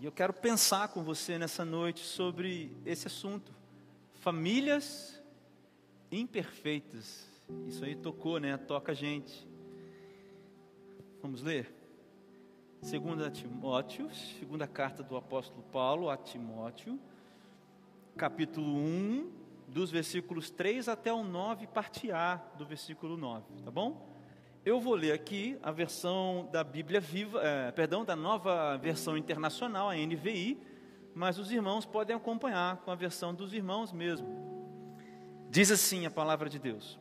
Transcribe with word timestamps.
E 0.00 0.04
eu 0.04 0.12
quero 0.12 0.32
pensar 0.32 0.88
com 0.88 1.02
você 1.02 1.38
nessa 1.38 1.64
noite 1.64 2.00
sobre 2.00 2.76
esse 2.84 3.06
assunto. 3.06 3.50
Famílias 4.20 5.18
imperfeitas. 6.12 7.26
Isso 7.66 7.82
aí 7.82 7.96
tocou, 7.96 8.38
né? 8.38 8.58
Toca 8.58 8.92
a 8.92 8.94
gente. 8.94 9.48
Vamos 11.22 11.40
ler? 11.40 11.74
Segunda 12.82 13.30
Timóteo, 13.30 14.12
segunda 14.38 14.66
carta 14.66 15.02
do 15.02 15.16
apóstolo 15.16 15.62
Paulo 15.72 16.10
a 16.10 16.16
Timóteo, 16.16 17.00
capítulo 18.18 18.76
1, 18.76 19.32
dos 19.66 19.90
versículos 19.90 20.50
3 20.50 20.88
até 20.88 21.10
o 21.10 21.24
9, 21.24 21.66
parte 21.68 22.12
A 22.12 22.36
do 22.58 22.66
versículo 22.66 23.16
9, 23.16 23.62
tá 23.64 23.70
bom? 23.70 24.15
Eu 24.66 24.80
vou 24.80 24.96
ler 24.96 25.12
aqui 25.12 25.56
a 25.62 25.70
versão 25.70 26.48
da 26.50 26.64
Bíblia 26.64 26.98
Viva, 27.00 27.40
é, 27.40 27.70
perdão, 27.70 28.04
da 28.04 28.16
nova 28.16 28.76
versão 28.76 29.16
internacional, 29.16 29.88
a 29.90 29.94
NVI, 29.94 30.60
mas 31.14 31.38
os 31.38 31.52
irmãos 31.52 31.86
podem 31.86 32.16
acompanhar 32.16 32.78
com 32.78 32.90
a 32.90 32.96
versão 32.96 33.32
dos 33.32 33.52
irmãos 33.52 33.92
mesmo. 33.92 34.26
Diz 35.48 35.70
assim 35.70 36.04
a 36.04 36.10
palavra 36.10 36.48
de 36.48 36.58
Deus: 36.58 36.98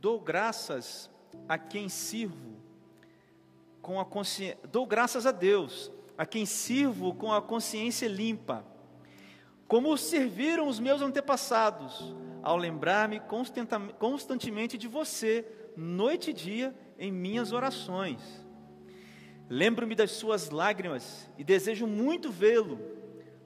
Dou 0.00 0.18
graças 0.18 1.08
a 1.48 1.56
quem 1.56 1.88
sirvo 1.88 2.56
com 3.80 4.00
a 4.00 4.04
consciência, 4.04 4.58
dou 4.72 4.84
graças 4.84 5.26
a 5.26 5.30
Deus 5.30 5.92
a 6.18 6.26
quem 6.26 6.44
sirvo 6.44 7.14
com 7.14 7.32
a 7.32 7.40
consciência 7.40 8.08
limpa, 8.08 8.64
como 9.68 9.96
serviram 9.96 10.66
os 10.66 10.80
meus 10.80 11.00
antepassados, 11.00 12.12
ao 12.42 12.56
lembrar-me 12.56 13.20
constantemente 14.00 14.76
de 14.76 14.88
você 14.88 15.59
noite 15.80 16.30
e 16.30 16.34
dia 16.34 16.74
em 16.98 17.10
minhas 17.10 17.52
orações. 17.52 18.20
Lembro-me 19.48 19.94
das 19.94 20.12
suas 20.12 20.50
lágrimas 20.50 21.28
e 21.38 21.42
desejo 21.42 21.86
muito 21.86 22.30
vê-lo, 22.30 22.78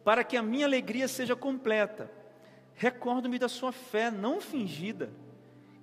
para 0.05 0.23
que 0.23 0.37
a 0.37 0.43
minha 0.43 0.67
alegria 0.67 1.09
seja 1.09 1.35
completa. 1.35 2.11
Recordo-me 2.75 3.39
da 3.39 3.49
sua 3.49 3.73
fé 3.73 4.11
não 4.11 4.41
fingida, 4.41 5.11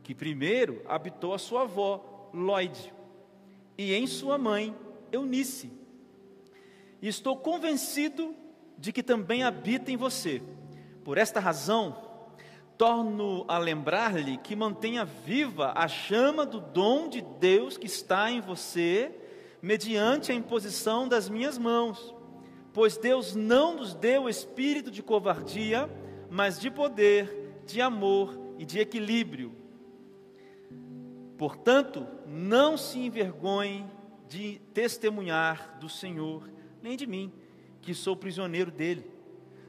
que 0.03 0.14
primeiro 0.14 0.84
habitou 0.88 1.34
a 1.34 1.40
sua 1.40 1.62
avó, 1.62 2.30
Lloyd, 2.34 2.94
e 3.78 3.94
em 3.94 4.06
sua 4.06 4.38
mãe, 4.38 4.75
Eunice. 5.12 5.72
E 7.02 7.08
estou 7.08 7.38
convencido 7.38 8.36
de 8.78 8.92
que 8.92 9.02
também 9.02 9.42
habita 9.42 9.92
em 9.92 9.97
você. 9.97 10.42
Por 11.03 11.18
esta 11.18 11.40
razão, 11.40 12.11
torno 12.82 13.46
a 13.48 13.60
lembrar-lhe 13.60 14.38
que 14.38 14.56
mantenha 14.56 15.06
viva 15.06 15.72
a 15.76 15.88
chama 15.88 16.48
do 16.48 16.60
dom 16.60 17.08
de 17.08 17.22
Deus 17.22 17.78
que 17.78 17.86
está 17.86 18.32
em 18.32 18.42
você, 18.42 19.12
mediante 19.62 20.32
a 20.32 20.34
imposição 20.34 21.08
das 21.08 21.30
minhas 21.30 21.59
mãos. 21.59 22.16
Pois 22.74 22.98
Deus 22.98 23.36
não 23.36 23.76
nos 23.76 23.94
deu 23.94 24.28
espírito 24.28 24.90
de 24.90 25.04
covardia, 25.04 25.88
mas 26.28 26.59
de 26.59 26.72
poder, 26.72 27.62
de 27.68 27.80
amor 27.80 28.36
e 28.58 28.66
de 28.66 28.80
equilíbrio. 28.80 29.56
Portanto, 31.38 32.08
não 32.26 32.78
se 32.78 32.98
envergonhe 32.98 33.86
de 34.28 34.59
testemunhar 34.74 35.78
do 35.80 35.88
Senhor, 35.88 36.50
nem 36.82 36.98
de 36.98 37.06
mim, 37.06 37.32
que 37.80 37.94
sou 37.94 38.16
prisioneiro 38.16 38.72
dele 38.72 39.20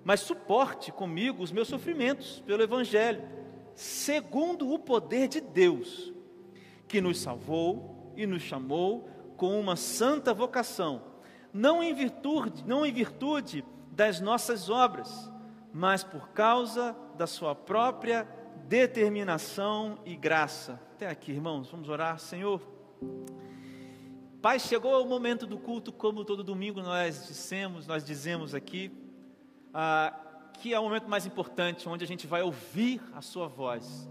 mas 0.04 0.20
suporte 0.20 0.90
comigo 0.90 1.42
os 1.42 1.52
meus 1.52 1.68
sofrimentos 1.68 2.40
pelo 2.46 2.62
Evangelho, 2.62 3.22
segundo 3.74 4.72
o 4.72 4.78
poder 4.78 5.28
de 5.28 5.40
Deus, 5.40 6.12
que 6.88 7.00
nos 7.00 7.20
salvou 7.20 8.12
e 8.16 8.26
nos 8.26 8.42
chamou 8.42 9.08
com 9.36 9.58
uma 9.58 9.76
santa 9.76 10.34
vocação, 10.34 11.02
não 11.52 11.82
em 11.82 11.94
virtude, 11.94 12.64
não 12.66 12.84
em 12.84 12.92
virtude 12.92 13.64
das 13.90 14.20
nossas 14.20 14.68
obras, 14.68 15.30
mas 15.72 16.02
por 16.04 16.28
causa 16.30 16.96
da 17.16 17.26
sua 17.26 17.54
própria 17.54 18.26
determinação 18.68 19.98
e 20.04 20.16
graça. 20.16 20.80
Até 20.94 21.08
aqui, 21.08 21.32
irmãos, 21.32 21.70
vamos 21.70 21.88
orar, 21.88 22.18
Senhor. 22.18 22.60
Pai, 24.40 24.58
chegou 24.58 25.02
o 25.02 25.08
momento 25.08 25.46
do 25.46 25.58
culto, 25.58 25.92
como 25.92 26.24
todo 26.24 26.42
domingo 26.42 26.82
nós 26.82 27.28
dissemos, 27.28 27.86
nós 27.86 28.04
dizemos 28.04 28.54
aqui, 28.54 28.90
ah, 29.72 30.12
que 30.54 30.72
é 30.72 30.78
o 30.78 30.82
momento 30.84 31.08
mais 31.08 31.26
importante, 31.26 31.88
onde 31.88 32.04
a 32.04 32.06
gente 32.06 32.26
vai 32.26 32.42
ouvir 32.42 33.00
a 33.14 33.20
Sua 33.20 33.48
voz. 33.48 34.08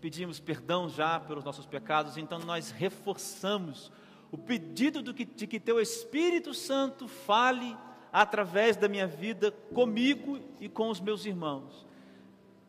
Pedimos 0.00 0.38
perdão 0.38 0.88
já 0.88 1.18
pelos 1.18 1.44
nossos 1.44 1.66
pecados, 1.66 2.16
então 2.16 2.38
nós 2.38 2.70
reforçamos 2.70 3.90
o 4.30 4.38
pedido 4.38 5.12
que, 5.12 5.24
de 5.24 5.46
que 5.46 5.58
Teu 5.58 5.80
Espírito 5.80 6.54
Santo 6.54 7.08
fale 7.08 7.76
através 8.12 8.76
da 8.76 8.88
minha 8.88 9.06
vida 9.06 9.50
comigo 9.74 10.38
e 10.60 10.68
com 10.68 10.88
os 10.88 11.00
meus 11.00 11.24
irmãos. 11.24 11.86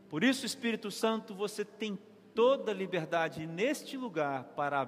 Por 0.10 0.24
isso, 0.24 0.46
Espírito 0.46 0.90
Santo, 0.90 1.36
você 1.36 1.64
tem 1.64 2.00
toda 2.34 2.72
a 2.72 2.76
liberdade 2.76 3.46
neste 3.46 3.96
lugar 3.96 4.46
para 4.56 4.88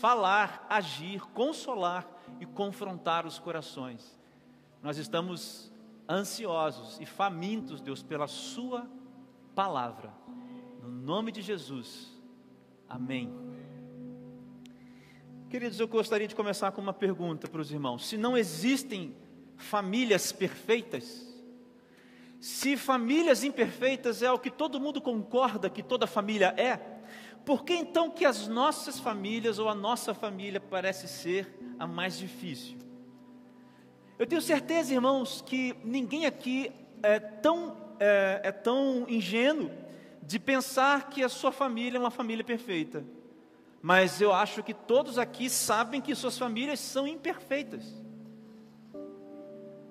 falar, 0.00 0.66
agir, 0.68 1.20
consolar 1.32 2.06
e 2.38 2.44
confrontar 2.44 3.26
os 3.26 3.38
corações. 3.38 4.18
Nós 4.82 4.98
estamos 4.98 5.72
ansiosos 6.08 6.98
e 7.00 7.06
famintos, 7.06 7.80
Deus, 7.80 8.02
pela 8.02 8.26
Sua 8.26 8.88
palavra. 9.54 10.12
No 10.82 10.88
nome 10.88 11.30
de 11.30 11.42
Jesus. 11.42 12.16
Amém. 12.88 13.32
Queridos, 15.50 15.80
eu 15.80 15.88
gostaria 15.88 16.28
de 16.28 16.34
começar 16.34 16.70
com 16.72 16.80
uma 16.80 16.92
pergunta 16.92 17.48
para 17.48 17.60
os 17.60 17.70
irmãos. 17.70 18.06
Se 18.06 18.16
não 18.16 18.36
existem 18.36 19.16
famílias 19.56 20.30
perfeitas, 20.30 21.26
se 22.40 22.76
famílias 22.76 23.42
imperfeitas 23.42 24.22
é 24.22 24.30
o 24.30 24.38
que 24.38 24.50
todo 24.50 24.80
mundo 24.80 25.00
concorda 25.00 25.68
que 25.68 25.82
toda 25.82 26.06
família 26.06 26.54
é, 26.56 26.76
por 27.44 27.64
que 27.64 27.74
então 27.74 28.10
que 28.10 28.24
as 28.24 28.46
nossas 28.46 29.00
famílias 29.00 29.58
ou 29.58 29.68
a 29.68 29.74
nossa 29.74 30.12
família 30.14 30.60
parece 30.60 31.08
ser 31.08 31.58
a 31.78 31.86
mais 31.86 32.18
difícil? 32.18 32.76
Eu 34.18 34.26
tenho 34.26 34.42
certeza, 34.42 34.92
irmãos, 34.92 35.44
que 35.46 35.76
ninguém 35.84 36.26
aqui 36.26 36.72
é 37.02 37.20
tão, 37.20 37.76
é, 38.00 38.40
é 38.42 38.50
tão 38.52 39.06
ingênuo 39.08 39.70
de 40.20 40.40
pensar 40.40 41.08
que 41.08 41.22
a 41.22 41.28
sua 41.28 41.52
família 41.52 41.98
é 41.98 42.00
uma 42.00 42.10
família 42.10 42.42
perfeita. 42.42 43.04
Mas 43.80 44.20
eu 44.20 44.32
acho 44.32 44.60
que 44.64 44.74
todos 44.74 45.18
aqui 45.18 45.48
sabem 45.48 46.00
que 46.00 46.12
suas 46.16 46.36
famílias 46.36 46.80
são 46.80 47.06
imperfeitas. 47.06 47.84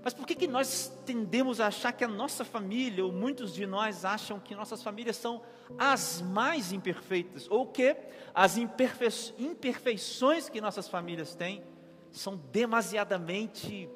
Mas 0.03 0.13
por 0.13 0.27
que, 0.27 0.35
que 0.35 0.47
nós 0.47 0.91
tendemos 1.05 1.61
a 1.61 1.67
achar 1.67 1.93
que 1.93 2.03
a 2.03 2.07
nossa 2.07 2.43
família, 2.43 3.05
ou 3.05 3.13
muitos 3.13 3.53
de 3.53 3.65
nós 3.65 4.03
acham 4.03 4.41
que 4.41 4.53
nossas 4.53 4.83
famílias 4.83 5.15
são 5.15 5.41
as 5.77 6.21
mais 6.21 6.73
imperfeitas? 6.73 7.47
Ou 7.49 7.65
que 7.65 7.95
as 8.35 8.57
imperfeições 8.57 10.49
que 10.49 10.59
nossas 10.59 10.89
famílias 10.89 11.33
têm 11.33 11.63
são 12.11 12.35
demasiadamente 12.51 13.89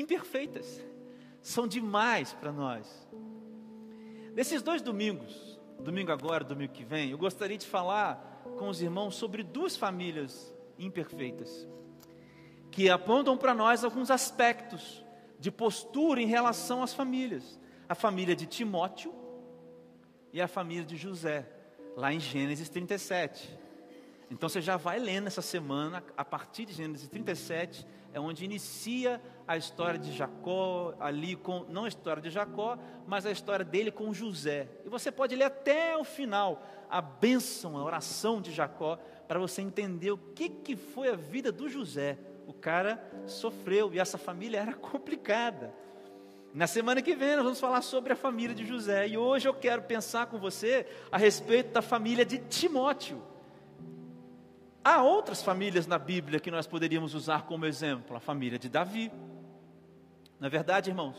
imperfeitas, 0.00 0.84
são 1.42 1.66
demais 1.66 2.32
para 2.32 2.52
nós. 2.52 3.08
Nesses 4.34 4.62
dois 4.62 4.82
domingos, 4.82 5.58
domingo 5.80 6.12
agora, 6.12 6.44
domingo 6.44 6.72
que 6.72 6.84
vem, 6.84 7.10
eu 7.10 7.18
gostaria 7.18 7.56
de 7.56 7.66
falar 7.66 8.42
com 8.58 8.68
os 8.68 8.82
irmãos 8.82 9.16
sobre 9.16 9.42
duas 9.42 9.76
famílias 9.76 10.54
imperfeitas, 10.78 11.66
que 12.70 12.90
apontam 12.90 13.36
para 13.36 13.54
nós 13.54 13.84
alguns 13.84 14.10
aspectos 14.10 15.04
de 15.38 15.50
postura 15.50 16.20
em 16.20 16.26
relação 16.26 16.82
às 16.82 16.92
famílias. 16.92 17.58
A 17.88 17.94
família 17.94 18.34
de 18.34 18.46
Timóteo 18.46 19.14
e 20.32 20.40
a 20.40 20.48
família 20.48 20.84
de 20.84 20.96
José, 20.96 21.46
lá 21.96 22.12
em 22.12 22.20
Gênesis 22.20 22.68
37. 22.68 23.56
Então 24.30 24.48
você 24.48 24.60
já 24.60 24.76
vai 24.76 24.98
lendo 24.98 25.28
essa 25.28 25.42
semana, 25.42 26.02
a 26.16 26.24
partir 26.24 26.66
de 26.66 26.72
Gênesis 26.72 27.08
37, 27.08 27.86
é 28.16 28.20
onde 28.20 28.46
inicia 28.46 29.20
a 29.46 29.58
história 29.58 29.98
de 29.98 30.10
Jacó, 30.10 30.94
ali 30.98 31.36
com, 31.36 31.66
não 31.68 31.84
a 31.84 31.88
história 31.88 32.22
de 32.22 32.30
Jacó, 32.30 32.78
mas 33.06 33.26
a 33.26 33.30
história 33.30 33.62
dele 33.62 33.90
com 33.90 34.10
José. 34.10 34.70
E 34.86 34.88
você 34.88 35.12
pode 35.12 35.36
ler 35.36 35.44
até 35.44 35.94
o 35.98 36.02
final 36.02 36.64
a 36.88 37.02
bênção, 37.02 37.76
a 37.76 37.84
oração 37.84 38.40
de 38.40 38.54
Jacó, 38.54 38.98
para 39.28 39.38
você 39.38 39.60
entender 39.60 40.12
o 40.12 40.16
que, 40.16 40.48
que 40.48 40.76
foi 40.76 41.10
a 41.10 41.14
vida 41.14 41.52
do 41.52 41.68
José. 41.68 42.16
O 42.46 42.54
cara 42.54 43.06
sofreu 43.26 43.92
e 43.92 43.98
essa 43.98 44.16
família 44.16 44.60
era 44.60 44.72
complicada. 44.80 45.74
Na 46.54 46.66
semana 46.66 47.02
que 47.02 47.14
vem 47.14 47.36
nós 47.36 47.44
vamos 47.44 47.60
falar 47.60 47.82
sobre 47.82 48.14
a 48.14 48.16
família 48.16 48.54
de 48.56 48.64
José. 48.64 49.08
E 49.08 49.18
hoje 49.18 49.46
eu 49.46 49.52
quero 49.52 49.82
pensar 49.82 50.24
com 50.28 50.38
você 50.38 50.86
a 51.12 51.18
respeito 51.18 51.70
da 51.70 51.82
família 51.82 52.24
de 52.24 52.38
Timóteo. 52.38 53.22
Há 54.88 55.02
outras 55.02 55.42
famílias 55.42 55.84
na 55.84 55.98
Bíblia 55.98 56.38
que 56.38 56.48
nós 56.48 56.64
poderíamos 56.64 57.12
usar 57.12 57.42
como 57.42 57.66
exemplo, 57.66 58.16
a 58.16 58.20
família 58.20 58.56
de 58.56 58.68
Davi. 58.68 59.10
Na 60.38 60.46
é 60.46 60.48
verdade, 60.48 60.90
irmãos? 60.90 61.16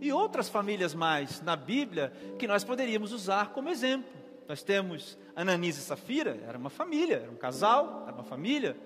E 0.00 0.12
outras 0.12 0.48
famílias 0.48 0.94
mais 0.94 1.42
na 1.42 1.56
Bíblia 1.56 2.12
que 2.38 2.46
nós 2.46 2.62
poderíamos 2.62 3.12
usar 3.12 3.48
como 3.48 3.68
exemplo. 3.68 4.08
Nós 4.48 4.62
temos 4.62 5.18
Ananias 5.34 5.76
e 5.76 5.80
Safira, 5.80 6.38
era 6.46 6.56
uma 6.56 6.70
família, 6.70 7.16
era 7.16 7.32
um 7.32 7.36
casal, 7.36 8.04
era 8.06 8.14
uma 8.14 8.22
família. 8.22 8.76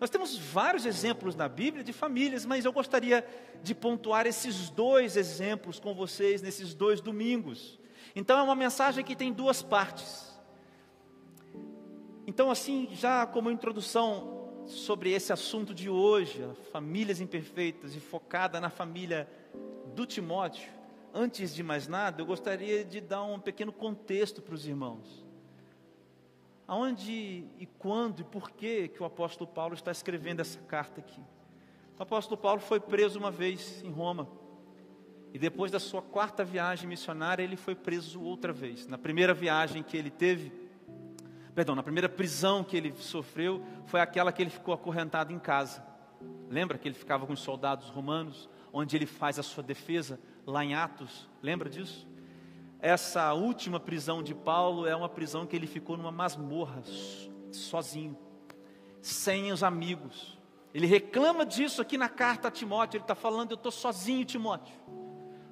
Nós 0.00 0.08
temos 0.08 0.34
vários 0.38 0.86
exemplos 0.86 1.36
na 1.36 1.50
Bíblia 1.50 1.84
de 1.84 1.92
famílias, 1.92 2.46
mas 2.46 2.64
eu 2.64 2.72
gostaria 2.72 3.22
de 3.62 3.74
pontuar 3.74 4.26
esses 4.26 4.70
dois 4.70 5.18
exemplos 5.18 5.78
com 5.78 5.92
vocês 5.92 6.40
nesses 6.40 6.72
dois 6.72 7.02
domingos. 7.02 7.78
Então 8.16 8.38
é 8.38 8.42
uma 8.42 8.56
mensagem 8.56 9.04
que 9.04 9.14
tem 9.14 9.34
duas 9.34 9.62
partes. 9.62 10.27
Então, 12.28 12.50
assim, 12.50 12.90
já 12.92 13.26
como 13.26 13.50
introdução 13.50 14.66
sobre 14.66 15.12
esse 15.12 15.32
assunto 15.32 15.72
de 15.72 15.88
hoje, 15.88 16.46
famílias 16.70 17.22
imperfeitas 17.22 17.96
e 17.96 18.00
focada 18.00 18.60
na 18.60 18.68
família 18.68 19.26
do 19.94 20.04
Timóteo, 20.04 20.70
antes 21.14 21.54
de 21.54 21.62
mais 21.62 21.88
nada, 21.88 22.20
eu 22.20 22.26
gostaria 22.26 22.84
de 22.84 23.00
dar 23.00 23.22
um 23.22 23.40
pequeno 23.40 23.72
contexto 23.72 24.42
para 24.42 24.54
os 24.54 24.66
irmãos. 24.66 25.24
Aonde 26.66 27.46
e 27.58 27.66
quando 27.78 28.20
e 28.20 28.24
por 28.24 28.50
que 28.50 28.88
que 28.88 29.02
o 29.02 29.06
apóstolo 29.06 29.48
Paulo 29.48 29.72
está 29.72 29.90
escrevendo 29.90 30.40
essa 30.40 30.58
carta 30.58 31.00
aqui? 31.00 31.22
O 31.98 32.02
apóstolo 32.02 32.36
Paulo 32.36 32.60
foi 32.60 32.78
preso 32.78 33.18
uma 33.18 33.30
vez 33.30 33.82
em 33.82 33.90
Roma. 33.90 34.28
E 35.32 35.38
depois 35.38 35.72
da 35.72 35.80
sua 35.80 36.02
quarta 36.02 36.44
viagem 36.44 36.90
missionária, 36.90 37.42
ele 37.42 37.56
foi 37.56 37.74
preso 37.74 38.20
outra 38.20 38.52
vez. 38.52 38.86
Na 38.86 38.98
primeira 38.98 39.32
viagem 39.32 39.82
que 39.82 39.96
ele 39.96 40.10
teve, 40.10 40.67
perdão, 41.54 41.74
na 41.74 41.82
primeira 41.82 42.08
prisão 42.08 42.62
que 42.62 42.76
ele 42.76 42.92
sofreu, 42.96 43.64
foi 43.86 44.00
aquela 44.00 44.32
que 44.32 44.42
ele 44.42 44.50
ficou 44.50 44.74
acorrentado 44.74 45.32
em 45.32 45.38
casa. 45.38 45.84
Lembra 46.48 46.78
que 46.78 46.88
ele 46.88 46.94
ficava 46.94 47.26
com 47.26 47.32
os 47.32 47.40
soldados 47.40 47.88
romanos, 47.88 48.48
onde 48.72 48.96
ele 48.96 49.06
faz 49.06 49.38
a 49.38 49.42
sua 49.42 49.62
defesa, 49.62 50.20
lá 50.46 50.64
em 50.64 50.74
Atos? 50.74 51.28
Lembra 51.42 51.68
disso? 51.68 52.08
essa 52.80 53.32
última 53.32 53.80
prisão 53.80 54.22
de 54.22 54.34
Paulo 54.34 54.86
é 54.86 54.94
uma 54.94 55.08
prisão 55.08 55.46
que 55.46 55.56
ele 55.56 55.66
ficou 55.66 55.96
numa 55.96 56.12
masmorra, 56.12 56.82
sozinho, 57.50 58.16
sem 59.02 59.50
os 59.50 59.62
amigos. 59.62 60.38
Ele 60.72 60.86
reclama 60.86 61.44
disso 61.44 61.82
aqui 61.82 61.98
na 61.98 62.08
carta 62.08 62.48
a 62.48 62.50
Timóteo. 62.50 62.98
Ele 62.98 63.04
está 63.04 63.14
falando: 63.14 63.52
Eu 63.52 63.56
estou 63.56 63.72
sozinho, 63.72 64.24
Timóteo. 64.24 64.74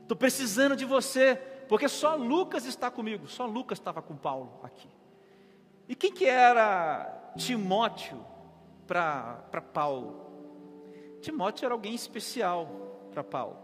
Estou 0.03 0.17
precisando 0.17 0.77
de 0.77 0.85
você, 0.85 1.37
porque 1.69 1.89
só 1.89 2.15
Lucas 2.15 2.65
está 2.65 2.91
comigo. 2.91 3.27
Só 3.27 3.45
Lucas 3.45 3.79
estava 3.79 4.01
com 4.01 4.15
Paulo 4.15 4.61
aqui. 4.63 4.89
E 5.89 5.95
quem 5.95 6.13
que 6.13 6.25
era 6.25 7.33
Timóteo 7.37 8.25
para 8.87 9.63
Paulo? 9.73 10.27
Timóteo 11.21 11.67
era 11.67 11.75
alguém 11.75 11.95
especial 11.95 13.09
para 13.11 13.23
Paulo. 13.23 13.59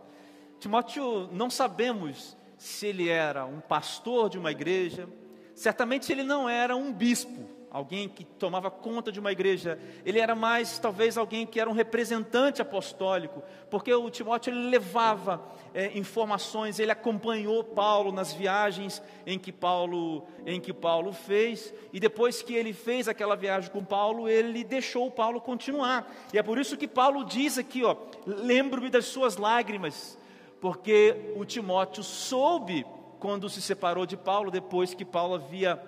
Timóteo, 0.58 1.28
não 1.32 1.50
sabemos 1.50 2.36
se 2.56 2.86
ele 2.86 3.08
era 3.08 3.44
um 3.44 3.60
pastor 3.60 4.30
de 4.30 4.38
uma 4.38 4.52
igreja, 4.52 5.08
certamente 5.54 6.12
ele 6.12 6.22
não 6.22 6.48
era 6.48 6.76
um 6.76 6.92
bispo, 6.92 7.48
alguém 7.72 8.06
que 8.06 8.22
tomava 8.22 8.70
conta 8.70 9.10
de 9.10 9.18
uma 9.18 9.32
igreja, 9.32 9.78
ele 10.04 10.18
era 10.18 10.34
mais 10.34 10.78
talvez 10.78 11.16
alguém 11.16 11.46
que 11.46 11.58
era 11.58 11.70
um 11.70 11.72
representante 11.72 12.60
apostólico, 12.60 13.42
porque 13.70 13.92
o 13.94 14.10
Timóteo 14.10 14.52
ele 14.52 14.68
levava 14.68 15.42
é, 15.72 15.96
informações, 15.96 16.78
ele 16.78 16.92
acompanhou 16.92 17.64
Paulo 17.64 18.12
nas 18.12 18.34
viagens 18.34 19.02
em 19.26 19.38
que 19.38 19.50
Paulo 19.50 20.26
em 20.44 20.60
que 20.60 20.72
Paulo 20.72 21.12
fez 21.12 21.72
e 21.92 21.98
depois 21.98 22.42
que 22.42 22.54
ele 22.54 22.74
fez 22.74 23.08
aquela 23.08 23.34
viagem 23.34 23.70
com 23.70 23.82
Paulo, 23.82 24.28
ele 24.28 24.62
deixou 24.62 25.10
Paulo 25.10 25.40
continuar. 25.40 26.12
E 26.32 26.38
é 26.38 26.42
por 26.42 26.58
isso 26.58 26.76
que 26.76 26.86
Paulo 26.86 27.24
diz 27.24 27.56
aqui, 27.56 27.82
ó, 27.82 27.96
lembro-me 28.26 28.90
das 28.90 29.06
suas 29.06 29.38
lágrimas 29.38 30.18
porque 30.60 31.32
o 31.34 31.44
Timóteo 31.44 32.04
soube 32.04 32.86
quando 33.18 33.48
se 33.48 33.62
separou 33.62 34.04
de 34.04 34.16
Paulo, 34.16 34.50
depois 34.50 34.94
que 34.94 35.04
Paulo 35.04 35.34
havia 35.34 35.82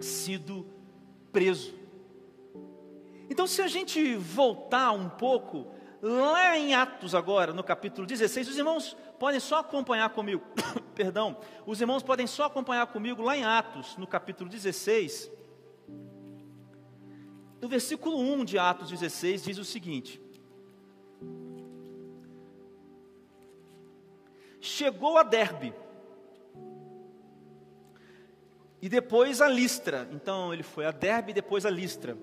sido 0.00 0.66
preso. 1.32 1.74
Então, 3.30 3.46
se 3.46 3.62
a 3.62 3.68
gente 3.68 4.14
voltar 4.16 4.92
um 4.92 5.08
pouco, 5.08 5.66
lá 6.02 6.56
em 6.58 6.74
Atos 6.74 7.14
agora, 7.14 7.52
no 7.52 7.64
capítulo 7.64 8.06
16, 8.06 8.48
os 8.48 8.58
irmãos 8.58 8.96
podem 9.18 9.40
só 9.40 9.60
acompanhar 9.60 10.10
comigo, 10.10 10.42
perdão, 10.94 11.38
os 11.64 11.80
irmãos 11.80 12.02
podem 12.02 12.26
só 12.26 12.44
acompanhar 12.44 12.86
comigo 12.88 13.22
lá 13.22 13.36
em 13.36 13.44
Atos, 13.44 13.96
no 13.96 14.06
capítulo 14.06 14.50
16, 14.50 15.30
no 17.60 17.68
versículo 17.68 18.18
1 18.18 18.44
de 18.44 18.58
Atos 18.58 18.90
16, 18.90 19.44
diz 19.44 19.58
o 19.58 19.64
seguinte: 19.64 20.20
chegou 24.62 25.18
a 25.18 25.22
Derbe. 25.22 25.74
E 28.82 28.88
depois 28.88 29.40
a 29.40 29.48
Listra. 29.48 30.08
Então 30.12 30.52
ele 30.52 30.64
foi 30.64 30.84
a 30.84 30.90
Derbe 30.90 31.30
e 31.30 31.34
depois 31.34 31.64
a 31.64 31.70
Listra. 31.70 32.18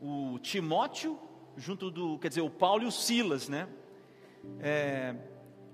O 0.00 0.38
Timóteo, 0.38 1.18
junto 1.56 1.90
do, 1.90 2.18
quer 2.18 2.28
dizer, 2.28 2.42
o 2.42 2.50
Paulo 2.50 2.84
e 2.84 2.86
o 2.86 2.92
Silas, 2.92 3.48
né? 3.48 3.66
É, 4.60 5.16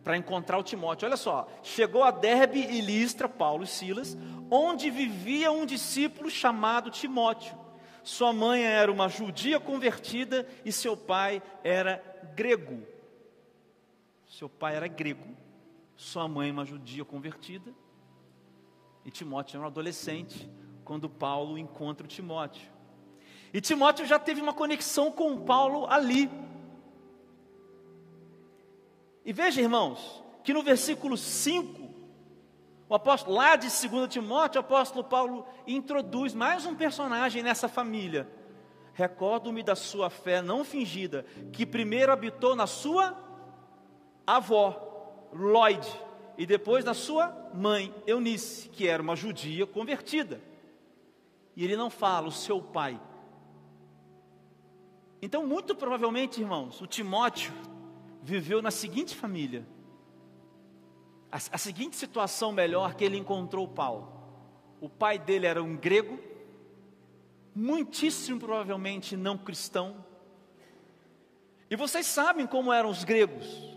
para 0.04 0.16
encontrar 0.16 0.56
o 0.56 0.62
Timóteo. 0.62 1.06
Olha 1.06 1.16
só, 1.16 1.48
chegou 1.62 2.04
a 2.04 2.12
Derbe 2.12 2.60
e 2.60 2.80
Listra, 2.80 3.28
Paulo 3.28 3.64
e 3.64 3.66
Silas, 3.66 4.16
onde 4.48 4.88
vivia 4.88 5.50
um 5.50 5.66
discípulo 5.66 6.30
chamado 6.30 6.90
Timóteo. 6.90 7.58
Sua 8.04 8.32
mãe 8.32 8.62
era 8.62 8.90
uma 8.90 9.08
judia 9.08 9.58
convertida 9.58 10.46
e 10.64 10.70
seu 10.70 10.96
pai 10.96 11.42
era 11.64 12.02
grego. 12.34 12.86
Seu 14.26 14.48
pai 14.48 14.76
era 14.76 14.86
grego 14.86 15.36
sua 16.00 16.26
mãe 16.26 16.50
uma 16.50 16.64
judia 16.64 17.04
convertida, 17.04 17.74
e 19.05 19.11
Timóteo 19.11 19.56
era 19.56 19.64
um 19.64 19.67
adolescente 19.67 20.50
quando 20.85 21.08
Paulo 21.08 21.56
encontra 21.56 22.05
o 22.05 22.08
Timóteo. 22.08 22.69
E 23.52 23.61
Timóteo 23.61 24.06
já 24.06 24.19
teve 24.19 24.41
uma 24.41 24.52
conexão 24.52 25.11
com 25.11 25.41
Paulo 25.41 25.87
ali. 25.87 26.31
E 29.25 29.32
veja, 29.32 29.61
irmãos, 29.61 30.23
que 30.43 30.52
no 30.52 30.62
versículo 30.62 31.17
5, 31.17 31.91
o 32.88 32.94
apóstolo, 32.94 33.37
lá 33.37 33.56
de 33.56 33.69
2 33.69 34.08
Timóteo, 34.08 34.61
o 34.61 34.64
apóstolo 34.64 35.05
Paulo 35.05 35.47
introduz 35.67 36.35
mais 36.35 36.67
um 36.67 36.75
personagem 36.75 37.43
nessa 37.43 37.69
família. 37.69 38.29
Recordo-me 38.94 39.62
da 39.62 39.76
sua 39.76 40.11
fé 40.11 40.43
não 40.43 40.64
fingida, 40.64 41.25
que 41.52 41.64
primeiro 41.64 42.12
habitou 42.12 42.55
na 42.55 42.67
sua 42.67 43.17
avó, 44.26 45.29
Lloyd, 45.32 45.87
e 46.40 46.46
depois 46.46 46.87
na 46.87 46.94
sua 46.94 47.37
mãe, 47.52 47.94
Eunice, 48.06 48.70
que 48.70 48.88
era 48.88 49.02
uma 49.02 49.14
judia 49.14 49.66
convertida. 49.66 50.40
E 51.54 51.62
ele 51.62 51.76
não 51.76 51.90
fala 51.90 52.28
o 52.28 52.32
seu 52.32 52.62
pai. 52.62 52.98
Então, 55.20 55.46
muito 55.46 55.75
provavelmente, 55.75 56.40
irmãos, 56.40 56.81
o 56.81 56.87
Timóteo 56.87 57.52
viveu 58.22 58.62
na 58.62 58.70
seguinte 58.70 59.14
família. 59.14 59.66
A, 61.30 61.37
a 61.37 61.59
seguinte 61.59 61.94
situação 61.94 62.52
melhor 62.52 62.94
que 62.94 63.04
ele 63.04 63.18
encontrou 63.18 63.68
Paulo. 63.68 64.11
O 64.80 64.88
pai 64.88 65.18
dele 65.18 65.47
era 65.47 65.62
um 65.62 65.76
grego, 65.76 66.18
muitíssimo 67.54 68.40
provavelmente 68.40 69.14
não 69.14 69.37
cristão. 69.37 70.02
E 71.68 71.76
vocês 71.76 72.06
sabem 72.06 72.47
como 72.47 72.73
eram 72.73 72.88
os 72.88 73.04
gregos 73.04 73.69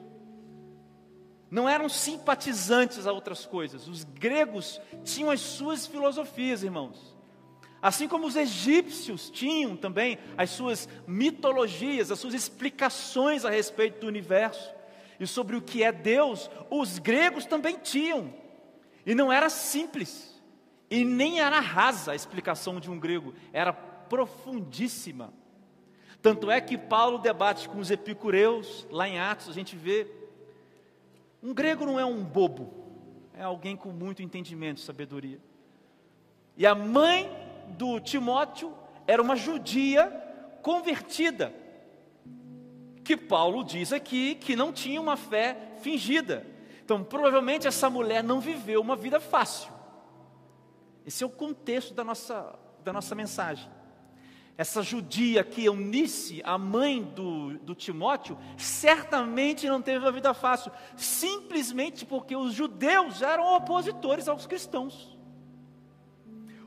não 1.53 1.69
eram 1.69 1.87
simpatizantes 1.87 3.05
a 3.05 3.11
outras 3.11 3.45
coisas. 3.45 3.87
Os 3.87 4.03
gregos 4.03 4.81
tinham 5.03 5.29
as 5.29 5.39
suas 5.39 5.85
filosofias, 5.85 6.63
irmãos. 6.63 7.15
Assim 7.79 8.07
como 8.07 8.25
os 8.25 8.35
egípcios 8.35 9.29
tinham 9.29 9.77
também 9.77 10.17
as 10.35 10.49
suas 10.49 10.89
mitologias, 11.05 12.09
as 12.09 12.17
suas 12.17 12.33
explicações 12.33 13.45
a 13.45 13.51
respeito 13.51 13.99
do 13.99 14.07
universo 14.07 14.73
e 15.19 15.27
sobre 15.27 15.55
o 15.55 15.61
que 15.61 15.83
é 15.83 15.91
Deus, 15.91 16.49
os 16.71 16.97
gregos 16.97 17.45
também 17.45 17.77
tinham. 17.77 18.33
E 19.05 19.13
não 19.13 19.31
era 19.31 19.47
simples, 19.47 20.41
e 20.89 21.05
nem 21.05 21.39
era 21.39 21.59
rasa 21.59 22.13
a 22.13 22.15
explicação 22.15 22.79
de 22.79 22.89
um 22.89 22.99
grego, 22.99 23.31
era 23.53 23.71
profundíssima. 23.71 25.31
Tanto 26.19 26.49
é 26.49 26.59
que 26.59 26.79
Paulo 26.79 27.19
debate 27.19 27.69
com 27.69 27.77
os 27.77 27.91
epicureus, 27.91 28.87
lá 28.89 29.07
em 29.07 29.19
Atos, 29.19 29.49
a 29.49 29.53
gente 29.53 29.75
vê 29.75 30.22
um 31.43 31.53
grego 31.53 31.85
não 31.85 31.99
é 31.99 32.05
um 32.05 32.23
bobo, 32.23 32.73
é 33.33 33.43
alguém 33.43 33.75
com 33.75 33.89
muito 33.89 34.23
entendimento, 34.23 34.79
sabedoria. 34.79 35.39
E 36.55 36.65
a 36.65 36.73
mãe 36.73 37.29
do 37.77 37.99
Timóteo 37.99 38.73
era 39.05 39.21
uma 39.21 39.35
judia 39.35 40.07
convertida, 40.61 41.53
que 43.03 43.17
Paulo 43.17 43.63
diz 43.63 43.91
aqui 43.91 44.35
que 44.35 44.55
não 44.55 44.71
tinha 44.71 45.01
uma 45.01 45.17
fé 45.17 45.73
fingida. 45.81 46.47
Então, 46.85 47.03
provavelmente 47.03 47.67
essa 47.67 47.89
mulher 47.89 48.23
não 48.23 48.39
viveu 48.39 48.79
uma 48.79 48.95
vida 48.95 49.19
fácil. 49.19 49.73
Esse 51.05 51.23
é 51.23 51.27
o 51.27 51.29
contexto 51.29 51.93
da 51.93 52.03
nossa, 52.03 52.57
da 52.83 52.93
nossa 52.93 53.13
mensagem. 53.13 53.69
Essa 54.55 54.83
judia 54.83 55.43
que 55.43 55.65
Eunice, 55.65 56.41
a 56.43 56.57
mãe 56.57 57.03
do, 57.03 57.57
do 57.59 57.73
Timóteo, 57.73 58.37
certamente 58.55 59.67
não 59.67 59.81
teve 59.81 60.05
uma 60.05 60.11
vida 60.11 60.33
fácil, 60.33 60.71
simplesmente 60.95 62.05
porque 62.05 62.35
os 62.35 62.53
judeus 62.53 63.21
eram 63.21 63.55
opositores 63.55 64.27
aos 64.27 64.45
cristãos. 64.45 65.17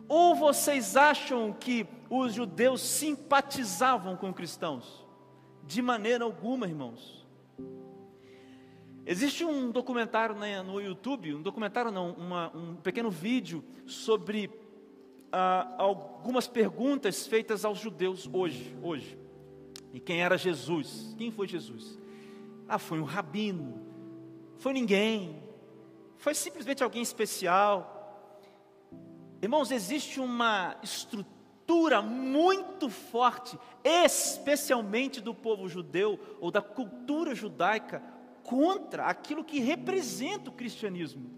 Ou 0.08 0.34
vocês 0.34 0.96
acham 0.96 1.52
que 1.52 1.86
os 2.10 2.34
judeus 2.34 2.80
simpatizavam 2.80 4.16
com 4.16 4.32
cristãos? 4.32 5.04
De 5.64 5.80
maneira 5.80 6.24
alguma, 6.24 6.66
irmãos. 6.66 7.24
Existe 9.04 9.44
um 9.44 9.70
documentário 9.70 10.34
né, 10.34 10.60
no 10.62 10.80
YouTube, 10.80 11.34
um 11.34 11.42
documentário 11.42 11.92
não, 11.92 12.10
uma, 12.12 12.50
um 12.56 12.74
pequeno 12.74 13.08
vídeo 13.08 13.64
sobre 13.86 14.50
ah, 15.32 15.74
algumas 15.78 16.46
perguntas 16.46 17.26
feitas 17.26 17.64
aos 17.64 17.78
judeus 17.78 18.28
hoje, 18.32 18.76
hoje. 18.82 19.18
E 19.92 20.00
quem 20.00 20.22
era 20.22 20.36
Jesus? 20.36 21.14
Quem 21.16 21.30
foi 21.30 21.48
Jesus? 21.48 21.98
Ah, 22.68 22.78
foi 22.78 23.00
um 23.00 23.04
rabino. 23.04 23.80
Foi 24.58 24.72
ninguém. 24.72 25.42
Foi 26.16 26.34
simplesmente 26.34 26.82
alguém 26.82 27.02
especial. 27.02 27.94
Irmãos, 29.40 29.70
existe 29.70 30.20
uma 30.20 30.76
estrutura 30.82 32.00
muito 32.00 32.88
forte, 32.88 33.58
especialmente 33.84 35.20
do 35.20 35.34
povo 35.34 35.68
judeu 35.68 36.18
ou 36.40 36.50
da 36.50 36.62
cultura 36.62 37.34
judaica, 37.34 38.02
contra 38.42 39.06
aquilo 39.06 39.44
que 39.44 39.60
representa 39.60 40.50
o 40.50 40.52
cristianismo. 40.52 41.30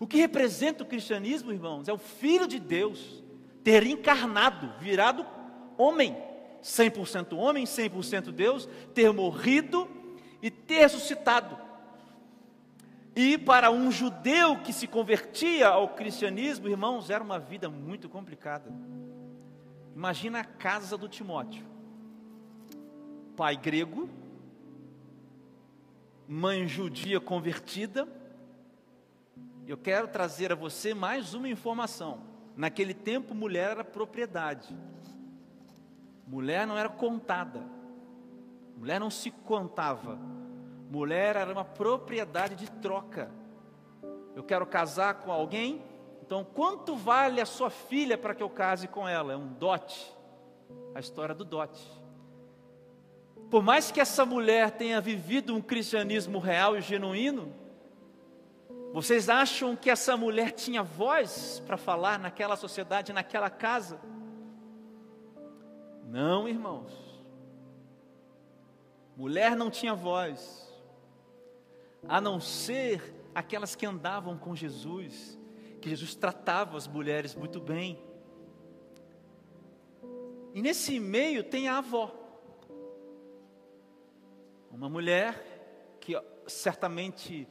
O 0.00 0.06
que 0.06 0.16
representa 0.16 0.82
o 0.82 0.86
cristianismo, 0.86 1.52
irmãos, 1.52 1.88
é 1.88 1.92
o 1.92 1.98
Filho 1.98 2.46
de 2.46 2.58
Deus 2.58 3.22
ter 3.62 3.86
encarnado, 3.86 4.72
virado 4.78 5.26
homem, 5.78 6.16
100% 6.62 7.36
homem, 7.36 7.64
100% 7.64 8.30
Deus, 8.32 8.68
ter 8.94 9.12
morrido 9.12 9.88
e 10.42 10.50
ter 10.50 10.80
ressuscitado. 10.80 11.58
E 13.16 13.38
para 13.38 13.70
um 13.70 13.90
judeu 13.90 14.58
que 14.58 14.72
se 14.72 14.86
convertia 14.86 15.68
ao 15.68 15.90
cristianismo, 15.90 16.68
irmãos, 16.68 17.10
era 17.10 17.22
uma 17.22 17.38
vida 17.38 17.68
muito 17.68 18.08
complicada. 18.08 18.72
Imagina 19.94 20.40
a 20.40 20.44
casa 20.44 20.98
do 20.98 21.08
Timóteo. 21.08 21.64
Pai 23.36 23.56
grego, 23.56 24.08
mãe 26.26 26.66
judia 26.66 27.20
convertida. 27.20 28.08
Eu 29.66 29.76
quero 29.76 30.08
trazer 30.08 30.52
a 30.52 30.54
você 30.54 30.94
mais 30.94 31.34
uma 31.34 31.48
informação. 31.48 32.20
Naquele 32.56 32.94
tempo, 32.94 33.34
mulher 33.34 33.70
era 33.70 33.84
propriedade. 33.84 34.76
Mulher 36.26 36.66
não 36.66 36.78
era 36.78 36.88
contada. 36.88 37.62
Mulher 38.76 38.98
não 38.98 39.10
se 39.10 39.30
contava 39.30 40.18
Mulher 40.94 41.34
era 41.34 41.52
uma 41.52 41.64
propriedade 41.64 42.54
de 42.54 42.70
troca. 42.70 43.28
Eu 44.36 44.44
quero 44.44 44.64
casar 44.64 45.14
com 45.14 45.32
alguém, 45.32 45.82
então 46.22 46.44
quanto 46.44 46.94
vale 46.94 47.40
a 47.40 47.46
sua 47.46 47.68
filha 47.68 48.16
para 48.16 48.32
que 48.32 48.42
eu 48.42 48.48
case 48.48 48.86
com 48.86 49.08
ela? 49.08 49.32
É 49.32 49.36
um 49.36 49.48
dote. 49.54 50.12
A 50.94 51.00
história 51.00 51.34
do 51.34 51.44
dote. 51.44 51.84
Por 53.50 53.60
mais 53.60 53.90
que 53.90 54.00
essa 54.00 54.24
mulher 54.24 54.70
tenha 54.70 55.00
vivido 55.00 55.52
um 55.52 55.60
cristianismo 55.60 56.38
real 56.38 56.76
e 56.76 56.80
genuíno, 56.80 57.52
vocês 58.94 59.28
acham 59.28 59.74
que 59.74 59.90
essa 59.90 60.16
mulher 60.16 60.52
tinha 60.52 60.80
voz 60.80 61.60
para 61.66 61.76
falar 61.76 62.16
naquela 62.16 62.54
sociedade, 62.54 63.12
naquela 63.12 63.50
casa? 63.50 64.00
Não, 66.06 66.48
irmãos. 66.48 66.92
Mulher 69.16 69.56
não 69.56 69.68
tinha 69.68 69.96
voz 69.96 70.72
a 72.06 72.20
não 72.20 72.38
ser 72.38 73.02
aquelas 73.34 73.74
que 73.74 73.84
andavam 73.84 74.38
com 74.38 74.54
Jesus, 74.54 75.36
que 75.80 75.88
Jesus 75.90 76.14
tratava 76.14 76.76
as 76.76 76.86
mulheres 76.86 77.34
muito 77.34 77.60
bem. 77.60 78.00
E 80.54 80.62
nesse 80.62 81.00
meio 81.00 81.42
tem 81.42 81.66
a 81.66 81.78
avó, 81.78 82.14
uma 84.70 84.88
mulher 84.88 85.96
que 85.98 86.14
certamente, 86.46 87.48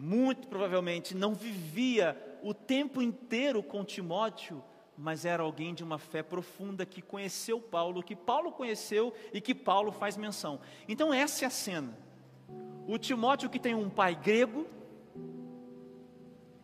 muito 0.00 0.48
provavelmente, 0.48 1.14
não 1.14 1.34
vivia 1.34 2.16
o 2.42 2.54
tempo 2.54 3.02
inteiro 3.02 3.62
com 3.62 3.84
Timóteo, 3.84 4.64
mas 4.96 5.24
era 5.24 5.42
alguém 5.42 5.74
de 5.74 5.84
uma 5.84 5.98
fé 5.98 6.22
profunda 6.22 6.86
que 6.86 7.02
conheceu 7.02 7.60
Paulo, 7.60 8.02
que 8.02 8.16
Paulo 8.16 8.50
conheceu 8.50 9.12
e 9.32 9.40
que 9.40 9.54
Paulo 9.54 9.92
faz 9.92 10.16
menção. 10.16 10.60
Então, 10.88 11.12
essa 11.12 11.44
é 11.44 11.46
a 11.46 11.50
cena. 11.50 11.96
O 12.88 12.98
Timóteo 12.98 13.50
que 13.50 13.58
tem 13.58 13.74
um 13.74 13.90
pai 13.90 14.14
grego, 14.14 14.66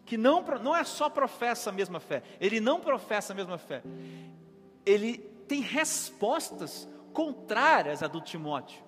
que 0.07 0.17
não, 0.17 0.43
não 0.63 0.75
é 0.75 0.83
só 0.85 1.11
professa 1.11 1.71
a 1.71 1.73
mesma 1.73 2.01
fé, 2.01 2.23
ele 2.41 2.59
não 2.59 2.81
professa 2.81 3.33
a 3.33 3.37
mesma 3.37 3.59
fé, 3.59 3.83
ele 4.85 5.19
tem 5.47 5.61
respostas 5.61 6.89
contrárias 7.13 8.03
à 8.03 8.07
do 8.07 8.21
Timóteo, 8.21 8.83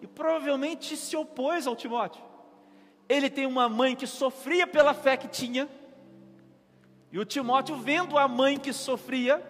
e 0.00 0.06
provavelmente 0.06 0.96
se 0.96 1.16
opôs 1.16 1.66
ao 1.66 1.76
Timóteo. 1.76 2.29
Ele 3.10 3.28
tem 3.28 3.44
uma 3.44 3.68
mãe 3.68 3.96
que 3.96 4.06
sofria 4.06 4.68
pela 4.68 4.94
fé 4.94 5.16
que 5.16 5.26
tinha, 5.26 5.68
e 7.10 7.18
o 7.18 7.24
Timóteo, 7.24 7.74
vendo 7.74 8.16
a 8.16 8.28
mãe 8.28 8.56
que 8.56 8.72
sofria, 8.72 9.42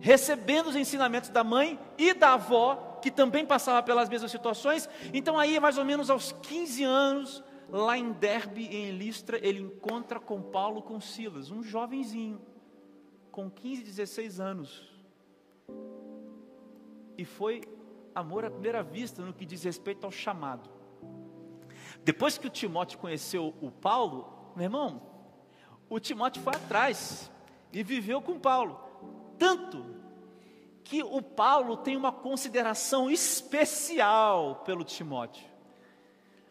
recebendo 0.00 0.68
os 0.68 0.76
ensinamentos 0.76 1.30
da 1.30 1.42
mãe 1.42 1.76
e 1.98 2.14
da 2.14 2.34
avó, 2.34 3.00
que 3.02 3.10
também 3.10 3.44
passava 3.44 3.82
pelas 3.82 4.08
mesmas 4.08 4.30
situações. 4.30 4.88
Então, 5.12 5.36
aí, 5.36 5.58
mais 5.58 5.78
ou 5.78 5.84
menos 5.84 6.10
aos 6.10 6.30
15 6.30 6.84
anos, 6.84 7.42
lá 7.68 7.98
em 7.98 8.12
Derbe, 8.12 8.66
em 8.66 8.92
Listra, 8.92 9.44
ele 9.44 9.58
encontra 9.62 10.20
com 10.20 10.40
Paulo 10.40 10.80
com 10.80 11.00
Silas, 11.00 11.50
um 11.50 11.64
jovenzinho, 11.64 12.40
com 13.32 13.50
15, 13.50 13.82
16 13.82 14.38
anos. 14.38 14.88
E 17.18 17.24
foi 17.24 17.62
amor 18.14 18.44
à 18.44 18.50
primeira 18.50 18.80
vista 18.80 19.22
no 19.22 19.32
que 19.32 19.44
diz 19.44 19.64
respeito 19.64 20.04
ao 20.04 20.12
chamado. 20.12 20.79
Depois 22.04 22.38
que 22.38 22.46
o 22.46 22.50
Timóteo 22.50 22.98
conheceu 22.98 23.54
o 23.60 23.70
Paulo, 23.70 24.52
meu 24.56 24.64
irmão, 24.64 25.02
o 25.88 25.98
Timóteo 25.98 26.42
foi 26.42 26.54
atrás 26.54 27.30
e 27.72 27.82
viveu 27.82 28.20
com 28.22 28.38
Paulo. 28.38 28.80
Tanto 29.38 29.84
que 30.84 31.02
o 31.02 31.22
Paulo 31.22 31.76
tem 31.76 31.96
uma 31.96 32.12
consideração 32.12 33.10
especial 33.10 34.62
pelo 34.64 34.82
Timóteo. 34.82 35.44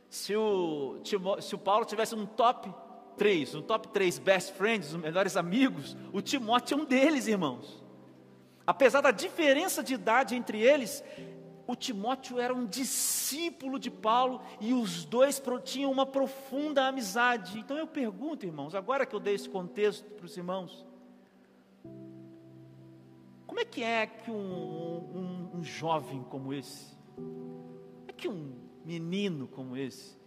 Se 0.09 0.35
o, 0.35 0.99
se 1.41 1.55
o 1.55 1.57
Paulo 1.57 1.85
tivesse 1.85 2.15
um 2.15 2.25
top 2.25 2.73
3, 3.17 3.55
um 3.55 3.61
top 3.61 3.89
3 3.89 4.17
best 4.17 4.53
friends, 4.53 4.93
os 4.93 4.99
melhores 4.99 5.35
amigos, 5.35 5.95
o 6.13 6.21
Timóteo 6.21 6.79
é 6.79 6.81
um 6.81 6.85
deles, 6.85 7.27
irmãos. 7.27 7.83
Apesar 8.65 9.01
da 9.01 9.11
diferença 9.11 9.83
de 9.83 9.93
idade 9.93 10.35
entre 10.35 10.61
eles, 10.61 11.03
o 11.69 11.75
Timóteo 11.75 12.39
era 12.39 12.51
um 12.51 12.65
discípulo 12.65 13.77
de 13.77 13.91
Paulo 13.91 14.41
e 14.59 14.73
os 14.73 15.05
dois 15.05 15.39
tinham 15.63 15.91
uma 15.91 16.03
profunda 16.03 16.87
amizade. 16.87 17.59
Então 17.59 17.77
eu 17.77 17.85
pergunto, 17.85 18.43
irmãos, 18.43 18.73
agora 18.73 19.05
que 19.05 19.15
eu 19.15 19.19
dei 19.19 19.35
esse 19.35 19.47
contexto 19.47 20.03
para 20.15 20.25
os 20.25 20.35
irmãos, 20.35 20.83
como 23.45 23.59
é 23.59 23.65
que 23.65 23.83
é 23.83 24.07
que 24.07 24.31
um, 24.31 24.33
um, 24.33 25.59
um 25.59 25.63
jovem 25.63 26.23
como 26.23 26.51
esse, 26.55 26.97
como 27.15 28.05
é 28.07 28.13
que 28.13 28.27
um 28.27 28.51
menino 28.83 29.47
como 29.47 29.77
esse, 29.77 30.17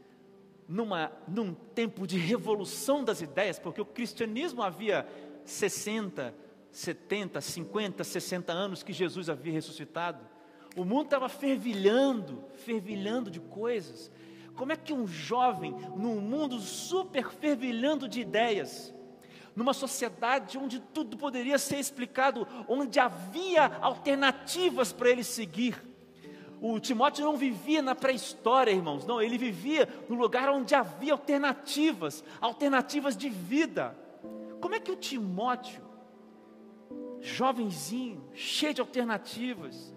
numa, 0.68 1.10
num 1.26 1.54
tempo 1.54 2.06
de 2.06 2.18
revolução 2.18 3.02
das 3.02 3.20
ideias, 3.20 3.58
porque 3.58 3.80
o 3.80 3.84
cristianismo 3.84 4.62
havia 4.62 5.08
60, 5.44 6.32
70, 6.70 7.40
50, 7.40 8.04
60 8.04 8.52
anos 8.52 8.84
que 8.84 8.92
Jesus 8.92 9.28
havia 9.28 9.52
ressuscitado, 9.52 10.30
o 10.76 10.84
mundo 10.84 11.04
estava 11.04 11.28
fervilhando, 11.28 12.44
fervilhando 12.64 13.30
de 13.30 13.40
coisas. 13.40 14.10
Como 14.54 14.72
é 14.72 14.76
que 14.76 14.92
um 14.92 15.06
jovem, 15.06 15.72
num 15.96 16.20
mundo 16.20 16.58
super 16.60 17.30
fervilhando 17.30 18.08
de 18.08 18.20
ideias, 18.20 18.94
numa 19.54 19.74
sociedade 19.74 20.56
onde 20.56 20.80
tudo 20.80 21.16
poderia 21.16 21.58
ser 21.58 21.78
explicado, 21.78 22.46
onde 22.68 22.98
havia 22.98 23.66
alternativas 23.80 24.92
para 24.92 25.10
ele 25.10 25.24
seguir. 25.24 25.82
O 26.60 26.78
Timóteo 26.78 27.24
não 27.24 27.36
vivia 27.36 27.82
na 27.82 27.94
pré-história, 27.94 28.70
irmãos, 28.70 29.04
não, 29.04 29.20
ele 29.20 29.36
vivia 29.36 29.88
no 30.08 30.14
lugar 30.14 30.48
onde 30.48 30.74
havia 30.74 31.12
alternativas, 31.12 32.22
alternativas 32.40 33.16
de 33.16 33.28
vida. 33.28 33.96
Como 34.60 34.74
é 34.74 34.80
que 34.80 34.92
o 34.92 34.96
Timóteo, 34.96 35.82
jovenzinho, 37.20 38.24
cheio 38.32 38.72
de 38.72 38.80
alternativas, 38.80 39.92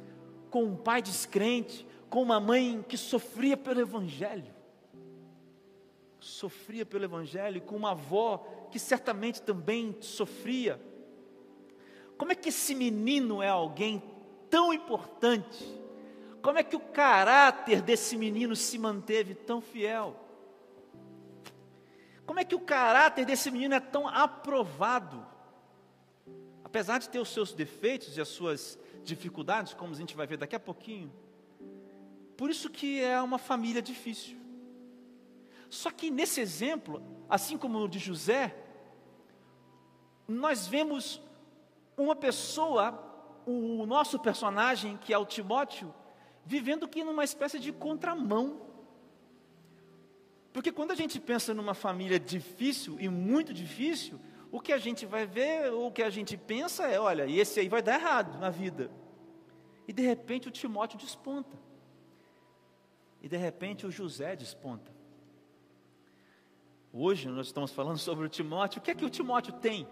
com 0.55 0.63
um 0.63 0.77
pai 0.77 1.01
descrente, 1.01 1.85
com 2.09 2.21
uma 2.21 2.39
mãe 2.39 2.81
que 2.87 2.95
sofria 2.95 3.57
pelo 3.57 3.81
Evangelho, 3.81 4.55
sofria 6.17 6.85
pelo 6.85 7.03
Evangelho, 7.03 7.59
com 7.59 7.75
uma 7.75 7.91
avó 7.91 8.37
que 8.71 8.79
certamente 8.79 9.41
também 9.41 9.97
sofria. 9.99 10.79
Como 12.17 12.31
é 12.31 12.35
que 12.35 12.47
esse 12.47 12.73
menino 12.73 13.43
é 13.43 13.49
alguém 13.49 14.01
tão 14.49 14.73
importante? 14.73 15.61
Como 16.41 16.57
é 16.57 16.63
que 16.63 16.77
o 16.77 16.79
caráter 16.79 17.81
desse 17.81 18.15
menino 18.15 18.55
se 18.55 18.79
manteve 18.79 19.35
tão 19.35 19.59
fiel? 19.59 20.15
Como 22.25 22.39
é 22.39 22.45
que 22.45 22.55
o 22.55 22.61
caráter 22.61 23.25
desse 23.25 23.51
menino 23.51 23.75
é 23.75 23.81
tão 23.81 24.07
aprovado? 24.07 25.27
Apesar 26.63 26.97
de 26.97 27.09
ter 27.09 27.19
os 27.19 27.27
seus 27.27 27.51
defeitos 27.51 28.15
e 28.15 28.21
as 28.21 28.29
suas 28.29 28.79
dificuldades, 29.05 29.73
como 29.73 29.93
a 29.93 29.97
gente 29.97 30.15
vai 30.15 30.27
ver 30.27 30.37
daqui 30.37 30.55
a 30.55 30.59
pouquinho, 30.59 31.11
Por 32.37 32.49
isso 32.49 32.69
que 32.69 33.01
é 33.01 33.21
uma 33.21 33.37
família 33.37 33.81
difícil. 33.81 34.37
Só 35.69 35.89
que 35.89 36.11
nesse 36.11 36.41
exemplo, 36.41 37.01
assim 37.29 37.57
como 37.57 37.79
o 37.79 37.87
de 37.87 37.97
José, 37.97 38.53
nós 40.27 40.67
vemos 40.67 41.21
uma 41.97 42.15
pessoa, 42.15 42.83
o 43.45 43.85
nosso 43.85 44.19
personagem, 44.19 44.97
que 44.97 45.13
é 45.13 45.17
o 45.17 45.25
Timóteo, 45.25 45.93
vivendo 46.45 46.85
aqui 46.85 47.03
numa 47.03 47.23
espécie 47.23 47.59
de 47.59 47.71
contramão. 47.71 48.61
Porque 50.51 50.71
quando 50.71 50.91
a 50.91 50.95
gente 50.95 51.19
pensa 51.19 51.53
numa 51.53 51.73
família 51.73 52.19
difícil 52.19 52.97
e 52.99 53.07
muito 53.07 53.53
difícil, 53.53 54.19
o 54.55 54.61
que 54.61 54.71
a 54.71 54.77
gente 54.77 55.05
vai 55.05 55.25
ver, 55.25 55.73
o 55.73 55.91
que 55.91 56.01
a 56.01 56.09
gente 56.09 56.37
pensa 56.37 56.87
é: 56.87 56.97
olha, 56.97 57.29
esse 57.29 57.59
aí 57.59 57.67
vai 57.67 57.81
dar 57.81 57.95
errado 57.95 58.39
na 58.39 58.49
vida. 58.49 58.89
E 59.85 59.91
de 59.91 60.01
repente 60.01 60.47
o 60.47 60.51
Timóteo 60.51 60.97
desponta. 60.97 61.57
E 63.21 63.27
de 63.27 63.35
repente 63.35 63.85
o 63.85 63.91
José 63.91 64.33
desponta. 64.33 64.89
Hoje 66.93 67.27
nós 67.27 67.47
estamos 67.47 67.71
falando 67.71 67.97
sobre 67.97 68.25
o 68.25 68.29
Timóteo. 68.29 68.79
O 68.79 68.81
que 68.81 68.91
é 68.91 68.95
que 68.95 69.03
o 69.03 69.09
Timóteo 69.09 69.51
tem? 69.51 69.85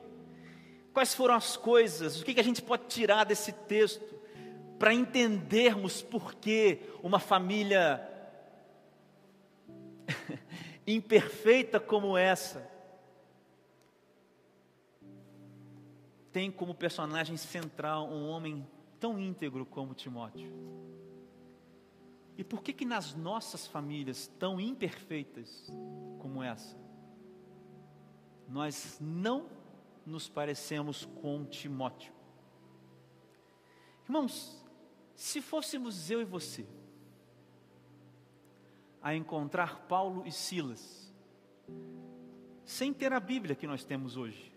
Quais 0.94 1.14
foram 1.14 1.36
as 1.36 1.58
coisas? 1.58 2.22
O 2.22 2.24
que, 2.24 2.32
é 2.32 2.36
que 2.36 2.40
a 2.40 2.44
gente 2.44 2.62
pode 2.62 2.86
tirar 2.88 3.26
desse 3.26 3.52
texto 3.52 4.18
para 4.80 4.94
entendermos 4.94 6.02
por 6.02 6.36
que 6.36 6.80
uma 7.04 7.20
família 7.20 8.02
imperfeita 10.88 11.82
como 11.82 12.18
essa 12.18 12.72
tem 16.34 16.52
como 16.52 16.74
personagem 16.74 17.38
central 17.38 18.10
um 18.10 18.28
homem 18.28 18.68
tão 19.00 19.20
íntegro 19.20 19.66
como 19.68 19.94
Timóteo? 19.94 20.52
E 22.36 22.44
por 22.44 22.64
que 22.64 22.74
que 22.74 22.84
nas 22.84 23.14
nossas 23.14 23.68
famílias 23.68 24.28
tão 24.40 24.60
imperfeitas 24.60 25.72
como 26.20 26.42
essa, 26.42 26.76
nós 28.50 28.98
não 29.00 29.48
nos 30.04 30.28
parecemos 30.28 31.06
com 31.22 31.46
Timóteo? 31.46 32.12
Irmãos, 34.06 34.66
se 35.16 35.40
fôssemos 35.40 36.10
eu 36.10 36.20
e 36.20 36.26
você 36.26 36.66
a 39.04 39.14
encontrar 39.14 39.82
Paulo 39.82 40.26
e 40.26 40.32
Silas, 40.32 41.14
sem 42.66 42.92
ter 42.92 43.14
a 43.14 43.20
Bíblia 43.20 43.56
que 43.56 43.68
nós 43.68 43.84
temos 43.84 44.18
hoje, 44.18 44.53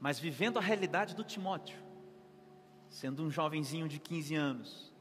mas 0.00 0.18
vivendo 0.18 0.58
a 0.58 0.62
realidade 0.62 1.14
do 1.14 1.24
Timóteo, 1.24 1.78
sendo 2.88 3.22
um 3.22 3.30
jovenzinho 3.30 3.88
de 3.88 3.98
15 3.98 4.34
anos, 4.34 4.92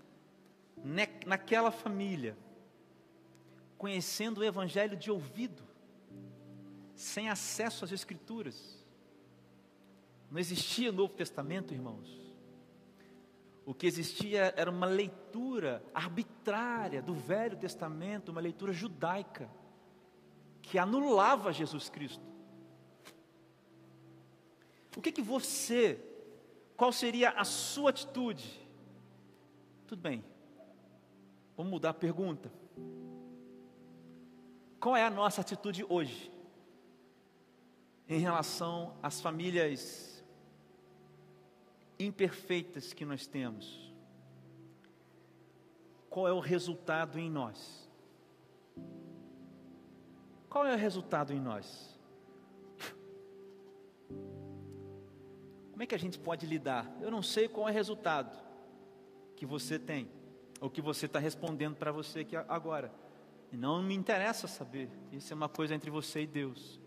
naquela 1.25 1.71
família, 1.71 2.37
conhecendo 3.77 4.39
o 4.39 4.43
Evangelho 4.43 4.95
de 4.97 5.11
ouvido, 5.11 5.63
sem 6.95 7.29
acesso 7.29 7.83
às 7.83 7.91
Escrituras. 7.91 8.85
Não 10.31 10.39
existia 10.39 10.91
Novo 10.91 11.13
Testamento, 11.13 11.73
irmãos. 11.73 12.25
O 13.65 13.73
que 13.73 13.87
existia 13.87 14.53
era 14.55 14.69
uma 14.69 14.85
leitura 14.85 15.83
arbitrária 15.93 17.01
do 17.01 17.13
Velho 17.13 17.57
Testamento, 17.57 18.29
uma 18.29 18.41
leitura 18.41 18.71
judaica, 18.71 19.49
que 20.61 20.77
anulava 20.77 21.51
Jesus 21.51 21.89
Cristo. 21.89 22.34
O 24.95 25.01
que 25.01 25.11
que 25.11 25.21
você 25.21 25.99
qual 26.75 26.91
seria 26.91 27.29
a 27.29 27.43
sua 27.43 27.89
atitude? 27.89 28.61
Tudo 29.87 30.01
bem, 30.01 30.23
vamos 31.55 31.71
mudar 31.71 31.91
a 31.91 31.93
pergunta. 31.93 32.51
Qual 34.79 34.95
é 34.95 35.03
a 35.03 35.09
nossa 35.09 35.41
atitude 35.41 35.85
hoje 35.87 36.31
em 38.07 38.19
relação 38.19 38.95
às 39.01 39.21
famílias 39.21 40.23
imperfeitas 41.97 42.93
que 42.93 43.05
nós 43.05 43.25
temos? 43.25 43.93
Qual 46.09 46.27
é 46.27 46.33
o 46.33 46.39
resultado 46.39 47.19
em 47.19 47.29
nós? 47.29 47.89
Qual 50.49 50.65
é 50.65 50.73
o 50.73 50.77
resultado 50.77 51.33
em 51.33 51.39
nós? 51.39 51.94
Como 55.75 55.83
é 55.83 55.85
que 55.85 55.93
a 55.93 55.99
gente 55.99 56.17
pode 56.17 56.45
lidar? 56.45 56.89
Eu 57.01 57.11
não 57.11 57.21
sei 57.21 57.49
qual 57.49 57.67
é 57.67 57.71
o 57.71 57.73
resultado 57.73 58.33
que 59.35 59.45
você 59.45 59.77
tem, 59.77 60.09
ou 60.61 60.69
que 60.69 60.81
você 60.81 61.05
está 61.05 61.19
respondendo 61.19 61.75
para 61.75 61.91
você 61.91 62.21
aqui 62.21 62.33
agora. 62.33 62.93
E 63.51 63.57
não 63.57 63.83
me 63.83 63.93
interessa 63.93 64.47
saber, 64.47 64.89
isso 65.11 65.33
é 65.33 65.35
uma 65.35 65.49
coisa 65.49 65.75
entre 65.75 65.91
você 65.91 66.21
e 66.21 66.27
Deus. 66.27 66.79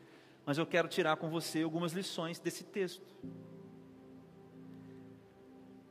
Mas 0.46 0.57
eu 0.57 0.64
quero 0.64 0.88
tirar 0.88 1.18
com 1.18 1.29
você 1.29 1.62
algumas 1.62 1.92
lições 1.92 2.38
desse 2.38 2.64
texto. 2.64 3.14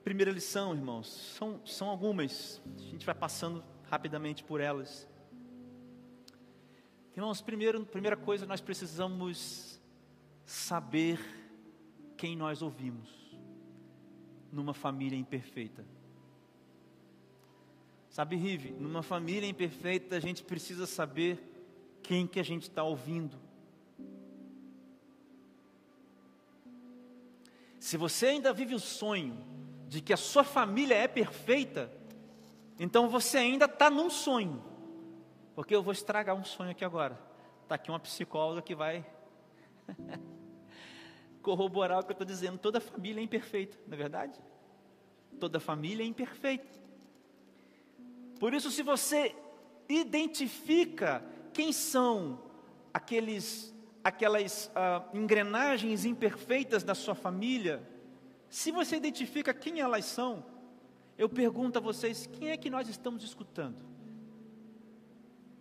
Primeira 0.04 0.32
lição, 0.32 0.74
irmãos, 0.74 1.08
são, 1.38 1.62
são 1.64 1.90
algumas, 1.90 2.60
a 2.80 2.82
gente 2.82 3.06
vai 3.06 3.14
passando 3.14 3.64
rapidamente 3.92 4.44
por 4.44 4.60
elas. 4.60 5.08
Irmãos, 7.16 7.42
primeiro, 7.42 7.86
primeira 7.86 8.18
coisa, 8.18 8.48
nós 8.48 8.60
precisamos 8.60 9.80
saber 10.48 11.47
quem 12.18 12.36
nós 12.36 12.62
ouvimos 12.62 13.10
numa 14.52 14.74
família 14.74 15.18
imperfeita. 15.18 15.86
Sabe, 18.10 18.36
Rive, 18.36 18.72
numa 18.72 19.04
família 19.04 19.48
imperfeita 19.48 20.16
a 20.16 20.20
gente 20.20 20.44
precisa 20.44 20.88
saber 20.88 21.40
quem 22.02 22.26
que 22.26 22.40
a 22.40 22.44
gente 22.44 22.64
está 22.64 22.84
ouvindo. 22.84 23.38
Se 27.80 27.96
você 27.96 28.28
ainda 28.28 28.52
vive 28.52 28.74
o 28.74 28.80
sonho 28.80 29.38
de 29.88 30.02
que 30.02 30.12
a 30.12 30.18
sua 30.18 30.44
família 30.44 30.96
é 30.96 31.08
perfeita, 31.08 31.92
então 32.80 33.08
você 33.08 33.38
ainda 33.38 33.66
está 33.66 33.90
num 33.90 34.10
sonho. 34.10 34.64
Porque 35.56 35.76
eu 35.76 35.84
vou 35.84 35.94
estragar 35.94 36.36
um 36.36 36.44
sonho 36.44 36.72
aqui 36.72 36.84
agora. 36.84 37.20
Está 37.64 37.76
aqui 37.76 37.92
uma 37.92 38.00
psicóloga 38.00 38.62
que 38.62 38.76
vai 38.76 39.06
corroborar 41.48 42.00
o 42.00 42.04
que 42.04 42.10
eu 42.10 42.14
estou 42.14 42.28
dizendo. 42.28 42.58
Toda 42.58 42.82
família 42.82 43.22
é 43.22 43.24
imperfeita, 43.24 43.78
não 43.88 43.94
é 43.94 43.98
verdade? 43.98 44.38
Toda 45.40 45.62
família 45.62 46.04
é 46.04 46.06
imperfeita. 46.06 46.68
Por 48.38 48.54
isso, 48.54 48.70
se 48.70 48.84
você 48.84 49.34
identifica 49.88 51.24
quem 51.54 51.72
são 51.72 52.44
aqueles, 52.94 53.74
aquelas 54.04 54.70
ah, 54.76 55.08
engrenagens 55.14 56.04
imperfeitas 56.04 56.84
da 56.84 56.94
sua 56.94 57.16
família, 57.16 57.82
se 58.50 58.70
você 58.70 58.98
identifica 58.98 59.54
quem 59.54 59.80
elas 59.80 60.04
são, 60.04 60.44
eu 61.18 61.30
pergunto 61.30 61.78
a 61.78 61.82
vocês: 61.82 62.28
quem 62.28 62.50
é 62.50 62.58
que 62.58 62.70
nós 62.70 62.90
estamos 62.90 63.24
escutando? 63.24 63.86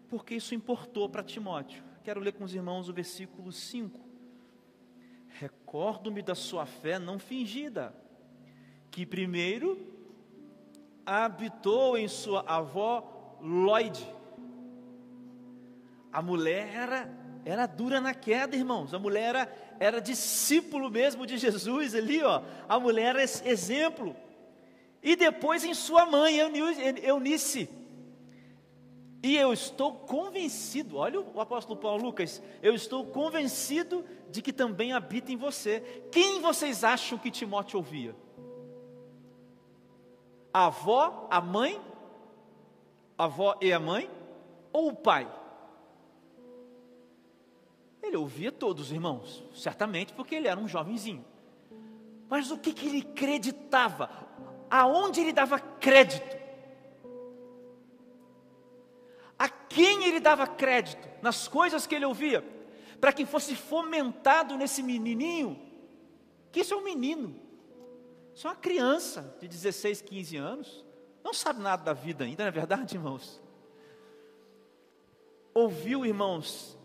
Porque 0.08 0.34
isso 0.34 0.52
importou 0.52 1.08
para 1.08 1.22
Timóteo. 1.22 1.84
Quero 2.02 2.18
ler 2.18 2.32
com 2.32 2.42
os 2.42 2.52
irmãos 2.52 2.88
o 2.88 2.92
versículo 2.92 3.52
5. 3.52 4.05
Recordo-me 5.38 6.22
da 6.22 6.34
sua 6.34 6.64
fé 6.64 6.98
não 6.98 7.18
fingida, 7.18 7.94
que 8.90 9.04
primeiro 9.04 9.78
habitou 11.04 11.98
em 11.98 12.08
sua 12.08 12.40
avó 12.46 13.38
Lloyd. 13.40 14.06
A 16.10 16.22
mulher 16.22 16.74
era, 16.74 17.10
era 17.44 17.66
dura 17.66 18.00
na 18.00 18.14
queda, 18.14 18.56
irmãos. 18.56 18.94
A 18.94 18.98
mulher 18.98 19.34
era, 19.34 19.76
era 19.78 20.00
discípulo 20.00 20.90
mesmo 20.90 21.26
de 21.26 21.36
Jesus 21.36 21.94
ali, 21.94 22.22
ó. 22.22 22.42
A 22.66 22.80
mulher 22.80 23.16
era 23.16 23.22
exemplo. 23.22 24.16
E 25.02 25.14
depois 25.14 25.64
em 25.64 25.74
sua 25.74 26.06
mãe, 26.06 26.38
Eunice. 26.38 27.68
E 29.22 29.36
eu 29.36 29.52
estou 29.52 29.92
convencido, 29.92 30.96
olha 30.98 31.20
o 31.20 31.40
apóstolo 31.40 31.78
Paulo 31.78 32.02
Lucas, 32.02 32.42
eu 32.62 32.74
estou 32.74 33.04
convencido 33.06 34.04
de 34.30 34.42
que 34.42 34.52
também 34.52 34.92
habita 34.92 35.32
em 35.32 35.36
você. 35.36 35.80
Quem 36.12 36.40
vocês 36.40 36.84
acham 36.84 37.18
que 37.18 37.30
Timóteo 37.30 37.78
ouvia? 37.78 38.14
A 40.52 40.66
avó, 40.66 41.26
a 41.30 41.40
mãe, 41.40 41.80
a 43.16 43.24
avó 43.24 43.56
e 43.60 43.72
a 43.72 43.80
mãe, 43.80 44.10
ou 44.72 44.88
o 44.88 44.94
pai? 44.94 45.30
Ele 48.02 48.16
ouvia 48.16 48.52
todos, 48.52 48.92
irmãos, 48.92 49.42
certamente 49.54 50.12
porque 50.12 50.34
ele 50.34 50.46
era 50.46 50.60
um 50.60 50.68
jovenzinho. 50.68 51.24
Mas 52.28 52.50
o 52.50 52.58
que, 52.58 52.72
que 52.72 52.86
ele 52.86 53.00
acreditava? 53.00 54.10
Aonde 54.70 55.20
ele 55.20 55.32
dava 55.32 55.58
crédito? 55.58 56.35
Quem 59.76 60.04
ele 60.04 60.20
dava 60.20 60.46
crédito? 60.46 61.06
Nas 61.20 61.46
coisas 61.46 61.86
que 61.86 61.94
ele 61.94 62.06
ouvia? 62.06 62.42
Para 62.98 63.12
que 63.12 63.26
fosse 63.26 63.54
fomentado 63.54 64.56
nesse 64.56 64.82
menininho, 64.82 65.60
que 66.50 66.60
isso 66.60 66.72
é 66.72 66.76
um 66.78 66.82
menino, 66.82 67.38
isso 68.34 68.46
é 68.46 68.50
uma 68.50 68.56
criança 68.56 69.36
de 69.38 69.46
16, 69.46 70.00
15 70.00 70.36
anos, 70.38 70.86
não 71.22 71.34
sabe 71.34 71.60
nada 71.60 71.84
da 71.84 71.92
vida 71.92 72.24
ainda, 72.24 72.44
não 72.44 72.48
é 72.48 72.52
verdade, 72.52 72.96
irmãos? 72.96 73.38
Ouviu, 75.52 76.06
irmãos, 76.06 76.78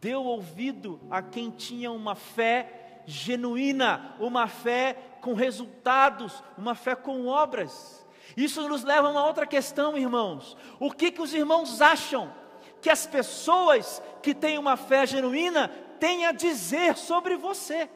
deu 0.00 0.24
ouvido 0.24 0.98
a 1.10 1.20
quem 1.20 1.50
tinha 1.50 1.92
uma 1.92 2.14
fé 2.14 3.02
genuína, 3.04 4.16
uma 4.18 4.48
fé 4.48 4.94
com 5.20 5.34
resultados, 5.34 6.42
uma 6.56 6.74
fé 6.74 6.96
com 6.96 7.26
obras. 7.26 8.06
Isso 8.36 8.68
nos 8.68 8.84
leva 8.84 9.08
a 9.08 9.10
uma 9.10 9.26
outra 9.26 9.46
questão, 9.46 9.96
irmãos. 9.96 10.56
O 10.78 10.90
que, 10.90 11.10
que 11.10 11.22
os 11.22 11.34
irmãos 11.34 11.80
acham 11.80 12.32
que 12.80 12.90
as 12.90 13.06
pessoas 13.06 14.02
que 14.22 14.34
têm 14.34 14.58
uma 14.58 14.76
fé 14.76 15.06
genuína 15.06 15.68
têm 15.98 16.26
a 16.26 16.32
dizer 16.32 16.96
sobre 16.96 17.36
você? 17.36 17.88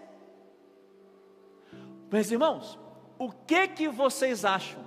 Meus 2.10 2.30
irmãos, 2.30 2.78
o 3.18 3.30
que 3.30 3.68
que 3.68 3.88
vocês 3.88 4.44
acham 4.44 4.84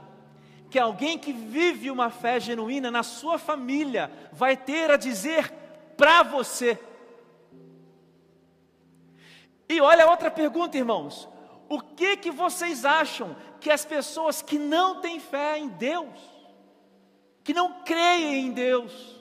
que 0.70 0.78
alguém 0.78 1.18
que 1.18 1.32
vive 1.32 1.90
uma 1.90 2.10
fé 2.10 2.40
genuína 2.40 2.92
na 2.92 3.04
sua 3.04 3.38
família 3.38 4.12
vai 4.32 4.56
ter 4.56 4.92
a 4.92 4.98
dizer 4.98 5.52
para 5.96 6.24
você? 6.24 6.80
E 9.70 9.82
olha 9.82 10.10
outra 10.10 10.32
pergunta, 10.32 10.78
irmãos. 10.78 11.28
O 11.70 11.82
que 11.82 12.18
que 12.18 12.32
vocês 12.32 12.86
acham 12.86 13.36
que 13.60 13.70
as 13.70 13.84
pessoas 13.84 14.42
que 14.42 14.58
não 14.58 15.02
têm 15.02 15.20
fé 15.20 15.58
em 15.58 15.68
Deus, 15.68 16.18
que 17.44 17.54
não 17.54 17.84
creem 17.84 18.48
em 18.48 18.52
Deus, 18.52 19.18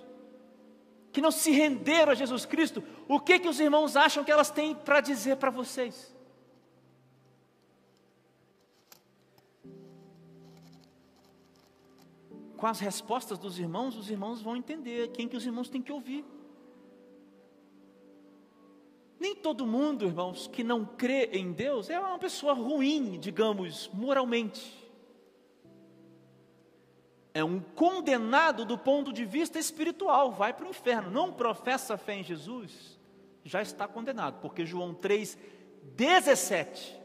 que 1.13 1.21
não 1.21 1.31
se 1.31 1.51
renderam 1.51 2.13
a 2.13 2.15
Jesus 2.15 2.45
Cristo, 2.45 2.85
o 3.09 3.19
que 3.19 3.39
que 3.39 3.49
os 3.49 3.59
irmãos 3.59 3.97
acham 3.97 4.23
que 4.23 4.31
elas 4.31 4.51
têm 4.51 4.75
para 4.75 5.01
dizer 5.01 5.37
para 5.37 5.51
vocês? 5.51 6.15
Com 12.57 12.67
as 12.67 12.81
respostas 12.81 13.39
dos 13.39 13.59
irmãos, 13.59 13.97
os 13.97 14.11
irmãos 14.11 14.41
vão 14.41 14.57
entender 14.57 15.09
quem 15.09 15.29
que 15.29 15.37
os 15.37 15.45
irmãos 15.45 15.69
têm 15.69 15.83
que 15.83 15.93
ouvir. 15.93 16.25
Nem 19.27 19.35
todo 19.35 19.67
mundo, 19.67 20.05
irmãos, 20.05 20.47
que 20.47 20.62
não 20.62 20.85
crê 20.85 21.31
em 21.33 21.51
Deus 21.51 21.91
é 21.91 21.99
uma 21.99 22.17
pessoa 22.17 22.53
ruim, 22.53 23.19
digamos, 23.19 23.91
moralmente. 23.93 24.89
É 27.35 27.43
um 27.43 27.59
condenado 27.59 28.65
do 28.65 28.79
ponto 28.79 29.12
de 29.12 29.25
vista 29.25 29.59
espiritual, 29.59 30.31
vai 30.31 30.55
para 30.55 30.65
o 30.65 30.71
inferno. 30.71 31.11
Não 31.11 31.33
professa 31.33 31.99
fé 31.99 32.15
em 32.15 32.23
Jesus, 32.23 33.01
já 33.45 33.61
está 33.61 33.89
condenado, 33.89 34.41
porque 34.41 34.65
João 34.65 34.95
3, 34.95 35.37
17. 35.97 36.97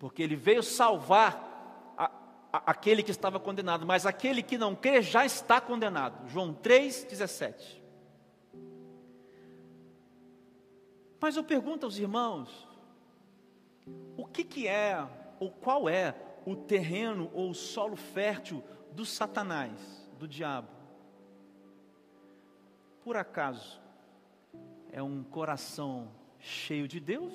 Porque 0.00 0.20
ele 0.20 0.34
veio 0.34 0.64
salvar 0.64 1.94
a, 1.96 2.06
a, 2.52 2.72
aquele 2.72 3.04
que 3.04 3.12
estava 3.12 3.38
condenado, 3.38 3.86
mas 3.86 4.04
aquele 4.04 4.42
que 4.42 4.58
não 4.58 4.74
crê 4.74 5.00
já 5.00 5.24
está 5.24 5.60
condenado. 5.60 6.28
João 6.28 6.52
3, 6.52 7.04
17. 7.04 7.81
Mas 11.22 11.36
eu 11.36 11.44
pergunto 11.44 11.86
aos 11.86 11.96
irmãos: 11.98 12.68
o 14.16 14.26
que, 14.26 14.42
que 14.42 14.66
é, 14.66 15.08
ou 15.38 15.52
qual 15.52 15.88
é 15.88 16.16
o 16.44 16.56
terreno 16.56 17.30
ou 17.32 17.50
o 17.50 17.54
solo 17.54 17.94
fértil 17.94 18.60
do 18.90 19.06
Satanás, 19.06 20.10
do 20.18 20.26
diabo? 20.26 20.68
Por 23.04 23.16
acaso 23.16 23.80
é 24.90 25.00
um 25.00 25.22
coração 25.22 26.10
cheio 26.40 26.88
de 26.88 26.98
Deus? 26.98 27.32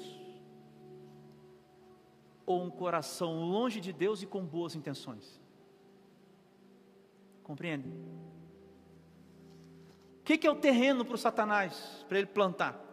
Ou 2.45 2.63
um 2.63 2.69
coração 2.69 3.39
longe 3.45 3.80
de 3.80 3.93
Deus 3.93 4.21
e 4.21 4.26
com 4.26 4.45
boas 4.45 4.76
intenções? 4.76 5.41
Compreende? 7.41 7.88
O 10.19 10.23
que, 10.26 10.38
que 10.38 10.45
é 10.45 10.52
o 10.52 10.56
terreno 10.56 11.06
para 11.06 11.15
o 11.15 11.17
Satanás, 11.17 12.06
para 12.10 12.17
ele 12.17 12.28
plantar? 12.28 12.87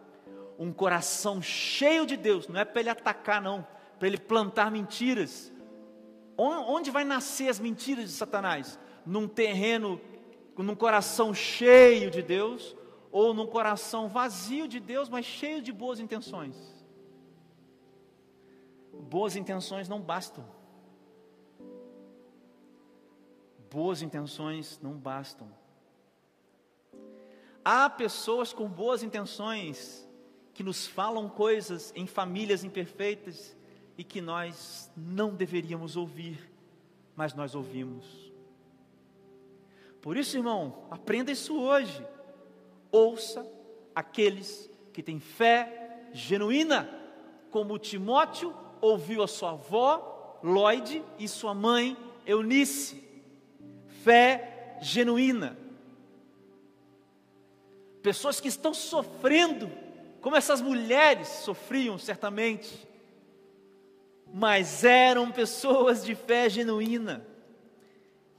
Um 0.57 0.71
coração 0.71 1.41
cheio 1.41 2.05
de 2.05 2.15
Deus, 2.15 2.47
não 2.47 2.59
é 2.59 2.65
para 2.65 2.79
ele 2.81 2.89
atacar, 2.89 3.41
não, 3.41 3.65
para 3.99 4.07
ele 4.07 4.17
plantar 4.17 4.71
mentiras. 4.71 5.51
Onde 6.37 6.91
vai 6.91 7.03
nascer 7.03 7.49
as 7.49 7.59
mentiras 7.59 8.05
de 8.05 8.11
Satanás? 8.11 8.79
Num 9.05 9.27
terreno, 9.27 10.01
num 10.57 10.75
coração 10.75 11.33
cheio 11.33 12.09
de 12.09 12.21
Deus, 12.21 12.75
ou 13.11 13.33
num 13.33 13.47
coração 13.47 14.09
vazio 14.09 14.67
de 14.67 14.79
Deus, 14.79 15.07
mas 15.07 15.25
cheio 15.25 15.61
de 15.61 15.71
boas 15.71 15.99
intenções. 15.99 16.55
Boas 18.91 19.35
intenções 19.35 19.87
não 19.87 20.01
bastam. 20.01 20.45
Boas 23.71 24.01
intenções 24.01 24.79
não 24.81 24.93
bastam. 24.93 25.47
Há 27.63 27.89
pessoas 27.89 28.53
com 28.53 28.67
boas 28.67 29.03
intenções 29.03 30.04
que 30.55 30.63
nos 30.63 30.87
falam 30.87 31.27
coisas 31.27 31.91
em 31.97 32.07
famílias 32.07 32.63
imperfeitas 32.63 33.53
e 33.97 34.05
que 34.05 34.21
nós 34.21 34.89
não 34.95 35.35
deveríamos 35.35 35.97
ouvir, 35.97 36.49
mas 37.13 37.33
nós 37.33 37.53
ouvimos. 37.53 38.05
Por 40.01 40.15
isso, 40.15 40.37
irmão, 40.37 40.87
aprenda 40.89 41.29
isso 41.29 41.59
hoje. 41.59 42.01
Ouça 42.89 43.45
aqueles 43.93 44.69
que 44.93 45.03
têm 45.03 45.19
fé 45.19 46.07
genuína, 46.13 46.89
como 47.51 47.77
Timóteo 47.77 48.55
ouviu 48.79 49.23
a 49.23 49.27
sua 49.27 49.51
avó, 49.51 50.39
Lloyd, 50.41 51.03
e 51.19 51.27
sua 51.27 51.53
mãe, 51.53 51.97
Eunice. 52.25 53.03
Fé 54.03 54.77
genuína. 54.81 55.57
Pessoas 58.01 58.39
que 58.39 58.47
estão 58.47 58.73
sofrendo 58.73 59.83
como 60.25 60.35
essas 60.35 60.59
mulheres 60.59 61.27
sofriam 61.27 61.99
certamente, 61.99 62.87
mas 64.33 64.83
eram 64.83 65.31
pessoas 65.31 66.03
de 66.03 66.15
fé 66.15 66.49
genuína. 66.49 67.23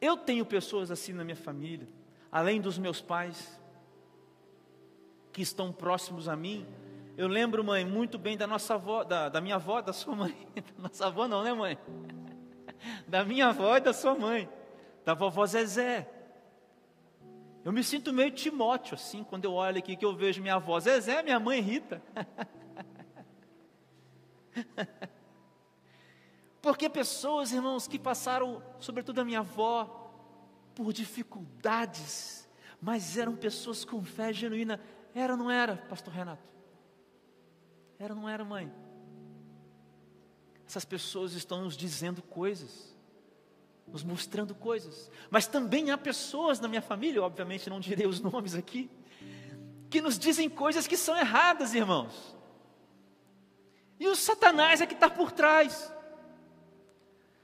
Eu 0.00 0.16
tenho 0.16 0.44
pessoas 0.44 0.90
assim 0.90 1.12
na 1.12 1.22
minha 1.22 1.36
família, 1.36 1.86
além 2.32 2.60
dos 2.60 2.76
meus 2.76 3.00
pais, 3.00 3.60
que 5.32 5.40
estão 5.40 5.72
próximos 5.72 6.28
a 6.28 6.34
mim. 6.34 6.66
Eu 7.16 7.28
lembro, 7.28 7.62
mãe, 7.62 7.84
muito 7.84 8.18
bem 8.18 8.36
da 8.36 8.48
nossa 8.48 8.74
avó, 8.74 9.04
da, 9.04 9.28
da 9.28 9.40
minha 9.40 9.54
avó, 9.54 9.80
da 9.80 9.92
sua 9.92 10.16
mãe. 10.16 10.36
nossa 10.76 11.06
avó 11.06 11.28
não, 11.28 11.44
né, 11.44 11.52
mãe? 11.52 11.78
Da 13.06 13.24
minha 13.24 13.46
avó 13.46 13.76
e 13.76 13.80
da 13.80 13.92
sua 13.92 14.16
mãe, 14.16 14.48
da 15.04 15.14
vovó 15.14 15.46
Zezé. 15.46 16.15
Eu 17.66 17.72
me 17.72 17.82
sinto 17.82 18.12
meio 18.12 18.30
Timóteo, 18.30 18.94
assim, 18.94 19.24
quando 19.24 19.44
eu 19.44 19.52
olho 19.52 19.78
aqui, 19.78 19.96
que 19.96 20.04
eu 20.04 20.14
vejo 20.14 20.40
minha 20.40 20.54
avó. 20.54 20.78
Zezé, 20.78 21.20
minha 21.20 21.40
mãe 21.40 21.60
Rita. 21.60 22.00
Porque 26.62 26.88
pessoas, 26.88 27.50
irmãos, 27.50 27.88
que 27.88 27.98
passaram, 27.98 28.62
sobretudo 28.78 29.20
a 29.20 29.24
minha 29.24 29.40
avó, 29.40 30.12
por 30.76 30.92
dificuldades, 30.92 32.48
mas 32.80 33.18
eram 33.18 33.34
pessoas 33.34 33.84
com 33.84 34.00
fé 34.04 34.32
genuína. 34.32 34.80
Era 35.12 35.32
ou 35.32 35.36
não 35.36 35.50
era, 35.50 35.76
pastor 35.76 36.14
Renato? 36.14 36.48
Era 37.98 38.14
ou 38.14 38.20
não 38.20 38.28
era, 38.28 38.44
mãe? 38.44 38.72
Essas 40.64 40.84
pessoas 40.84 41.32
estão 41.32 41.64
nos 41.64 41.76
dizendo 41.76 42.22
coisas 42.22 42.95
nos 43.86 44.02
mostrando 44.02 44.54
coisas. 44.54 45.10
Mas 45.30 45.46
também 45.46 45.90
há 45.90 45.98
pessoas 45.98 46.60
na 46.60 46.68
minha 46.68 46.82
família, 46.82 47.22
obviamente 47.22 47.70
não 47.70 47.80
direi 47.80 48.06
os 48.06 48.20
nomes 48.20 48.54
aqui, 48.54 48.90
que 49.88 50.00
nos 50.00 50.18
dizem 50.18 50.48
coisas 50.48 50.86
que 50.86 50.96
são 50.96 51.16
erradas, 51.16 51.74
irmãos. 51.74 52.36
E 53.98 54.06
o 54.08 54.14
Satanás 54.14 54.80
é 54.80 54.86
que 54.86 54.94
está 54.94 55.08
por 55.08 55.32
trás. 55.32 55.92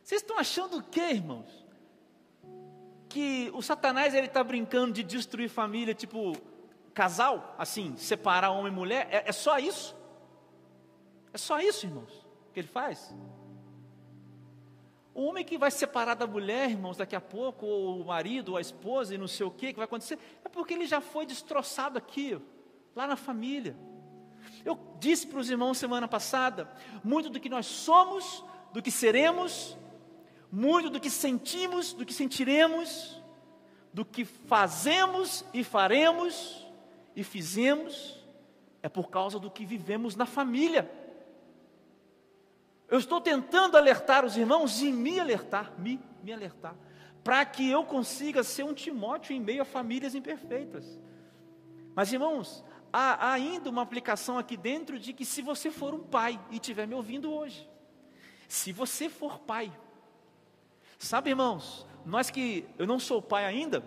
Vocês 0.02 0.20
estão 0.20 0.38
achando 0.38 0.78
o 0.78 0.82
quê, 0.82 1.10
irmãos? 1.12 1.64
Que 3.08 3.50
o 3.54 3.62
Satanás 3.62 4.14
ele 4.14 4.26
está 4.26 4.42
brincando 4.42 4.92
de 4.92 5.02
destruir 5.02 5.48
família, 5.48 5.94
tipo 5.94 6.36
casal, 6.92 7.54
assim, 7.58 7.96
separar 7.96 8.50
homem 8.50 8.72
e 8.72 8.74
mulher? 8.74 9.08
É, 9.10 9.28
é 9.28 9.32
só 9.32 9.58
isso? 9.58 9.96
É 11.32 11.38
só 11.38 11.60
isso, 11.60 11.86
irmãos, 11.86 12.26
que 12.52 12.60
ele 12.60 12.68
faz? 12.68 13.14
O 15.14 15.24
homem 15.24 15.44
que 15.44 15.58
vai 15.58 15.70
separar 15.70 16.14
da 16.14 16.26
mulher, 16.26 16.70
irmãos, 16.70 16.96
daqui 16.96 17.14
a 17.14 17.20
pouco, 17.20 17.66
ou 17.66 18.00
o 18.00 18.06
marido, 18.06 18.52
ou 18.52 18.56
a 18.56 18.60
esposa, 18.60 19.14
e 19.14 19.18
não 19.18 19.28
sei 19.28 19.44
o 19.44 19.50
que, 19.50 19.72
que 19.72 19.76
vai 19.76 19.84
acontecer, 19.84 20.18
é 20.44 20.48
porque 20.48 20.72
ele 20.72 20.86
já 20.86 21.00
foi 21.00 21.26
destroçado 21.26 21.98
aqui, 21.98 22.40
lá 22.96 23.06
na 23.06 23.16
família. 23.16 23.76
Eu 24.64 24.78
disse 24.98 25.26
para 25.26 25.38
os 25.38 25.50
irmãos 25.50 25.76
semana 25.76 26.08
passada: 26.08 26.70
muito 27.04 27.28
do 27.28 27.38
que 27.38 27.48
nós 27.48 27.66
somos, 27.66 28.42
do 28.72 28.80
que 28.80 28.90
seremos, 28.90 29.76
muito 30.50 30.88
do 30.88 30.98
que 30.98 31.10
sentimos, 31.10 31.92
do 31.92 32.06
que 32.06 32.12
sentiremos, 32.12 33.20
do 33.92 34.04
que 34.04 34.24
fazemos 34.24 35.44
e 35.52 35.62
faremos 35.62 36.66
e 37.14 37.22
fizemos, 37.22 38.18
é 38.82 38.88
por 38.88 39.10
causa 39.10 39.38
do 39.38 39.50
que 39.50 39.66
vivemos 39.66 40.16
na 40.16 40.24
família. 40.24 40.90
Eu 42.92 42.98
estou 42.98 43.22
tentando 43.22 43.78
alertar 43.78 44.22
os 44.22 44.36
irmãos 44.36 44.82
e 44.82 44.92
me 44.92 45.18
alertar, 45.18 45.72
me, 45.78 45.98
me 46.22 46.30
alertar, 46.30 46.76
para 47.24 47.42
que 47.42 47.66
eu 47.70 47.86
consiga 47.86 48.44
ser 48.44 48.64
um 48.64 48.74
Timóteo 48.74 49.34
em 49.34 49.40
meio 49.40 49.62
a 49.62 49.64
famílias 49.64 50.14
imperfeitas. 50.14 51.00
Mas 51.94 52.12
irmãos, 52.12 52.62
há 52.92 53.32
ainda 53.32 53.70
uma 53.70 53.80
aplicação 53.80 54.36
aqui 54.36 54.58
dentro 54.58 54.98
de 54.98 55.14
que 55.14 55.24
se 55.24 55.40
você 55.40 55.70
for 55.70 55.94
um 55.94 56.00
pai 56.00 56.38
e 56.50 56.56
estiver 56.56 56.86
me 56.86 56.94
ouvindo 56.94 57.32
hoje, 57.32 57.66
se 58.46 58.72
você 58.72 59.08
for 59.08 59.38
pai, 59.38 59.72
sabe 60.98 61.30
irmãos, 61.30 61.86
nós 62.04 62.28
que 62.28 62.66
eu 62.78 62.86
não 62.86 62.98
sou 62.98 63.22
pai 63.22 63.46
ainda, 63.46 63.82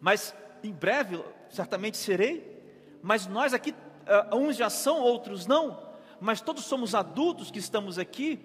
mas 0.00 0.34
em 0.64 0.72
breve 0.72 1.24
certamente 1.48 1.98
serei, 1.98 2.64
mas 3.00 3.28
nós 3.28 3.54
aqui, 3.54 3.70
uh, 3.70 4.36
uns 4.36 4.56
já 4.56 4.68
são, 4.68 4.98
outros 4.98 5.46
não, 5.46 5.81
mas 6.22 6.40
todos 6.40 6.64
somos 6.64 6.94
adultos 6.94 7.50
que 7.50 7.58
estamos 7.58 7.98
aqui, 7.98 8.38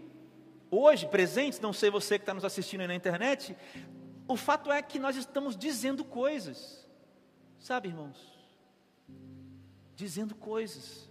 hoje, 0.72 1.08
presentes, 1.08 1.60
não 1.60 1.72
sei 1.72 1.92
você 1.92 2.18
que 2.18 2.24
está 2.24 2.34
nos 2.34 2.44
assistindo 2.44 2.82
aí 2.82 2.88
na 2.88 2.96
internet, 2.96 3.56
o 4.28 4.36
fato 4.36 4.72
é 4.72 4.82
que 4.82 4.98
nós 4.98 5.16
estamos 5.16 5.56
dizendo 5.56 6.04
coisas, 6.04 6.90
sabe 7.60 7.90
irmãos? 7.90 8.18
Dizendo 9.96 10.34
coisas. 10.34 11.08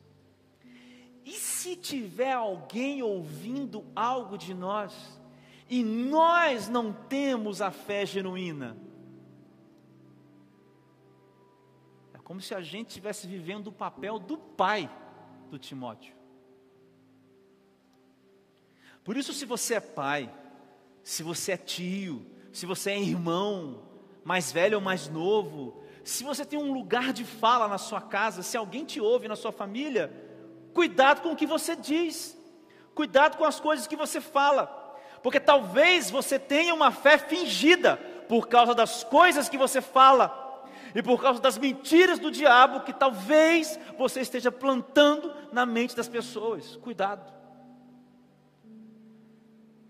E 1.25 1.33
se 1.33 1.77
tiver 1.77 2.33
alguém 2.33 3.01
ouvindo 3.01 3.85
algo 3.95 4.37
de 4.37 4.53
nós, 4.53 5.21
e 5.71 5.85
nós 5.85 6.69
não 6.69 6.93
temos 6.93 7.63
a 7.63 7.71
fé 7.71 8.05
genuína, 8.05 8.77
é 12.13 12.19
como 12.19 12.41
se 12.41 12.55
a 12.57 12.61
gente 12.61 12.89
estivesse 12.89 13.29
vivendo 13.29 13.69
o 13.69 13.73
papel 13.73 14.19
do 14.19 14.37
pai 14.37 14.91
do 15.49 15.61
Timóteo. 15.61 16.16
Por 19.07 19.17
isso, 19.17 19.33
se 19.33 19.47
você 19.47 19.77
é 19.77 19.81
pai, 19.81 20.31
se 21.03 21.23
você 21.23 21.53
é 21.53 21.57
tio, 21.57 22.27
se 22.53 22.67
você 22.67 22.91
é 22.91 23.01
irmão, 23.01 23.83
mais 24.23 24.53
velho 24.53 24.77
ou 24.77 24.85
mais 24.85 25.09
novo, 25.09 25.83
se 26.05 26.23
você 26.25 26.45
tem 26.45 26.59
um 26.59 26.75
lugar 26.75 27.15
de 27.15 27.25
fala 27.25 27.67
na 27.67 27.79
sua 27.79 28.03
casa, 28.03 28.43
se 28.43 28.59
alguém 28.59 28.85
te 28.85 29.01
ouve 29.01 29.29
na 29.29 29.37
sua 29.37 29.53
família, 29.53 30.13
cuidado 30.75 31.23
com 31.23 31.33
o 31.33 31.37
que 31.37 31.47
você 31.47 31.75
diz, 31.75 32.37
cuidado 32.95 33.39
com 33.39 33.45
as 33.47 33.59
coisas 33.59 33.87
que 33.87 33.97
você 33.97 34.21
fala 34.21 34.85
porque 35.27 35.41
talvez 35.41 36.09
você 36.09 36.39
tenha 36.39 36.73
uma 36.73 36.93
fé 36.93 37.19
fingida 37.19 37.97
por 38.29 38.47
causa 38.47 38.73
das 38.73 39.03
coisas 39.03 39.49
que 39.49 39.59
você 39.59 39.81
fala 39.81 40.65
e 40.95 41.03
por 41.03 41.21
causa 41.21 41.41
das 41.41 41.59
mentiras 41.59 42.21
do 42.21 42.31
diabo 42.31 42.83
que 42.83 42.93
talvez 42.93 43.77
você 43.99 44.21
esteja 44.21 44.53
plantando 44.53 45.35
na 45.53 45.67
mente 45.67 45.97
das 45.97 46.09
pessoas. 46.09 46.77
Cuidado. 46.77 47.36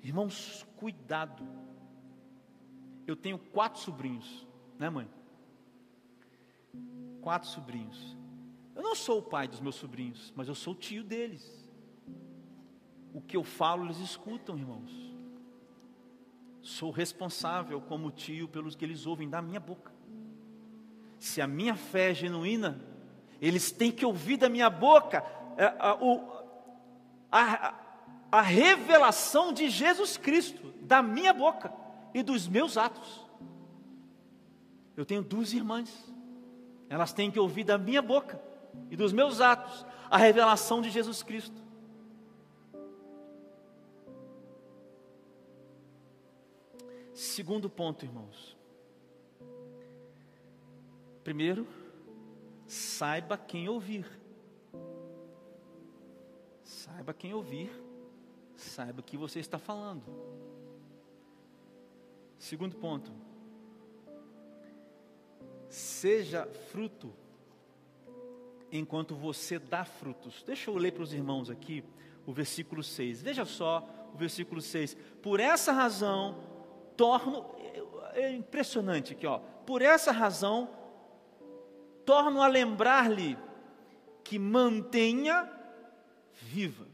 Irmãos, 0.07 0.65
cuidado. 0.77 1.45
Eu 3.09 3.17
tenho 3.17 3.37
quatro 3.37 3.81
sobrinhos, 3.81 4.47
né, 4.79 4.89
mãe? 4.89 5.11
Quatro 7.21 7.49
sobrinhos. 7.49 8.17
Eu 8.77 8.85
não 8.85 8.95
sou 8.95 9.19
o 9.19 9.23
pai 9.23 9.49
dos 9.49 9.59
meus 9.59 9.75
sobrinhos, 9.75 10.33
mas 10.37 10.47
eu 10.47 10.55
sou 10.55 10.75
o 10.75 10.77
tio 10.77 11.03
deles. 11.03 11.69
O 13.13 13.21
que 13.21 13.37
eu 13.37 13.43
falo, 13.43 13.85
eles 13.87 13.99
escutam, 13.99 14.57
irmãos. 14.57 14.93
Sou 16.63 16.93
responsável 16.93 17.81
como 17.81 18.13
tio 18.13 18.47
pelos 18.47 18.77
que 18.77 18.85
eles 18.85 19.07
ouvem 19.07 19.29
da 19.29 19.43
minha 19.43 19.59
boca. 19.59 19.93
Se 21.19 21.43
a 21.43 21.49
minha 21.49 21.75
fé 21.75 22.13
é 22.13 22.15
genuína, 22.15 22.81
eles 23.41 23.73
têm 23.73 23.91
que 23.91 24.07
ouvir 24.07 24.37
da 24.37 24.49
minha 24.49 24.71
boca 24.71 25.19
é, 25.57 25.65
a, 25.65 25.99
a, 27.33 27.86
a 28.37 28.43
revelação 28.43 29.51
de 29.51 29.71
Jesus 29.71 30.19
Cristo, 30.19 30.71
da 30.83 31.03
minha 31.03 31.33
boca 31.33 31.73
e 32.13 32.23
dos 32.23 32.47
meus 32.47 32.77
atos. 32.77 33.25
Eu 34.95 35.07
tenho 35.07 35.23
duas 35.23 35.55
irmãs, 35.55 35.91
elas 36.91 37.15
têm 37.15 37.31
que 37.31 37.41
ouvir 37.41 37.65
da 37.65 37.79
minha 37.79 38.03
boca 38.03 38.39
e 38.91 38.97
dos 38.97 39.11
meus 39.11 39.41
atos 39.41 39.87
a 40.11 40.19
revelação 40.19 40.83
de 40.83 40.91
Jesus 40.91 41.23
Cristo. 41.23 41.57
Segundo 47.15 47.71
ponto, 47.71 48.05
irmãos. 48.05 48.55
Primeiro, 51.25 51.67
saiba 52.67 53.39
quem 53.39 53.67
ouvir. 53.67 54.07
Saiba 56.63 57.15
quem 57.15 57.33
ouvir. 57.33 57.86
Saiba 58.57 59.01
o 59.01 59.05
que 59.05 59.17
você 59.17 59.39
está 59.39 59.59
falando. 59.59 60.03
Segundo 62.39 62.77
ponto. 62.77 63.13
Seja 65.69 66.47
fruto 66.71 67.13
enquanto 68.73 69.15
você 69.15 69.59
dá 69.59 69.85
frutos. 69.85 70.43
Deixa 70.43 70.71
eu 70.71 70.77
ler 70.77 70.93
para 70.93 71.03
os 71.03 71.13
irmãos 71.13 71.51
aqui 71.51 71.85
o 72.25 72.33
versículo 72.33 72.83
6. 72.83 73.23
Veja 73.23 73.45
só 73.45 73.87
o 74.15 74.17
versículo 74.17 74.61
6. 74.61 74.97
Por 75.23 75.39
essa 75.39 75.73
razão 75.73 76.41
torno, 76.97 77.55
é 78.15 78.33
impressionante 78.33 79.13
aqui, 79.13 79.27
ó. 79.27 79.39
Por 79.39 79.83
essa 79.83 80.13
razão, 80.13 80.71
torno 82.05 82.41
a 82.41 82.47
lembrar-lhe 82.47 83.37
que 84.25 84.39
mantenha 84.39 85.51
viva 86.33 86.86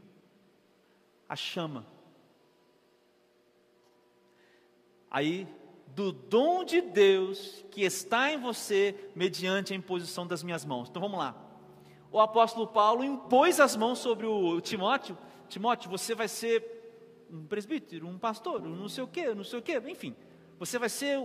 a 1.33 1.35
chama. 1.35 1.85
Aí, 5.09 5.47
do 5.87 6.11
dom 6.11 6.63
de 6.63 6.79
Deus 6.79 7.65
que 7.71 7.81
está 7.83 8.31
em 8.31 8.39
você 8.39 9.11
mediante 9.15 9.73
a 9.73 9.75
imposição 9.75 10.25
das 10.27 10.43
minhas 10.43 10.63
mãos. 10.63 10.89
Então 10.89 11.01
vamos 11.01 11.17
lá. 11.17 11.35
O 12.11 12.19
apóstolo 12.19 12.67
Paulo 12.67 13.03
impôs 13.03 13.59
as 13.59 13.75
mãos 13.75 13.97
sobre 13.97 14.27
o 14.27 14.61
Timóteo. 14.61 15.17
Timóteo, 15.49 15.89
você 15.89 16.13
vai 16.13 16.27
ser 16.27 17.25
um 17.31 17.45
presbítero, 17.45 18.07
um 18.07 18.19
pastor, 18.19 18.61
um 18.61 18.75
não 18.75 18.87
sei 18.87 19.03
o 19.03 19.07
quê, 19.07 19.33
não 19.33 19.43
sei 19.43 19.57
o 19.57 19.61
quê, 19.61 19.81
enfim. 19.87 20.15
Você 20.59 20.77
vai 20.77 20.89
ser 20.89 21.19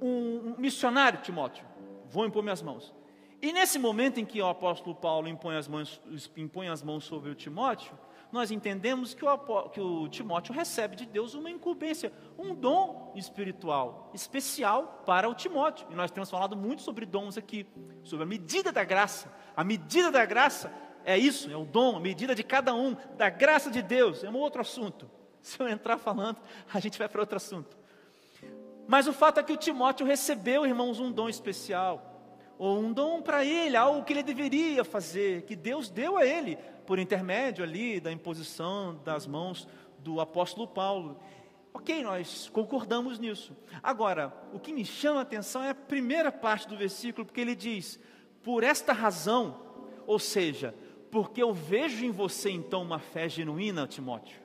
um 0.00 0.54
missionário, 0.56 1.22
Timóteo. 1.22 1.66
Vou 2.08 2.24
impor 2.24 2.42
minhas 2.42 2.62
mãos. 2.62 2.94
E 3.42 3.52
nesse 3.52 3.80
momento 3.80 4.18
em 4.20 4.24
que 4.24 4.40
o 4.40 4.46
apóstolo 4.46 4.94
Paulo 4.94 5.28
impõe 5.28 5.56
as 5.56 5.66
mãos, 5.66 6.00
impõe 6.36 6.68
as 6.68 6.82
mãos 6.82 7.04
sobre 7.04 7.30
o 7.30 7.34
Timóteo, 7.34 7.96
nós 8.30 8.50
entendemos 8.50 9.14
que 9.14 9.24
o, 9.24 9.68
que 9.70 9.80
o 9.80 10.08
Timóteo 10.08 10.54
recebe 10.54 10.96
de 10.96 11.06
Deus 11.06 11.34
uma 11.34 11.50
incumbência, 11.50 12.12
um 12.38 12.54
dom 12.54 13.12
espiritual 13.16 14.10
especial 14.12 15.02
para 15.06 15.28
o 15.28 15.34
Timóteo. 15.34 15.86
E 15.90 15.94
nós 15.94 16.10
temos 16.10 16.30
falado 16.30 16.56
muito 16.56 16.82
sobre 16.82 17.06
dons 17.06 17.38
aqui, 17.38 17.66
sobre 18.04 18.24
a 18.24 18.26
medida 18.26 18.70
da 18.70 18.84
graça. 18.84 19.32
A 19.56 19.64
medida 19.64 20.10
da 20.10 20.24
graça 20.26 20.72
é 21.04 21.16
isso, 21.16 21.50
é 21.50 21.56
o 21.56 21.64
dom, 21.64 21.96
a 21.96 22.00
medida 22.00 22.34
de 22.34 22.42
cada 22.42 22.74
um, 22.74 22.94
da 23.16 23.30
graça 23.30 23.70
de 23.70 23.80
Deus, 23.80 24.22
é 24.22 24.28
um 24.28 24.36
outro 24.36 24.60
assunto. 24.60 25.10
Se 25.40 25.58
eu 25.58 25.68
entrar 25.68 25.96
falando, 25.96 26.36
a 26.72 26.78
gente 26.80 26.98
vai 26.98 27.08
para 27.08 27.22
outro 27.22 27.36
assunto. 27.36 27.78
Mas 28.86 29.06
o 29.06 29.12
fato 29.12 29.40
é 29.40 29.42
que 29.42 29.52
o 29.52 29.56
Timóteo 29.56 30.06
recebeu, 30.06 30.66
irmãos, 30.66 31.00
um 31.00 31.10
dom 31.10 31.28
especial, 31.28 32.08
ou 32.58 32.78
um 32.78 32.92
dom 32.92 33.22
para 33.22 33.44
ele, 33.44 33.76
algo 33.76 34.04
que 34.04 34.12
ele 34.12 34.22
deveria 34.22 34.84
fazer, 34.84 35.42
que 35.42 35.54
Deus 35.54 35.88
deu 35.88 36.16
a 36.16 36.26
ele, 36.26 36.58
por 36.88 36.98
intermédio 36.98 37.62
ali 37.62 38.00
da 38.00 38.10
imposição 38.10 38.98
das 39.04 39.26
mãos 39.26 39.68
do 39.98 40.22
apóstolo 40.22 40.66
Paulo. 40.66 41.20
Ok, 41.74 42.02
nós 42.02 42.48
concordamos 42.50 43.18
nisso. 43.18 43.54
Agora, 43.82 44.32
o 44.54 44.58
que 44.58 44.72
me 44.72 44.86
chama 44.86 45.18
a 45.18 45.22
atenção 45.22 45.62
é 45.62 45.68
a 45.68 45.74
primeira 45.74 46.32
parte 46.32 46.66
do 46.66 46.78
versículo, 46.78 47.26
porque 47.26 47.42
ele 47.42 47.54
diz: 47.54 48.00
por 48.42 48.64
esta 48.64 48.94
razão, 48.94 49.60
ou 50.06 50.18
seja, 50.18 50.74
porque 51.10 51.42
eu 51.42 51.52
vejo 51.52 52.06
em 52.06 52.10
você 52.10 52.50
então 52.50 52.80
uma 52.80 52.98
fé 52.98 53.28
genuína, 53.28 53.86
Timóteo. 53.86 54.40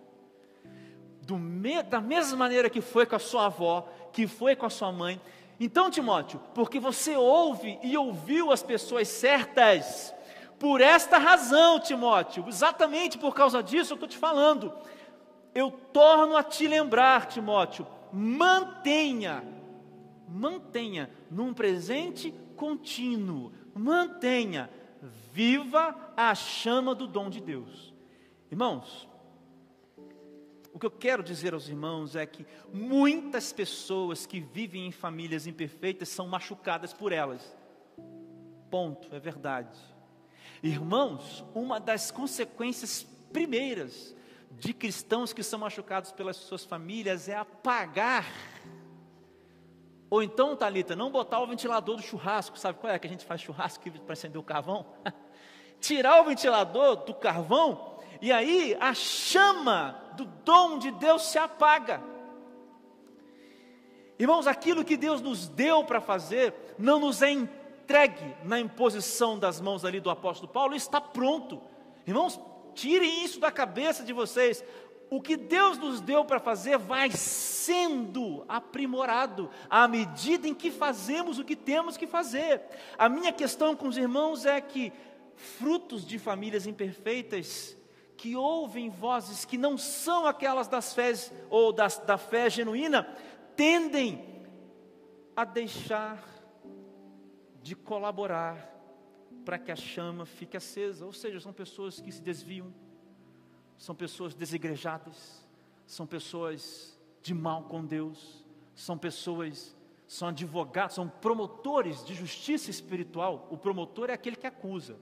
Me, 1.30 1.82
da 1.82 2.02
mesma 2.02 2.36
maneira 2.36 2.70
que 2.70 2.82
foi 2.82 3.06
com 3.06 3.16
a 3.16 3.20
sua 3.20 3.46
avó, 3.46 3.88
que 4.12 4.28
foi 4.28 4.54
com 4.54 4.66
a 4.66 4.70
sua 4.70 4.92
mãe. 4.92 5.22
Então, 5.58 5.90
Timóteo, 5.90 6.42
porque 6.54 6.78
você 6.78 7.16
ouve 7.16 7.80
e 7.82 7.98
ouviu 7.98 8.52
as 8.52 8.62
pessoas 8.62 9.08
certas, 9.08 10.14
por 10.60 10.82
esta 10.82 11.18
razão, 11.18 11.80
Timóteo, 11.80 12.46
exatamente 12.48 13.18
por 13.18 13.34
causa 13.34 13.62
disso 13.62 13.94
eu 13.94 13.96
estou 13.96 14.10
te 14.10 14.18
falando, 14.18 14.74
eu 15.54 15.72
torno 15.72 16.36
a 16.36 16.44
te 16.44 16.68
lembrar, 16.68 17.28
Timóteo, 17.28 17.86
mantenha, 18.12 19.44
mantenha 20.28 21.10
num 21.30 21.54
presente 21.54 22.34
contínuo, 22.56 23.52
mantenha 23.74 24.70
viva 25.34 25.96
a 26.16 26.34
chama 26.36 26.94
do 26.94 27.08
dom 27.08 27.30
de 27.30 27.42
Deus. 27.42 27.94
Irmãos, 28.52 29.10
o 30.74 30.80
que 30.80 30.86
eu 30.86 30.92
quero 30.92 31.22
dizer 31.22 31.54
aos 31.54 31.68
irmãos 31.68 32.16
é 32.16 32.26
que 32.26 32.46
muitas 32.72 33.54
pessoas 33.54 34.26
que 34.26 34.40
vivem 34.40 34.88
em 34.88 34.92
famílias 34.92 35.46
imperfeitas 35.46 36.10
são 36.10 36.28
machucadas 36.28 36.94
por 36.94 37.12
elas. 37.12 37.56
Ponto, 38.72 39.14
é 39.14 39.20
verdade. 39.20 39.78
Irmãos, 40.64 41.44
uma 41.54 41.78
das 41.78 42.10
consequências 42.10 43.06
primeiras 43.34 44.16
de 44.50 44.74
cristãos 44.74 45.34
que 45.34 45.44
são 45.44 45.60
machucados 45.60 46.14
pelas 46.14 46.38
suas 46.38 46.64
famílias 46.64 47.28
é 47.28 47.36
apagar 47.36 48.26
Ou 50.10 50.24
então, 50.24 50.56
Talita, 50.56 50.96
não 50.96 51.12
botar 51.12 51.42
o 51.42 51.48
ventilador 51.48 51.98
do 51.98 52.02
churrasco, 52.02 52.58
sabe 52.58 52.80
qual 52.80 52.94
é 52.94 52.98
que 52.98 53.08
a 53.08 53.10
gente 53.10 53.26
faz 53.26 53.42
churrasco 53.42 53.92
para 53.92 54.14
acender 54.14 54.40
o 54.40 54.44
carvão? 54.44 54.86
Tirar 55.82 56.22
o 56.22 56.26
ventilador 56.26 56.96
do 56.98 57.14
carvão 57.14 57.98
e 58.22 58.32
aí 58.32 58.78
a 58.80 58.94
chama 58.94 60.00
do 60.16 60.24
dom 60.24 60.80
de 60.80 60.92
Deus 60.92 61.24
se 61.24 61.38
apaga. 61.38 62.02
Irmãos, 64.18 64.48
aquilo 64.48 64.86
que 64.86 64.96
Deus 64.96 65.20
nos 65.20 65.50
deu 65.50 65.84
para 65.84 66.00
fazer 66.00 66.54
não 66.80 67.02
nos 67.02 67.22
é 67.22 67.50
na 68.44 68.60
imposição 68.60 69.38
das 69.38 69.60
mãos 69.60 69.86
ali 69.86 70.00
do 70.00 70.10
apóstolo 70.10 70.52
Paulo, 70.52 70.76
está 70.76 71.00
pronto. 71.00 71.62
Irmãos, 72.06 72.40
tirem 72.74 73.24
isso 73.24 73.40
da 73.40 73.52
cabeça 73.52 74.04
de 74.04 74.14
vocês. 74.14 74.64
O 75.10 75.22
que 75.22 75.38
Deus 75.38 75.78
nos 75.78 76.02
deu 76.02 76.26
para 76.26 76.40
fazer 76.40 76.78
vai 76.78 77.12
sendo 77.12 78.44
aprimorado 78.48 79.50
à 79.70 79.88
medida 79.88 80.48
em 80.48 80.56
que 80.56 80.72
fazemos 80.72 81.38
o 81.38 81.44
que 81.44 81.56
temos 81.56 81.98
que 81.98 82.08
fazer. 82.08 82.62
A 82.98 83.08
minha 83.08 83.32
questão 83.32 83.76
com 83.76 83.88
os 83.88 83.98
irmãos 83.98 84.46
é 84.46 84.60
que 84.60 84.92
frutos 85.36 86.06
de 86.06 86.18
famílias 86.18 86.66
imperfeitas 86.66 87.78
que 88.18 88.36
ouvem 88.36 88.90
vozes 88.90 89.46
que 89.46 89.58
não 89.58 89.78
são 89.78 90.26
aquelas 90.26 90.68
das 90.68 90.94
fés 90.94 91.32
ou 91.50 91.72
das, 91.72 91.98
da 92.00 92.18
fé 92.18 92.50
genuína, 92.50 93.04
tendem 93.56 94.24
a 95.36 95.44
deixar 95.44 96.33
de 97.64 97.76
colaborar 97.76 98.70
para 99.46 99.58
que 99.58 99.72
a 99.72 99.76
chama 99.76 100.26
fique 100.26 100.58
acesa. 100.58 101.06
Ou 101.06 101.14
seja, 101.14 101.40
são 101.40 101.54
pessoas 101.54 102.00
que 102.00 102.12
se 102.12 102.22
desviam, 102.22 102.72
são 103.78 103.96
pessoas 103.96 104.36
desigrejadas, 104.36 105.44
são 105.88 106.06
pessoas 106.06 107.00
de 107.22 107.34
mal 107.34 107.64
com 107.64 107.84
Deus, 107.84 108.46
são 108.76 108.98
pessoas, 108.98 109.76
são 110.06 110.28
advogados, 110.28 110.96
são 110.96 111.08
promotores 111.08 112.04
de 112.04 112.14
justiça 112.14 112.70
espiritual. 112.70 113.48
O 113.50 113.58
promotor 113.58 114.10
é 114.10 114.14
aquele 114.14 114.36
que 114.36 114.46
acusa. 114.46 114.98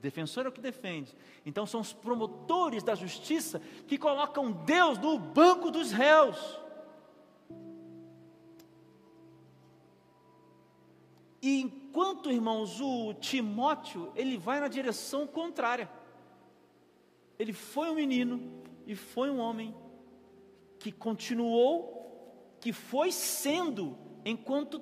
Defensor 0.00 0.46
é 0.46 0.48
o 0.48 0.52
que 0.52 0.60
defende. 0.60 1.16
Então 1.44 1.66
são 1.66 1.80
os 1.80 1.92
promotores 1.92 2.82
da 2.82 2.94
justiça 2.94 3.60
que 3.86 3.98
colocam 3.98 4.50
Deus 4.50 4.98
no 4.98 5.18
banco 5.18 5.70
dos 5.70 5.92
réus. 5.92 6.61
E 11.42 11.60
enquanto, 11.60 12.30
irmãos, 12.30 12.80
o 12.80 13.12
Timóteo, 13.14 14.12
ele 14.14 14.38
vai 14.38 14.60
na 14.60 14.68
direção 14.68 15.26
contrária. 15.26 15.90
Ele 17.36 17.52
foi 17.52 17.90
um 17.90 17.96
menino 17.96 18.62
e 18.86 18.94
foi 18.94 19.28
um 19.28 19.40
homem 19.40 19.74
que 20.78 20.92
continuou, 20.92 22.56
que 22.60 22.72
foi 22.72 23.10
sendo 23.10 23.98
enquanto 24.24 24.80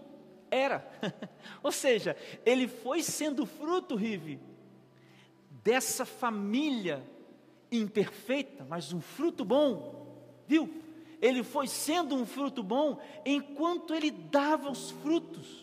era. 0.51 0.87
Ou 1.62 1.73
seja, 1.73 2.14
ele 2.44 2.68
foi 2.68 3.03
sendo 3.03 3.46
fruto, 3.46 3.94
Rive, 3.96 4.38
dessa 5.62 6.05
família 6.05 7.03
imperfeita, 7.73 8.66
mas 8.68 8.92
um 8.92 9.01
fruto 9.01 9.44
bom, 9.44 10.44
viu? 10.46 10.68
Ele 11.23 11.42
foi 11.42 11.66
sendo 11.66 12.14
um 12.14 12.27
fruto 12.27 12.62
bom 12.62 12.99
enquanto 13.25 13.94
ele 13.94 14.11
dava 14.11 14.70
os 14.70 14.90
frutos. 14.90 15.60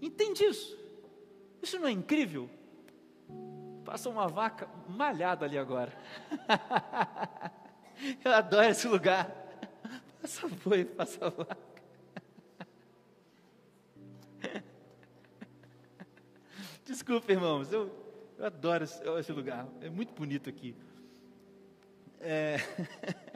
Entende 0.00 0.44
isso? 0.44 0.78
Isso 1.62 1.78
não 1.78 1.88
é 1.88 1.90
incrível? 1.90 2.48
Passa 3.84 4.08
uma 4.08 4.28
vaca 4.28 4.68
malhada 4.88 5.44
ali 5.44 5.58
agora. 5.58 5.92
Eu 8.24 8.32
adoro 8.32 8.68
esse 8.68 8.86
lugar. 8.86 9.28
Passa 10.20 10.48
boi, 10.64 10.84
passa 10.84 11.30
vaca. 11.30 11.56
Desculpa, 16.84 17.32
irmãos, 17.32 17.72
eu, 17.72 17.90
eu 18.38 18.46
adoro 18.46 18.84
esse, 18.84 19.02
esse, 19.18 19.32
lugar. 19.32 19.66
É 19.80 19.90
muito 19.90 20.12
bonito 20.12 20.48
aqui. 20.48 20.76
É... 22.20 22.58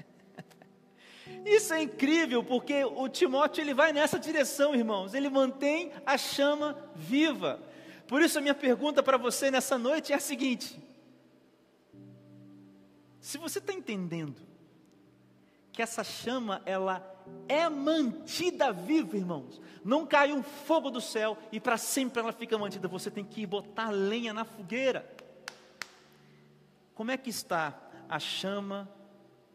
Isso 1.45 1.75
é 1.75 1.83
incrível, 1.83 2.45
porque 2.45 2.85
o 2.85 3.09
Timóteo 3.09 3.63
ele 3.63 3.75
vai 3.75 3.93
nessa 3.93 4.19
direção, 4.19 4.75
irmãos. 4.75 5.13
Ele 5.13 5.29
mantém 5.29 5.93
a 6.07 6.17
chama 6.17 6.77
viva. 6.95 7.61
Por 8.07 8.23
isso 8.23 8.39
a 8.39 8.41
minha 8.41 8.55
pergunta 8.55 9.03
para 9.03 9.17
você 9.17 9.51
nessa 9.51 9.77
noite 9.77 10.13
é 10.13 10.17
a 10.17 10.21
seguinte: 10.21 10.81
se 13.21 13.39
você 13.39 13.59
está 13.59 13.73
entendendo 13.73 14.41
que 15.73 15.83
essa 15.83 16.05
chama 16.05 16.63
ela 16.65 17.09
é 17.49 17.69
mantida 17.69 18.73
viva, 18.73 19.17
irmãos, 19.17 19.61
não 19.85 20.07
cai 20.07 20.33
um 20.33 20.43
fogo 20.43 20.91
do 20.91 21.01
céu 21.01 21.37
e 21.51 21.59
para 21.59 21.77
sempre 21.77 22.21
ela 22.21 22.33
fica 22.33 22.59
mantida. 22.59 22.87
Você 22.89 23.11
tem 23.11 23.25
que 23.25 23.47
botar 23.47 23.91
lenha 23.91 24.33
na 24.33 24.45
fogueira. 24.45 25.11
Como 26.95 27.11
é 27.11 27.17
que 27.17 27.31
está 27.31 27.81
a 28.09 28.19
chama 28.19 28.89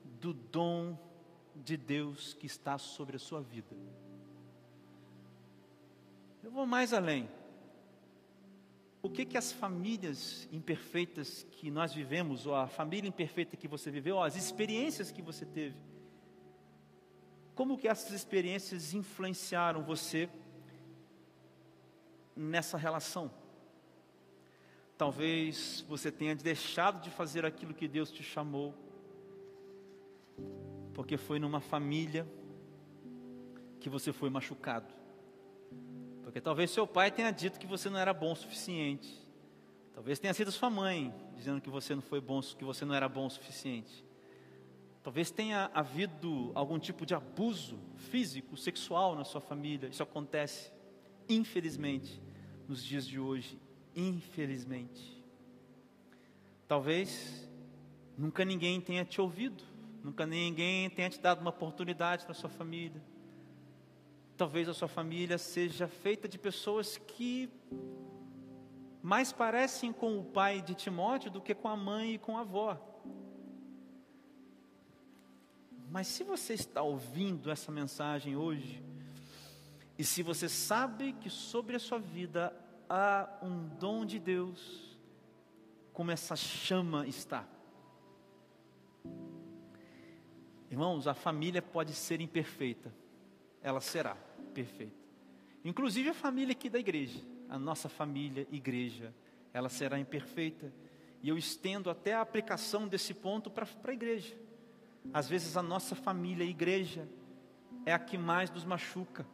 do 0.04 0.34
dom 0.34 0.98
de 1.68 1.76
Deus 1.76 2.34
que 2.34 2.46
está 2.46 2.78
sobre 2.78 3.18
a 3.18 3.20
sua 3.20 3.42
vida. 3.42 3.76
Eu 6.42 6.50
vou 6.50 6.66
mais 6.66 6.94
além. 6.94 7.30
O 9.02 9.10
que 9.10 9.26
que 9.26 9.38
as 9.38 9.52
famílias 9.52 10.48
imperfeitas 10.50 11.46
que 11.52 11.70
nós 11.70 11.94
vivemos, 11.94 12.46
ou 12.46 12.56
a 12.56 12.70
família 12.70 13.10
imperfeita 13.10 13.58
que 13.58 13.68
você 13.68 13.92
viveu, 13.92 14.16
ou 14.16 14.24
as 14.24 14.38
experiências 14.38 15.12
que 15.12 15.22
você 15.22 15.46
teve, 15.46 15.76
como 17.54 17.78
que 17.78 17.88
essas 17.88 18.14
experiências 18.14 18.94
influenciaram 18.94 19.84
você 19.84 20.30
nessa 22.34 22.78
relação? 22.78 23.30
Talvez 24.98 25.82
você 25.82 26.10
tenha 26.12 26.34
deixado 26.34 27.02
de 27.02 27.10
fazer 27.10 27.46
aquilo 27.46 27.74
que 27.74 27.90
Deus 27.90 28.10
te 28.10 28.24
chamou 28.24 28.74
porque 30.98 31.16
foi 31.16 31.38
numa 31.38 31.62
família 31.62 32.28
que 33.80 33.88
você 33.88 34.12
foi 34.12 34.32
machucado. 34.32 34.92
Porque 36.24 36.42
talvez 36.42 36.72
seu 36.72 36.88
pai 36.88 37.12
tenha 37.12 37.30
dito 37.30 37.60
que 37.60 37.68
você 37.68 37.88
não 37.88 38.00
era 38.00 38.12
bom 38.12 38.32
o 38.32 38.36
suficiente. 38.36 39.24
Talvez 39.94 40.18
tenha 40.18 40.34
sido 40.34 40.52
sua 40.52 40.72
mãe 40.72 41.14
dizendo 41.36 41.62
que 41.62 41.70
você 41.70 41.94
não 41.94 42.02
foi 42.02 42.20
bom, 42.20 42.42
que 42.42 42.66
você 42.66 42.84
não 42.84 42.96
era 42.96 43.08
bom 43.08 43.28
o 43.28 43.30
suficiente. 43.30 44.04
Talvez 45.04 45.30
tenha 45.30 45.70
havido 45.72 46.52
algum 46.56 46.80
tipo 46.80 47.06
de 47.06 47.14
abuso 47.14 47.80
físico, 47.96 48.58
sexual 48.58 49.16
na 49.16 49.24
sua 49.24 49.40
família. 49.40 49.90
Isso 49.90 50.02
acontece, 50.02 50.74
infelizmente, 51.30 52.20
nos 52.68 52.84
dias 52.84 53.06
de 53.06 53.20
hoje. 53.20 53.62
Infelizmente. 53.96 55.24
Talvez 56.68 57.48
nunca 58.18 58.44
ninguém 58.44 58.82
tenha 58.82 59.06
te 59.06 59.22
ouvido 59.22 59.77
Nunca 60.08 60.26
ninguém 60.26 60.90
tenha 60.90 61.10
te 61.10 61.20
dado 61.20 61.42
uma 61.42 61.50
oportunidade 61.50 62.26
na 62.30 62.34
sua 62.34 62.50
família. 62.50 63.04
Talvez 64.38 64.70
a 64.70 64.74
sua 64.74 64.88
família 64.88 65.38
seja 65.38 65.86
feita 65.86 66.30
de 66.30 66.40
pessoas 66.40 66.98
que 66.98 67.50
mais 69.04 69.34
parecem 69.34 69.92
com 69.92 70.18
o 70.18 70.24
pai 70.24 70.62
de 70.62 70.76
Timóteo 70.76 71.30
do 71.30 71.42
que 71.42 71.54
com 71.54 71.68
a 71.68 71.76
mãe 71.76 72.14
e 72.14 72.18
com 72.18 72.38
a 72.38 72.40
avó. 72.40 72.80
Mas 75.92 76.08
se 76.08 76.24
você 76.24 76.54
está 76.54 76.82
ouvindo 76.82 77.52
essa 77.52 77.70
mensagem 77.70 78.34
hoje, 78.34 78.82
e 79.98 80.06
se 80.06 80.24
você 80.24 80.48
sabe 80.48 81.12
que 81.20 81.30
sobre 81.30 81.76
a 81.76 81.80
sua 81.80 82.00
vida 82.00 82.56
há 82.90 83.28
um 83.42 83.68
dom 83.78 84.06
de 84.06 84.20
Deus, 84.20 84.98
como 85.92 86.12
essa 86.12 86.38
chama 86.38 87.06
está, 87.06 87.46
Irmãos, 90.70 91.08
a 91.08 91.14
família 91.14 91.62
pode 91.62 91.94
ser 91.94 92.20
imperfeita, 92.20 92.94
ela 93.62 93.80
será 93.80 94.16
perfeita. 94.54 94.96
Inclusive 95.64 96.10
a 96.10 96.14
família 96.14 96.52
aqui 96.52 96.70
da 96.70 96.80
igreja, 96.80 97.22
a 97.50 97.58
nossa 97.58 97.88
família, 97.88 98.48
igreja, 98.52 99.14
ela 99.54 99.70
será 99.70 100.00
imperfeita. 100.00 100.72
E 101.24 101.30
eu 101.30 101.38
estendo 101.38 101.90
até 101.90 102.14
a 102.14 102.22
aplicação 102.22 102.88
desse 102.88 103.14
ponto 103.14 103.50
para 103.50 103.66
a 103.84 103.94
igreja. 103.94 104.38
Às 105.14 105.28
vezes 105.28 105.58
a 105.58 105.64
nossa 105.64 105.96
família, 105.96 106.44
igreja, 106.44 107.08
é 107.86 107.94
a 107.94 108.00
que 108.00 108.18
mais 108.18 108.52
nos 108.52 108.66
machuca, 108.66 109.26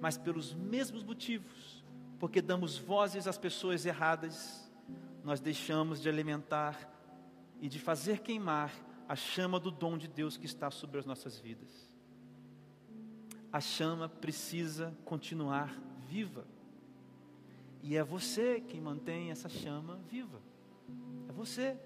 mas 0.00 0.16
pelos 0.16 0.54
mesmos 0.54 1.04
motivos, 1.04 1.84
porque 2.18 2.40
damos 2.40 2.78
vozes 2.78 3.26
às 3.26 3.36
pessoas 3.36 3.84
erradas, 3.84 4.72
nós 5.22 5.40
deixamos 5.40 6.00
de 6.00 6.08
alimentar 6.08 6.90
e 7.60 7.68
de 7.68 7.78
fazer 7.78 8.20
queimar 8.20 8.72
a 9.08 9.16
chama 9.16 9.60
do 9.60 9.70
dom 9.70 9.98
de 9.98 10.08
Deus 10.08 10.36
que 10.36 10.46
está 10.46 10.70
sobre 10.70 10.98
as 10.98 11.06
nossas 11.06 11.38
vidas. 11.38 11.90
A 13.52 13.60
chama 13.60 14.08
precisa 14.08 14.96
continuar 15.04 15.78
viva. 16.08 16.46
E 17.82 17.96
é 17.96 18.02
você 18.02 18.60
quem 18.60 18.80
mantém 18.80 19.30
essa 19.30 19.48
chama 19.48 20.00
viva. 20.08 20.40
É 21.28 21.32
você. 21.32 21.78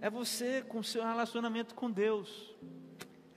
É 0.00 0.10
você 0.10 0.62
com 0.62 0.82
seu 0.82 1.04
relacionamento 1.04 1.74
com 1.74 1.90
Deus. 1.90 2.54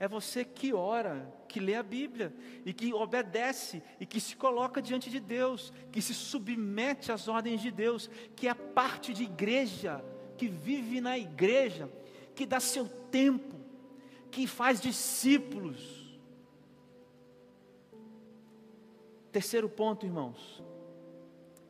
é 0.00 0.06
você 0.06 0.44
que 0.44 0.72
ora, 0.72 1.32
que 1.48 1.58
lê 1.58 1.74
a 1.74 1.82
Bíblia 1.82 2.32
e 2.64 2.72
que 2.72 2.94
obedece 2.94 3.82
e 3.98 4.06
que 4.06 4.20
se 4.20 4.36
coloca 4.36 4.80
diante 4.80 5.10
de 5.10 5.18
Deus, 5.18 5.72
que 5.90 6.00
se 6.00 6.14
submete 6.14 7.10
às 7.10 7.26
ordens 7.26 7.60
de 7.60 7.70
Deus, 7.70 8.08
que 8.36 8.46
é 8.46 8.54
parte 8.54 9.12
de 9.12 9.24
igreja, 9.24 10.04
que 10.38 10.46
vive 10.48 11.00
na 11.00 11.18
igreja, 11.18 11.90
que 12.34 12.46
dá 12.46 12.60
seu 12.60 12.88
tempo, 13.10 13.56
que 14.30 14.46
faz 14.46 14.80
discípulos. 14.80 16.16
Terceiro 19.32 19.68
ponto, 19.68 20.06
irmãos. 20.06 20.62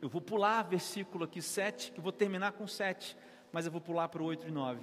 Eu 0.01 0.07
vou 0.07 0.21
pular 0.21 0.61
versículo 0.63 1.25
aqui 1.25 1.41
7, 1.41 1.91
que 1.91 1.99
vou 1.99 2.11
terminar 2.11 2.53
com 2.53 2.65
7, 2.65 3.17
mas 3.51 3.65
eu 3.65 3.71
vou 3.71 3.81
pular 3.81 4.07
para 4.07 4.21
o 4.21 4.25
8 4.25 4.47
e 4.47 4.51
9. 4.51 4.79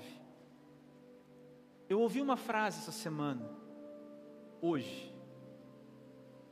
Eu 1.89 2.01
ouvi 2.01 2.21
uma 2.21 2.37
frase 2.37 2.81
essa 2.81 2.93
semana, 2.93 3.49
hoje, 4.61 5.15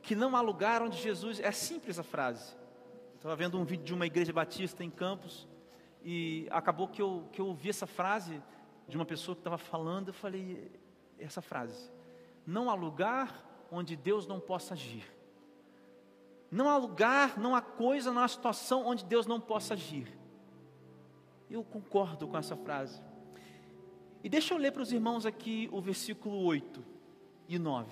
que 0.00 0.14
não 0.14 0.36
há 0.36 0.40
lugar 0.40 0.80
onde 0.80 0.96
Jesus. 0.96 1.40
É 1.40 1.50
simples 1.50 1.98
a 1.98 2.02
frase. 2.02 2.56
Estava 3.16 3.34
vendo 3.34 3.58
um 3.58 3.64
vídeo 3.64 3.84
de 3.84 3.94
uma 3.94 4.06
igreja 4.06 4.32
batista 4.32 4.84
em 4.84 4.90
Campos, 4.90 5.48
e 6.04 6.46
acabou 6.50 6.86
que 6.86 7.00
eu, 7.00 7.26
que 7.32 7.40
eu 7.40 7.46
ouvi 7.46 7.70
essa 7.70 7.86
frase 7.86 8.42
de 8.86 8.94
uma 8.94 9.06
pessoa 9.06 9.34
que 9.34 9.40
estava 9.40 9.56
falando, 9.56 10.08
eu 10.08 10.14
falei 10.14 10.70
essa 11.18 11.40
frase: 11.40 11.90
Não 12.46 12.68
há 12.68 12.74
lugar 12.74 13.66
onde 13.70 13.96
Deus 13.96 14.26
não 14.26 14.38
possa 14.38 14.74
agir. 14.74 15.10
Não 16.50 16.68
há 16.68 16.76
lugar, 16.76 17.38
não 17.38 17.56
há 17.56 17.62
coisa, 17.62 18.12
não 18.12 18.22
há 18.22 18.28
situação 18.28 18.86
onde 18.86 19.04
Deus 19.04 19.26
não 19.26 19.40
possa 19.40 19.74
agir. 19.74 20.16
Eu 21.50 21.64
concordo 21.64 22.28
com 22.28 22.36
essa 22.36 22.54
frase. 22.54 23.02
E 24.22 24.28
deixa 24.28 24.54
eu 24.54 24.58
ler 24.58 24.72
para 24.72 24.82
os 24.82 24.92
irmãos 24.92 25.26
aqui 25.26 25.68
o 25.72 25.80
versículo 25.80 26.44
8 26.44 26.84
e 27.48 27.58
9. 27.58 27.90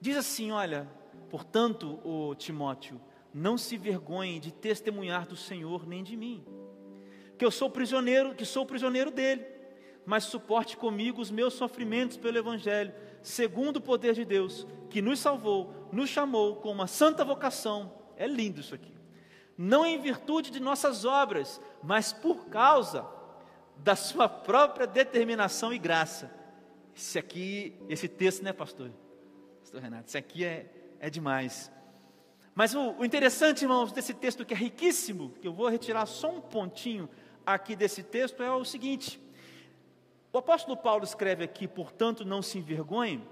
Diz 0.00 0.16
assim: 0.16 0.50
Olha, 0.50 0.90
portanto, 1.28 2.00
o 2.02 2.34
Timóteo, 2.34 2.98
não 3.32 3.58
se 3.58 3.76
vergonhe 3.76 4.40
de 4.40 4.50
testemunhar 4.50 5.26
do 5.26 5.36
Senhor 5.36 5.86
nem 5.86 6.02
de 6.02 6.16
mim, 6.16 6.44
que 7.38 7.44
eu 7.44 7.50
sou 7.50 7.70
prisioneiro, 7.70 8.34
que 8.34 8.44
sou 8.44 8.64
prisioneiro 8.64 9.10
dele, 9.10 9.46
mas 10.04 10.24
suporte 10.24 10.76
comigo 10.76 11.20
os 11.20 11.30
meus 11.30 11.54
sofrimentos 11.54 12.16
pelo 12.16 12.38
Evangelho, 12.38 12.94
segundo 13.22 13.76
o 13.76 13.80
poder 13.80 14.14
de 14.14 14.24
Deus, 14.24 14.66
que 14.88 15.02
nos 15.02 15.18
salvou, 15.18 15.88
nos 15.92 16.08
chamou 16.08 16.56
com 16.56 16.70
uma 16.70 16.86
santa 16.86 17.24
vocação. 17.24 17.92
É 18.16 18.26
lindo 18.26 18.60
isso 18.60 18.74
aqui. 18.74 18.94
Não 19.58 19.84
em 19.84 20.00
virtude 20.00 20.50
de 20.50 20.60
nossas 20.60 21.04
obras, 21.04 21.60
mas 21.82 22.12
por 22.12 22.46
causa 22.46 23.06
da 23.78 23.96
sua 23.96 24.28
própria 24.28 24.86
determinação 24.86 25.72
e 25.72 25.78
graça. 25.78 26.30
Esse 26.94 27.18
aqui, 27.18 27.74
esse 27.88 28.08
texto, 28.08 28.42
né, 28.42 28.52
pastor? 28.52 28.90
Pastor 29.60 29.80
Renato, 29.80 30.08
esse 30.08 30.16
aqui 30.16 30.44
é, 30.44 30.66
é 31.00 31.10
demais. 31.10 31.70
Mas 32.54 32.74
o, 32.74 32.92
o 32.92 33.04
interessante, 33.04 33.62
irmãos, 33.62 33.92
desse 33.92 34.14
texto 34.14 34.44
que 34.44 34.54
é 34.54 34.56
riquíssimo, 34.56 35.30
que 35.40 35.46
eu 35.46 35.52
vou 35.52 35.68
retirar 35.68 36.06
só 36.06 36.30
um 36.30 36.40
pontinho 36.40 37.08
aqui 37.46 37.76
desse 37.76 38.02
texto, 38.02 38.42
é 38.42 38.50
o 38.50 38.64
seguinte: 38.64 39.20
o 40.32 40.38
apóstolo 40.38 40.76
Paulo 40.76 41.04
escreve 41.04 41.44
aqui, 41.44 41.66
portanto, 41.66 42.24
não 42.24 42.42
se 42.42 42.58
envergonhe. 42.58 43.22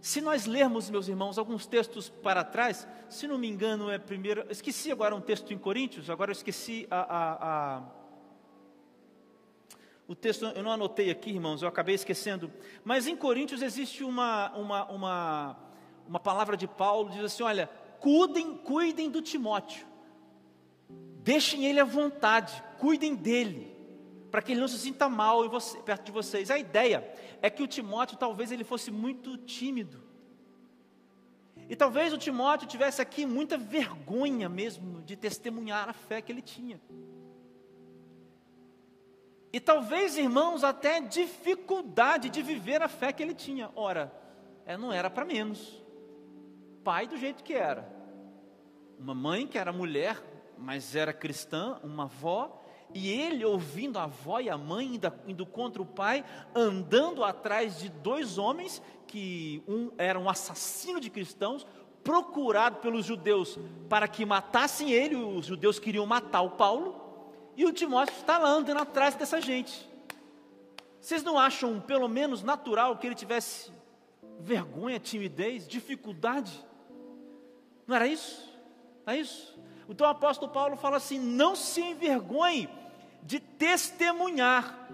Se 0.00 0.20
nós 0.20 0.46
lermos, 0.46 0.90
meus 0.90 1.06
irmãos, 1.06 1.38
alguns 1.38 1.64
textos 1.64 2.08
para 2.08 2.42
trás, 2.42 2.88
se 3.08 3.28
não 3.28 3.38
me 3.38 3.48
engano, 3.48 3.88
é 3.88 3.98
primeiro. 3.98 4.44
Esqueci 4.50 4.90
agora 4.90 5.14
um 5.14 5.20
texto 5.20 5.54
em 5.54 5.58
Coríntios, 5.58 6.10
agora 6.10 6.30
eu 6.30 6.32
esqueci 6.32 6.88
a, 6.90 7.00
a, 7.00 7.76
a 7.76 7.82
o 10.08 10.14
texto 10.14 10.44
eu 10.44 10.62
não 10.62 10.72
anotei 10.72 11.10
aqui, 11.10 11.30
irmãos, 11.30 11.62
eu 11.62 11.68
acabei 11.68 11.94
esquecendo. 11.94 12.52
Mas 12.84 13.06
em 13.06 13.16
Coríntios 13.16 13.62
existe 13.62 14.02
uma, 14.02 14.50
uma, 14.50 14.84
uma, 14.90 15.56
uma 16.06 16.20
palavra 16.20 16.56
de 16.56 16.66
Paulo, 16.66 17.08
diz 17.08 17.24
assim: 17.24 17.42
olha, 17.42 17.70
cuidem, 18.00 18.56
cuidem 18.58 19.08
do 19.08 19.22
Timóteo, 19.22 19.86
deixem 21.22 21.64
ele 21.64 21.80
à 21.80 21.84
vontade, 21.84 22.62
cuidem 22.78 23.14
dele, 23.14 23.74
para 24.30 24.42
que 24.42 24.52
ele 24.52 24.60
não 24.60 24.68
se 24.68 24.78
sinta 24.78 25.08
mal 25.08 25.48
você, 25.48 25.78
perto 25.78 26.06
de 26.06 26.12
vocês. 26.12 26.50
A 26.50 26.58
ideia 26.58 27.08
é 27.40 27.48
que 27.48 27.62
o 27.62 27.66
Timóteo 27.66 28.16
talvez 28.16 28.50
ele 28.50 28.64
fosse 28.64 28.90
muito 28.90 29.36
tímido. 29.36 30.02
E 31.68 31.76
talvez 31.76 32.12
o 32.12 32.18
Timóteo 32.18 32.66
tivesse 32.66 33.00
aqui 33.00 33.24
muita 33.24 33.56
vergonha 33.56 34.48
mesmo 34.48 35.00
de 35.02 35.16
testemunhar 35.16 35.88
a 35.88 35.92
fé 35.92 36.20
que 36.20 36.32
ele 36.32 36.42
tinha. 36.42 36.80
E 39.52 39.60
talvez, 39.60 40.16
irmãos, 40.16 40.64
até 40.64 41.00
dificuldade 41.00 42.30
de 42.30 42.42
viver 42.42 42.82
a 42.82 42.88
fé 42.88 43.12
que 43.12 43.22
ele 43.22 43.34
tinha. 43.34 43.70
Ora, 43.76 44.10
é, 44.64 44.76
não 44.78 44.92
era 44.92 45.10
para 45.10 45.24
menos. 45.24 45.82
Pai 46.82 47.06
do 47.06 47.18
jeito 47.18 47.44
que 47.44 47.52
era. 47.52 47.86
Uma 48.98 49.14
mãe 49.14 49.46
que 49.46 49.58
era 49.58 49.72
mulher, 49.72 50.22
mas 50.58 50.94
era 50.94 51.12
cristã, 51.12 51.78
uma 51.82 52.04
avó, 52.04 52.62
e 52.94 53.10
ele 53.10 53.44
ouvindo 53.44 53.98
a 53.98 54.04
avó 54.04 54.40
e 54.40 54.50
a 54.50 54.58
mãe 54.58 54.94
indo, 54.94 55.12
indo 55.26 55.46
contra 55.46 55.80
o 55.80 55.86
pai, 55.86 56.24
andando 56.54 57.24
atrás 57.24 57.78
de 57.78 57.88
dois 57.88 58.38
homens 58.38 58.82
que 59.06 59.62
um 59.66 59.90
era 59.96 60.18
um 60.18 60.28
assassino 60.28 61.00
de 61.00 61.10
cristãos, 61.10 61.66
procurado 62.02 62.76
pelos 62.76 63.04
judeus 63.04 63.58
para 63.88 64.08
que 64.08 64.24
matassem 64.24 64.90
ele, 64.90 65.14
os 65.14 65.46
judeus 65.46 65.78
queriam 65.78 66.04
matar 66.06 66.42
o 66.42 66.50
Paulo, 66.50 67.00
e 67.56 67.64
o 67.64 67.72
Timóteo 67.72 68.14
está 68.16 68.38
lá 68.38 68.48
andando 68.48 68.80
atrás 68.80 69.14
dessa 69.14 69.40
gente. 69.40 69.90
Vocês 71.00 71.22
não 71.22 71.38
acham, 71.38 71.80
pelo 71.80 72.08
menos, 72.08 72.42
natural 72.42 72.96
que 72.96 73.06
ele 73.06 73.14
tivesse 73.14 73.72
vergonha, 74.38 74.98
timidez, 74.98 75.66
dificuldade? 75.66 76.64
Não 77.86 77.96
era 77.96 78.06
isso? 78.06 78.48
Não 79.04 79.12
é 79.12 79.18
isso? 79.18 79.58
Então 79.92 80.06
o 80.06 80.10
apóstolo 80.10 80.50
Paulo 80.50 80.74
fala 80.74 80.96
assim: 80.96 81.18
não 81.18 81.54
se 81.54 81.82
envergonhe 81.82 82.66
de 83.22 83.38
testemunhar, 83.38 84.88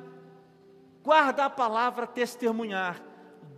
guarda 1.04 1.44
a 1.44 1.50
palavra 1.50 2.04
testemunhar 2.04 3.00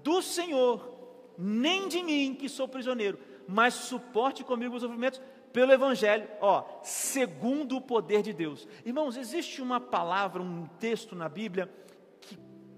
do 0.02 0.20
Senhor, 0.20 1.34
nem 1.38 1.88
de 1.88 2.02
mim 2.02 2.36
que 2.38 2.46
sou 2.46 2.68
prisioneiro, 2.68 3.18
mas 3.48 3.72
suporte 3.72 4.44
comigo 4.44 4.76
os 4.76 4.82
sofrimentos 4.82 5.18
pelo 5.50 5.72
Evangelho, 5.72 6.28
ó, 6.42 6.62
segundo 6.82 7.78
o 7.78 7.80
poder 7.80 8.20
de 8.20 8.34
Deus. 8.34 8.68
Irmãos, 8.84 9.16
existe 9.16 9.62
uma 9.62 9.80
palavra, 9.80 10.42
um 10.42 10.66
texto 10.78 11.16
na 11.16 11.28
Bíblia 11.28 11.72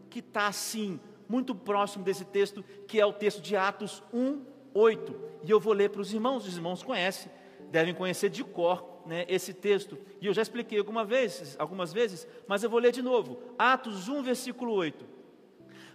que 0.09 0.21
está 0.21 0.47
assim, 0.47 1.01
muito 1.29 1.53
próximo 1.53 2.05
desse 2.05 2.25
texto, 2.25 2.65
que 2.87 3.01
é 3.01 3.05
o 3.05 3.13
texto 3.13 3.43
de 3.43 3.57
Atos 3.57 4.05
1, 4.15 4.41
8. 4.73 5.21
E 5.43 5.51
eu 5.51 5.59
vou 5.59 5.73
ler 5.73 5.91
para 5.91 6.01
os 6.01 6.15
irmãos, 6.15 6.47
os 6.47 6.57
irmãos 6.57 6.83
conhecem, 6.83 7.31
devem 7.73 7.95
conhecer 7.95 8.29
de 8.29 8.45
cor 8.45 9.01
né, 9.07 9.25
esse 9.29 9.55
texto. 9.55 9.99
E 10.21 10.27
eu 10.27 10.35
já 10.35 10.43
expliquei 10.43 10.79
alguma 10.79 11.05
vez, 11.05 11.57
algumas 11.59 11.93
vezes, 11.93 12.29
mas 12.47 12.63
eu 12.63 12.71
vou 12.71 12.79
ler 12.79 12.93
de 12.93 13.03
novo. 13.03 13.43
Atos 13.59 14.09
1, 14.09 14.23
versículo 14.23 14.73
8. 14.75 15.05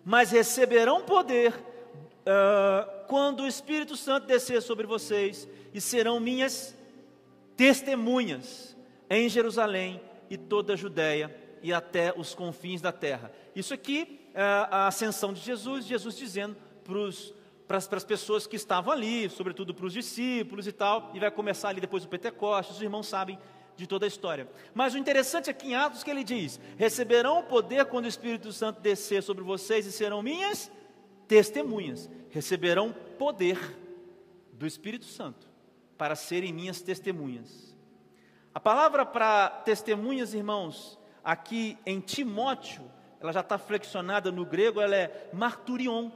Mas 0.04 0.32
receberão 0.32 1.04
poder 1.04 1.54
uh, 1.54 3.06
quando 3.08 3.44
o 3.44 3.48
Espírito 3.48 3.96
Santo 3.96 4.26
descer 4.26 4.62
sobre 4.62 4.88
vocês 4.88 5.48
e 5.74 5.80
serão 5.80 6.20
minhas 6.20 6.76
testemunhas 7.56 8.76
em 9.10 9.30
Jerusalém 9.30 10.02
e 10.30 10.38
toda 10.38 10.74
a 10.74 10.76
Judéia 10.76 11.34
e 11.62 11.72
até 11.72 12.14
os 12.18 12.34
confins 12.34 12.82
da 12.82 12.92
terra. 12.92 13.32
Isso 13.56 13.74
aqui 13.74 14.20
é 14.34 14.42
a 14.42 14.88
ascensão 14.88 15.32
de 15.32 15.42
Jesus, 15.42 15.86
Jesus 15.86 16.18
dizendo 16.18 16.56
para 16.84 16.98
as 17.76 18.04
pessoas 18.04 18.48
que 18.48 18.56
estavam 18.56 18.94
ali, 18.94 19.30
sobretudo 19.30 19.74
para 19.74 19.86
os 19.86 19.94
discípulos 19.94 20.68
e 20.68 20.72
tal, 20.72 21.12
e 21.14 21.20
vai 21.20 21.30
começar 21.30 21.70
ali 21.70 21.82
depois 21.82 22.06
o 22.06 22.08
Pentecostes, 22.08 22.78
os 22.78 22.82
irmãos 22.82 23.08
sabem 23.08 23.38
de 23.76 23.86
toda 23.86 24.06
a 24.06 24.08
história. 24.08 24.50
Mas 24.74 24.94
o 24.94 24.98
interessante 24.98 25.50
aqui 25.50 25.70
em 25.70 25.76
Atos 25.76 26.04
que 26.04 26.10
ele 26.10 26.24
diz: 26.24 26.60
receberão 26.78 27.40
o 27.40 27.44
poder 27.44 27.86
quando 27.86 28.06
o 28.06 28.10
Espírito 28.10 28.52
Santo 28.52 28.82
descer 28.82 29.22
sobre 29.22 29.44
vocês 29.44 29.86
e 29.86 29.92
serão 29.92 30.22
minhas 30.24 30.72
testemunhas. 31.28 32.10
Receberão 32.30 32.94
poder 33.18 33.78
do 34.54 34.66
Espírito 34.66 35.06
Santo 35.06 35.48
para 35.98 36.16
serem 36.16 36.54
minhas 36.54 36.82
testemunhas. 36.82 37.76
A 38.54 38.60
palavra 38.60 39.06
para 39.06 39.50
testemunhas, 39.50 40.34
irmãos, 40.34 40.98
aqui 41.24 41.78
em 41.86 42.00
Timóteo, 42.00 42.84
ela 43.20 43.32
já 43.32 43.42
está 43.42 43.58
flexionada 43.58 44.32
no 44.32 44.46
grego, 44.46 44.82
ela 44.82 44.96
é 44.96 45.30
marturion, 45.32 46.10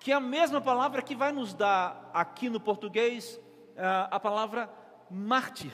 que 0.00 0.10
é 0.10 0.14
a 0.14 0.20
mesma 0.20 0.60
palavra 0.62 1.02
que 1.02 1.14
vai 1.14 1.30
nos 1.30 1.52
dar 1.52 2.10
aqui 2.12 2.48
no 2.48 2.58
português 2.58 3.38
a 4.10 4.18
palavra 4.18 4.68
mártir. 5.10 5.72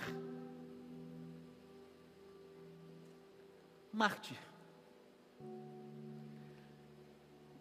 Mártir. 3.92 4.36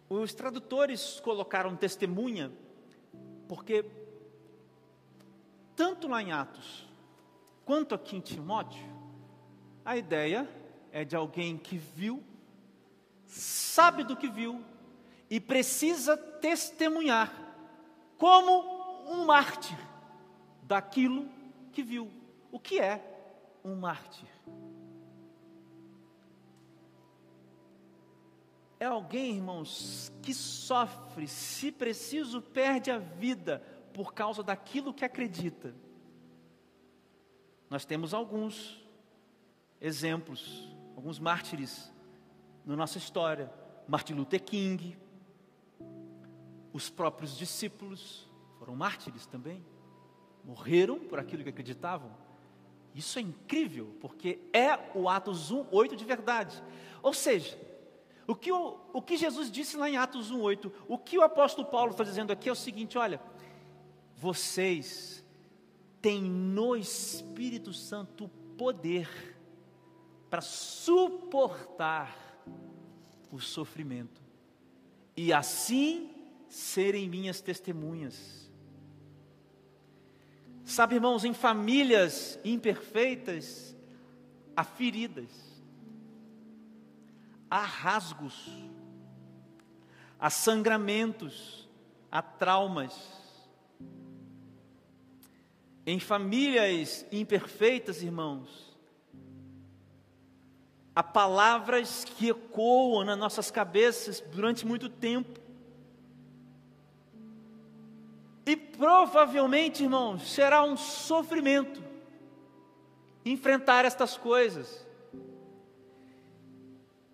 Os 0.08 0.34
tradutores 0.34 1.20
colocaram 1.20 1.74
testemunha 1.76 2.52
porque 3.48 3.84
tanto 5.76 6.08
lá 6.08 6.20
em 6.20 6.32
Atos 6.32 6.88
quanto 7.64 7.94
aqui 7.94 8.16
em 8.16 8.20
Timóteo, 8.20 8.82
a 9.84 9.96
ideia 9.96 10.48
é 10.90 11.04
de 11.04 11.14
alguém 11.14 11.56
que 11.56 11.76
viu, 11.76 12.22
sabe 13.26 14.02
do 14.02 14.16
que 14.16 14.28
viu 14.28 14.64
e 15.28 15.40
precisa 15.40 16.16
testemunhar 16.16 17.32
como 18.18 19.10
um 19.10 19.24
mártir 19.24 19.78
daquilo 20.62 21.28
que 21.72 21.82
viu. 21.82 22.10
O 22.50 22.58
que 22.58 22.80
é 22.80 23.58
um 23.64 23.76
mártir? 23.76 24.28
É 28.78 28.84
alguém, 28.84 29.36
irmãos, 29.36 30.12
que 30.22 30.34
sofre, 30.34 31.26
se 31.26 31.72
preciso, 31.72 32.42
perde 32.42 32.90
a 32.90 32.98
vida 32.98 33.62
por 33.94 34.12
causa 34.12 34.42
daquilo 34.42 34.92
que 34.92 35.04
acredita. 35.04 35.74
Nós 37.70 37.84
temos 37.84 38.12
alguns 38.12 38.86
exemplos, 39.80 40.68
alguns 40.94 41.18
mártires 41.18 41.90
na 42.64 42.76
nossa 42.76 42.98
história. 42.98 43.50
Martin 43.88 44.14
Luther 44.14 44.42
King, 44.42 44.96
os 46.76 46.90
próprios 46.90 47.34
discípulos 47.34 48.28
foram 48.58 48.76
mártires 48.76 49.24
também, 49.24 49.64
morreram 50.44 50.98
por 50.98 51.18
aquilo 51.18 51.42
que 51.42 51.48
acreditavam. 51.48 52.10
Isso 52.94 53.18
é 53.18 53.22
incrível, 53.22 53.96
porque 53.98 54.38
é 54.52 54.90
o 54.94 55.08
Atos 55.08 55.50
1, 55.50 55.68
8 55.72 55.96
de 55.96 56.04
verdade. 56.04 56.62
Ou 57.02 57.14
seja, 57.14 57.58
o 58.26 58.34
que, 58.34 58.52
o, 58.52 58.78
o 58.92 59.00
que 59.00 59.16
Jesus 59.16 59.50
disse 59.50 59.78
lá 59.78 59.88
em 59.88 59.96
Atos 59.96 60.30
1, 60.30 60.38
8, 60.38 60.72
o 60.86 60.98
que 60.98 61.16
o 61.16 61.22
apóstolo 61.22 61.66
Paulo 61.66 61.92
está 61.92 62.04
dizendo 62.04 62.30
aqui 62.30 62.46
é 62.46 62.52
o 62.52 62.54
seguinte: 62.54 62.98
olha, 62.98 63.22
vocês 64.14 65.24
têm 66.02 66.20
no 66.20 66.76
Espírito 66.76 67.72
Santo 67.72 68.28
poder 68.58 69.08
para 70.28 70.42
suportar 70.42 72.14
o 73.32 73.40
sofrimento 73.40 74.20
e 75.16 75.32
assim 75.32 76.15
serem 76.56 77.06
minhas 77.06 77.42
testemunhas. 77.42 78.50
Sabe, 80.64 80.94
irmãos, 80.94 81.22
em 81.22 81.34
famílias 81.34 82.38
imperfeitas, 82.42 83.76
há 84.56 84.64
feridas, 84.64 85.30
há 87.50 87.60
rasgos, 87.60 88.50
há 90.18 90.30
sangramentos, 90.30 91.68
há 92.10 92.22
traumas. 92.22 92.94
Em 95.84 96.00
famílias 96.00 97.04
imperfeitas, 97.12 98.02
irmãos, 98.02 98.74
há 100.94 101.02
palavras 101.02 102.02
que 102.02 102.30
ecoam 102.30 103.04
nas 103.04 103.18
nossas 103.18 103.50
cabeças 103.50 104.20
durante 104.20 104.66
muito 104.66 104.88
tempo. 104.88 105.45
E 108.46 108.54
provavelmente, 108.56 109.82
irmãos, 109.82 110.30
será 110.30 110.62
um 110.62 110.76
sofrimento 110.76 111.82
enfrentar 113.24 113.84
estas 113.84 114.16
coisas. 114.16 114.86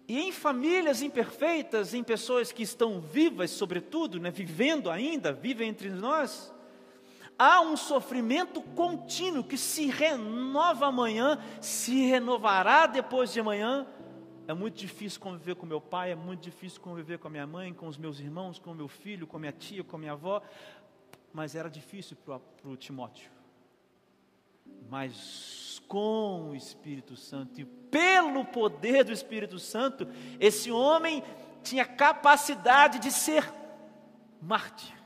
E 0.07 0.21
em 0.21 0.31
famílias 0.31 1.01
imperfeitas, 1.01 1.95
em 1.95 2.05
pessoas 2.05 2.53
que 2.53 2.63
estão 2.63 3.01
vivas, 3.01 3.51
sobretudo, 3.51 4.21
né, 4.21 4.31
vivendo 4.31 4.91
ainda, 4.91 5.33
vivem 5.33 5.71
entre 5.71 5.89
nós, 5.89 6.53
há 7.39 7.63
um 7.63 7.79
sofrimento 7.79 8.61
contínuo 8.61 9.43
que 9.43 9.57
se 9.57 9.87
renova 9.87 10.87
amanhã, 10.87 11.43
se 11.63 12.05
renovará 12.07 12.87
depois 12.87 13.33
de 13.33 13.41
amanhã. 13.41 13.87
É 14.47 14.53
muito 14.53 14.75
difícil 14.75 15.19
conviver 15.19 15.55
com 15.55 15.65
meu 15.65 15.81
pai, 15.81 16.13
é 16.13 16.15
muito 16.15 16.41
difícil 16.41 16.81
conviver 16.81 17.19
com 17.19 17.29
a 17.29 17.31
minha 17.31 17.47
mãe, 17.47 17.73
com 17.73 17.87
os 17.87 17.97
meus 17.97 18.21
irmãos, 18.21 18.59
com 18.59 18.73
o 18.73 18.75
meu 18.75 18.89
filho, 18.89 19.27
com 19.27 19.39
a 19.39 19.41
minha 19.41 19.53
tia, 19.53 19.83
com 19.83 19.97
a 19.97 19.99
minha 19.99 20.13
avó, 20.13 20.43
mas 21.33 21.55
era 21.55 21.71
difícil 21.71 22.17
para 22.17 22.41
o 22.65 22.77
Timóteo. 22.77 23.31
Mas 24.89 25.83
com 25.89 26.51
o 26.51 26.55
Espírito 26.55 27.17
Santo 27.17 27.61
e 27.61 27.65
pelo 27.65 28.45
poder 28.45 29.05
do 29.05 29.13
Espírito 29.13 29.59
Santo, 29.59 30.07
esse 30.41 30.71
homem 30.71 31.23
tinha 31.63 31.85
capacidade 31.85 32.99
de 32.99 33.11
ser 33.11 33.45
mártir 34.41 35.03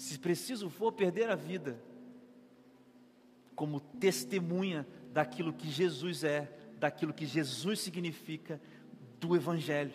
se 0.00 0.18
preciso 0.18 0.70
for 0.70 0.92
perder 0.92 1.28
a 1.28 1.34
vida, 1.34 1.78
como 3.54 3.78
testemunha 3.78 4.88
daquilo 5.12 5.52
que 5.52 5.70
Jesus 5.70 6.24
é, 6.24 6.50
daquilo 6.78 7.12
que 7.12 7.26
Jesus 7.26 7.80
significa, 7.80 8.58
do 9.20 9.36
Evangelho. 9.36 9.92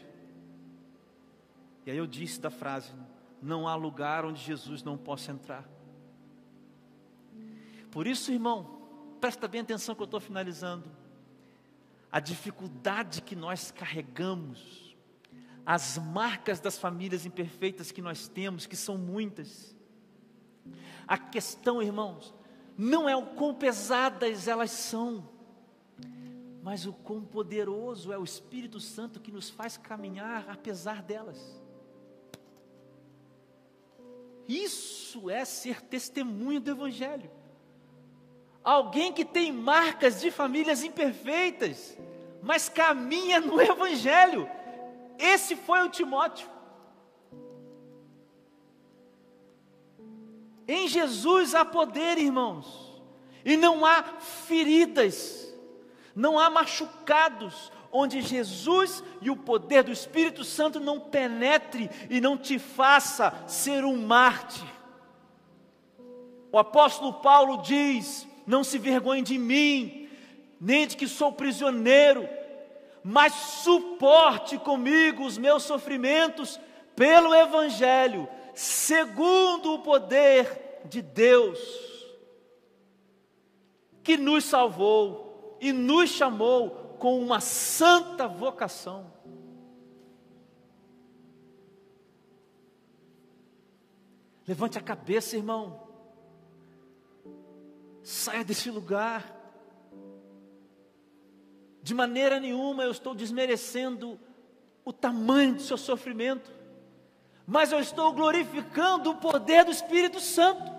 E 1.88 1.90
aí 1.90 1.98
eu 1.98 2.06
disse 2.06 2.40
da 2.40 2.52
frase: 2.52 2.92
não 3.42 3.68
há 3.68 3.76
lugar 3.76 4.26
onde 4.26 4.42
Jesus 4.42 4.84
não 4.84 4.98
possa 4.98 5.32
entrar. 5.32 5.68
Por 7.92 8.08
isso, 8.08 8.32
irmão, 8.32 8.82
presta 9.22 9.48
bem 9.48 9.62
atenção 9.62 9.96
que 9.96 10.02
eu 10.02 10.06
estou 10.06 10.20
finalizando. 10.20 10.90
A 12.12 12.20
dificuldade 12.20 13.22
que 13.22 13.36
nós 13.36 13.72
carregamos, 13.72 14.96
as 15.66 15.98
marcas 15.98 16.60
das 16.60 16.78
famílias 16.78 17.26
imperfeitas 17.26 17.92
que 17.92 18.02
nós 18.02 18.28
temos, 18.28 18.66
que 18.66 18.76
são 18.76 18.98
muitas, 18.98 19.76
a 21.08 21.18
questão, 21.18 21.82
irmãos, 21.82 22.34
não 22.78 23.08
é 23.08 23.16
o 23.16 23.28
quão 23.28 23.54
pesadas 23.54 24.48
elas 24.48 24.72
são, 24.72 25.30
mas 26.62 26.86
o 26.86 26.94
quão 26.94 27.24
poderoso 27.24 28.12
é 28.12 28.18
o 28.18 28.24
Espírito 28.24 28.80
Santo 28.80 29.20
que 29.20 29.32
nos 29.32 29.50
faz 29.50 29.78
caminhar 29.78 30.50
apesar 30.50 31.02
delas. 31.04 31.64
Isso 34.48 35.30
é 35.30 35.44
ser 35.44 35.82
testemunho 35.82 36.60
do 36.60 36.72
Evangelho. 36.72 37.30
Alguém 38.64 39.14
que 39.14 39.26
tem 39.26 39.52
marcas 39.52 40.22
de 40.22 40.32
famílias 40.32 40.84
imperfeitas, 40.84 41.98
mas 42.42 42.70
caminha 42.70 43.40
no 43.40 43.62
Evangelho. 43.62 44.50
Esse 45.18 45.56
foi 45.56 45.84
o 45.84 45.90
Timóteo. 45.90 46.50
Em 50.68 50.88
Jesus 50.88 51.54
há 51.54 51.64
poder, 51.64 52.18
irmãos, 52.18 53.02
e 53.44 53.56
não 53.56 53.86
há 53.86 54.04
feridas, 54.04 55.54
não 56.16 56.40
há 56.40 56.50
machucados, 56.50 57.72
onde 57.98 58.22
Jesus 58.22 59.02
e 59.22 59.30
o 59.30 59.38
poder 59.38 59.82
do 59.82 59.92
Espírito 59.92 60.44
Santo 60.44 60.82
não 60.82 61.00
penetre 61.00 61.90
e 62.10 62.20
não 62.20 62.38
te 62.38 62.60
faça 62.60 63.34
ser 63.48 63.86
um 63.86 63.96
mártir. 63.96 64.68
O 66.52 66.58
apóstolo 66.58 67.14
Paulo 67.14 67.62
diz: 67.62 68.28
Não 68.46 68.66
se 68.66 68.78
vergonhe 68.78 69.22
de 69.22 69.38
mim, 69.38 70.10
nem 70.60 70.86
de 70.86 70.98
que 70.98 71.08
sou 71.08 71.32
prisioneiro, 71.32 72.28
mas 73.02 73.34
suporte 73.34 74.58
comigo 74.58 75.24
os 75.24 75.38
meus 75.38 75.64
sofrimentos 75.64 76.60
pelo 76.98 77.34
Evangelho, 77.34 78.28
segundo 78.54 79.74
o 79.74 79.80
poder 79.80 80.82
de 80.84 81.02
Deus, 81.02 81.60
que 84.04 84.18
nos 84.18 84.44
salvou 84.44 85.58
e 85.62 85.72
nos 85.72 86.10
chamou 86.10 86.85
com 87.06 87.20
uma 87.20 87.40
santa 87.40 88.28
vocação. 88.28 89.14
Levante 94.48 94.80
a 94.80 94.82
cabeça, 94.82 95.38
irmão. 95.38 95.88
Saia 98.02 98.44
desse 98.44 98.72
lugar. 98.72 99.32
De 101.84 101.94
maneira 101.94 102.40
nenhuma 102.40 102.82
eu 102.82 102.90
estou 102.90 103.14
desmerecendo 103.14 104.20
o 104.84 104.92
tamanho 104.92 105.54
do 105.54 105.62
seu 105.62 105.78
sofrimento 105.78 106.52
mas 107.46 107.72
eu 107.72 107.80
estou 107.80 108.12
glorificando 108.12 109.12
o 109.12 109.18
poder 109.18 109.64
do 109.64 109.70
Espírito 109.70 110.20
Santo. 110.20 110.72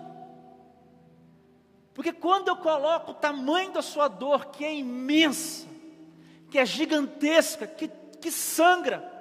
Porque 1.93 2.11
quando 2.11 2.49
eu 2.49 2.57
coloco 2.57 3.11
o 3.11 3.13
tamanho 3.13 3.71
da 3.71 3.81
sua 3.81 4.09
dor, 4.09 4.47
que 4.47 4.65
é 4.65 4.75
imensa, 4.75 5.76
que 6.49 6.57
é 6.57 6.65
gigantesca, 6.65 7.67
que, 7.67 7.89
que 8.21 8.31
sangra, 8.31 9.17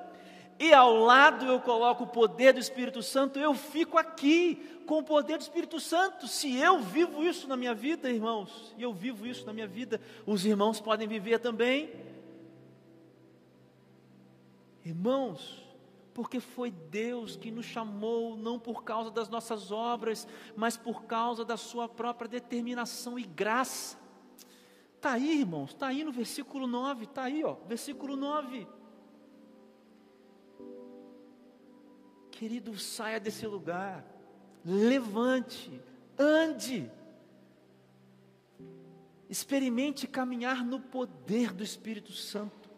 e 0.58 0.72
ao 0.72 0.94
lado 0.96 1.44
eu 1.44 1.60
coloco 1.60 2.04
o 2.04 2.06
poder 2.06 2.54
do 2.54 2.60
Espírito 2.60 3.02
Santo, 3.02 3.38
eu 3.38 3.54
fico 3.54 3.98
aqui 3.98 4.80
com 4.86 4.98
o 4.98 5.02
poder 5.02 5.36
do 5.36 5.42
Espírito 5.42 5.78
Santo. 5.78 6.26
Se 6.26 6.56
eu 6.56 6.80
vivo 6.80 7.22
isso 7.22 7.46
na 7.46 7.56
minha 7.56 7.74
vida, 7.74 8.10
irmãos, 8.10 8.74
e 8.78 8.82
eu 8.82 8.92
vivo 8.92 9.26
isso 9.26 9.44
na 9.44 9.52
minha 9.52 9.66
vida, 9.66 10.00
os 10.24 10.46
irmãos 10.46 10.80
podem 10.80 11.06
viver 11.06 11.40
também. 11.40 11.92
Irmãos, 14.82 15.62
porque 16.14 16.40
foi 16.40 16.70
Deus 16.70 17.36
que 17.36 17.50
nos 17.50 17.66
chamou, 17.66 18.34
não 18.34 18.58
por 18.58 18.82
causa 18.82 19.10
das 19.10 19.28
nossas 19.28 19.70
obras, 19.70 20.26
mas 20.56 20.74
por 20.74 21.02
causa 21.04 21.44
da 21.44 21.58
Sua 21.58 21.86
própria 21.86 22.28
determinação 22.28 23.18
e 23.18 23.24
graça. 23.24 23.98
Está 24.96 25.12
aí, 25.12 25.40
irmãos, 25.40 25.70
está 25.70 25.88
aí 25.88 26.02
no 26.02 26.10
versículo 26.10 26.66
9, 26.66 27.04
está 27.04 27.24
aí, 27.24 27.44
ó, 27.44 27.54
versículo 27.66 28.16
9. 28.16 28.66
Querido, 32.30 32.76
saia 32.78 33.20
desse 33.20 33.46
lugar, 33.46 34.04
levante, 34.64 35.80
ande, 36.18 36.90
experimente 39.28 40.06
caminhar 40.06 40.64
no 40.64 40.80
poder 40.80 41.52
do 41.52 41.62
Espírito 41.62 42.12
Santo. 42.12 42.68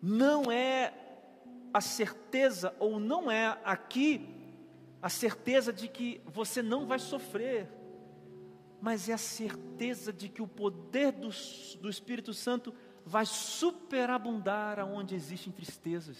Não 0.00 0.50
é 0.50 0.94
a 1.72 1.80
certeza, 1.80 2.74
ou 2.78 2.98
não 2.98 3.30
é 3.30 3.58
aqui 3.64 4.28
a 5.00 5.08
certeza 5.08 5.72
de 5.72 5.88
que 5.88 6.20
você 6.26 6.62
não 6.62 6.86
vai 6.86 6.98
sofrer, 6.98 7.68
mas 8.82 9.08
é 9.08 9.12
a 9.12 9.18
certeza 9.18 10.12
de 10.12 10.28
que 10.28 10.42
o 10.42 10.48
poder 10.48 11.12
do, 11.12 11.28
do 11.80 11.88
Espírito 11.88 12.34
Santo 12.34 12.74
vai 13.06 13.24
superabundar 13.24 14.80
aonde 14.80 15.14
existem 15.14 15.52
tristezas, 15.52 16.18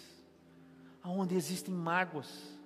aonde 1.03 1.35
existem 1.35 1.75
mágoas. 1.75 2.57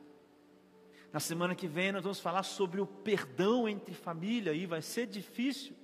Na 1.11 1.19
semana 1.19 1.55
que 1.55 1.67
vem 1.67 1.93
nós 1.93 2.03
vamos 2.03 2.21
falar 2.21 2.43
sobre 2.43 2.79
o 2.79 2.87
perdão 2.87 3.67
entre 3.67 3.95
família 3.95 4.53
e 4.53 4.67
vai 4.67 4.83
ser 4.83 5.07
difícil, 5.07 5.75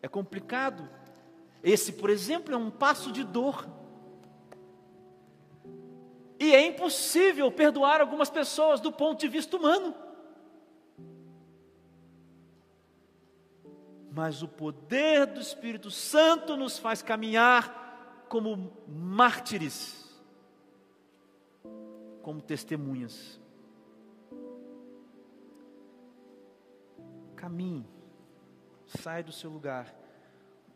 é 0.00 0.08
complicado. 0.08 0.88
Esse, 1.62 1.92
por 1.92 2.08
exemplo, 2.08 2.54
é 2.54 2.56
um 2.56 2.70
passo 2.70 3.12
de 3.12 3.22
dor. 3.22 3.68
E 6.40 6.54
é 6.54 6.66
impossível 6.66 7.52
perdoar 7.52 8.00
algumas 8.00 8.30
pessoas 8.30 8.80
do 8.80 8.90
ponto 8.90 9.20
de 9.20 9.28
vista 9.28 9.58
humano. 9.58 9.94
Mas 14.18 14.42
o 14.42 14.48
poder 14.48 15.26
do 15.26 15.40
Espírito 15.40 15.92
Santo 15.92 16.56
nos 16.56 16.76
faz 16.76 17.00
caminhar 17.02 18.26
como 18.28 18.72
mártires, 18.88 20.12
como 22.20 22.42
testemunhas. 22.42 23.40
Caminhe, 27.36 27.86
sai 28.86 29.22
do 29.22 29.30
seu 29.30 29.50
lugar, 29.50 29.94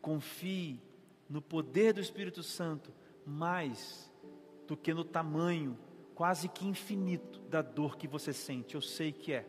confie 0.01 0.81
no 1.29 1.41
poder 1.41 1.91
do 1.91 1.99
Espírito 1.99 2.41
Santo 2.41 2.93
mais 3.25 4.09
do 4.65 4.77
que 4.77 4.93
no 4.93 5.03
tamanho 5.03 5.77
quase 6.15 6.47
que 6.47 6.65
infinito 6.65 7.41
da 7.41 7.61
dor 7.61 7.97
que 7.97 8.07
você 8.07 8.31
sente. 8.31 8.75
Eu 8.75 8.81
sei 8.81 9.11
que 9.11 9.33
é. 9.33 9.45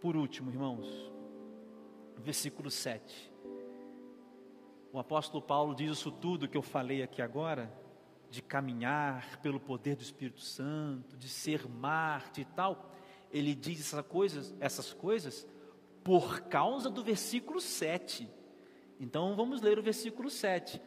Por 0.00 0.16
último, 0.16 0.48
irmãos, 0.48 1.17
versículo 2.22 2.70
7. 2.70 3.32
O 4.92 4.98
apóstolo 4.98 5.42
Paulo 5.42 5.74
diz 5.74 5.92
isso 5.92 6.10
tudo 6.10 6.48
que 6.48 6.56
eu 6.56 6.62
falei 6.62 7.02
aqui 7.02 7.20
agora, 7.20 7.72
de 8.30 8.42
caminhar 8.42 9.40
pelo 9.40 9.58
poder 9.58 9.96
do 9.96 10.02
Espírito 10.02 10.40
Santo, 10.40 11.16
de 11.16 11.28
ser 11.28 11.68
Marte 11.68 12.42
e 12.42 12.44
tal. 12.44 12.90
Ele 13.30 13.54
diz 13.54 13.80
essas 13.80 14.06
coisas, 14.06 14.54
essas 14.60 14.92
coisas 14.92 15.46
por 16.02 16.40
causa 16.42 16.88
do 16.88 17.02
versículo 17.02 17.60
7. 17.60 18.28
Então 18.98 19.36
vamos 19.36 19.60
ler 19.60 19.78
o 19.78 19.82
versículo 19.82 20.30
7. 20.30 20.80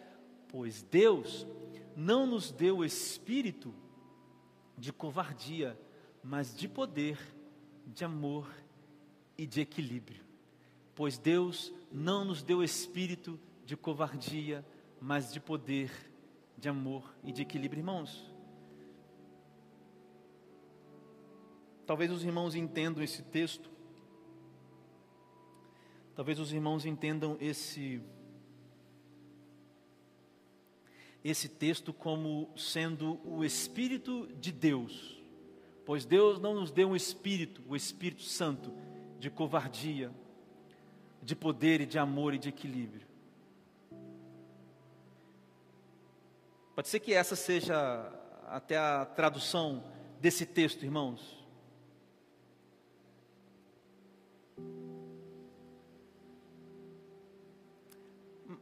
Pois 0.48 0.82
Deus 0.82 1.48
não 1.96 2.26
nos 2.26 2.52
deu 2.52 2.80
o 2.80 2.86
espírito 2.86 3.74
de 4.78 4.92
covardia, 4.92 5.80
mas 6.24 6.56
de 6.56 6.68
poder, 6.68 7.20
de 7.86 8.04
amor 8.04 8.50
e 9.38 9.46
de 9.46 9.62
equilíbrio. 9.62 10.31
Pois 10.96 11.18
Deus 11.18 11.74
não 11.92 12.26
nos 12.26 12.42
deu 12.42 12.64
espírito 12.64 13.40
de 13.66 13.78
covardia, 13.78 14.66
mas 15.00 15.32
de 15.32 15.40
poder, 15.40 15.92
de 16.58 16.70
amor 16.70 17.14
e 17.24 17.32
de 17.32 17.42
equilíbrio, 17.42 17.80
irmãos. 17.80 18.32
Talvez 21.86 22.12
os 22.12 22.24
irmãos 22.24 22.56
entendam 22.56 23.04
esse 23.04 23.22
texto. 23.24 23.70
Talvez 26.16 26.40
os 26.40 26.54
irmãos 26.54 26.86
entendam 26.86 27.38
esse 27.40 28.02
esse 31.24 31.48
texto 31.48 31.94
como 31.94 32.50
sendo 32.58 33.20
o 33.24 33.46
Espírito 33.46 34.28
de 34.40 34.52
Deus, 34.52 35.22
pois 35.86 36.04
Deus 36.04 36.40
não 36.40 36.56
nos 36.56 36.72
deu 36.72 36.90
um 36.90 36.96
Espírito, 36.96 37.62
o 37.68 37.76
Espírito 37.76 38.24
Santo, 38.24 38.74
de 39.20 39.30
covardia, 39.30 40.12
de 41.22 41.36
poder 41.36 41.82
e 41.82 41.86
de 41.86 42.00
amor 42.00 42.34
e 42.34 42.38
de 42.38 42.50
equilíbrio. 42.50 43.08
Pode 46.76 46.88
ser 46.88 47.00
que 47.00 47.14
essa 47.14 47.36
seja 47.36 48.12
até 48.48 48.78
a 48.78 49.06
tradução 49.06 49.84
desse 50.20 50.46
texto, 50.46 50.84
irmãos. 50.84 51.42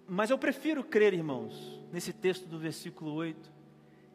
Mas 0.08 0.32
eu 0.32 0.38
prefiro 0.38 0.84
crer, 0.84 1.14
irmãos, 1.14 1.80
nesse 1.92 2.12
texto 2.12 2.48
do 2.48 2.58
versículo 2.58 3.14
8, 3.14 3.52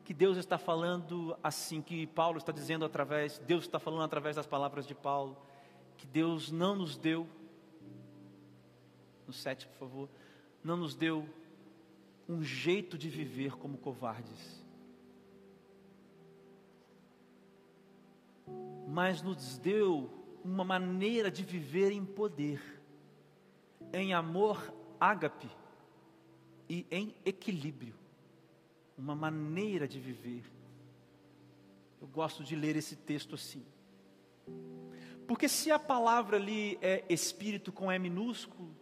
que 0.05 0.13
Deus 0.13 0.37
está 0.37 0.59
falando 0.59 1.37
assim, 1.43 1.81
que 1.81 2.07
Paulo 2.09 2.39
está 2.39 2.53
dizendo 2.53 2.85
através, 2.85 3.39
Deus 3.39 3.65
está 3.65 3.79
falando 3.79 4.03
através 4.03 4.37
das 4.37 4.47
palavras 4.47 4.87
de 4.87 4.95
Paulo, 4.95 5.37
que 5.97 6.07
Deus 6.07 6.51
não 6.51 6.75
nos 6.75 6.97
deu, 6.97 7.27
no 9.27 9.33
7, 9.33 9.67
por 9.69 9.79
favor, 9.79 10.09
não 10.63 10.77
nos 10.77 10.95
deu 10.95 11.29
um 12.29 12.43
jeito 12.43 12.97
de 12.97 13.09
viver 13.09 13.57
como 13.57 13.79
covardes, 13.79 14.65
mas 18.89 19.23
nos 19.23 19.59
deu 19.59 20.11
uma 20.45 20.65
maneira 20.65 21.31
de 21.31 21.43
viver 21.43 21.91
em 21.91 22.05
poder, 22.05 22.63
em 23.93 24.13
amor 24.13 24.73
ágape 25.01 25.51
e 26.69 26.87
em 26.91 27.15
equilíbrio, 27.25 27.95
uma 28.97 29.15
maneira 29.15 29.89
de 29.89 29.99
viver. 29.99 30.45
Eu 32.01 32.07
gosto 32.07 32.45
de 32.45 32.55
ler 32.55 32.77
esse 32.77 32.97
texto 32.97 33.35
assim. 33.35 33.65
Porque 35.27 35.49
se 35.49 35.71
a 35.71 35.79
palavra 35.79 36.37
ali 36.37 36.79
é 36.83 37.05
espírito 37.09 37.73
com 37.73 37.91
E 37.91 37.99
minúsculo, 37.99 38.75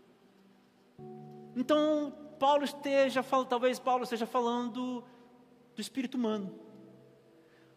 então 1.57 2.13
Paulo 2.39 2.65
esteja 2.65 3.23
falando, 3.23 3.49
talvez 3.49 3.79
Paulo 3.79 4.05
esteja 4.05 4.27
falando 4.27 5.05
do 5.75 5.81
espírito 5.81 6.17
humano. 6.17 6.53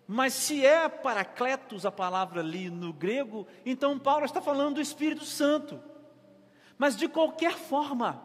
Mas 0.07 0.33
se 0.33 0.63
é 0.65 0.87
paracletos 0.87 1.85
a 1.85 1.91
palavra 1.91 2.41
ali 2.41 2.69
no 2.69 2.93
grego, 2.93 3.47
então 3.65 3.97
Paulo 3.97 4.25
está 4.25 4.39
falando 4.39 4.75
do 4.75 4.81
Espírito 4.81 5.25
Santo. 5.25 5.81
Mas 6.77 6.95
de 6.95 7.07
qualquer 7.07 7.53
forma, 7.53 8.23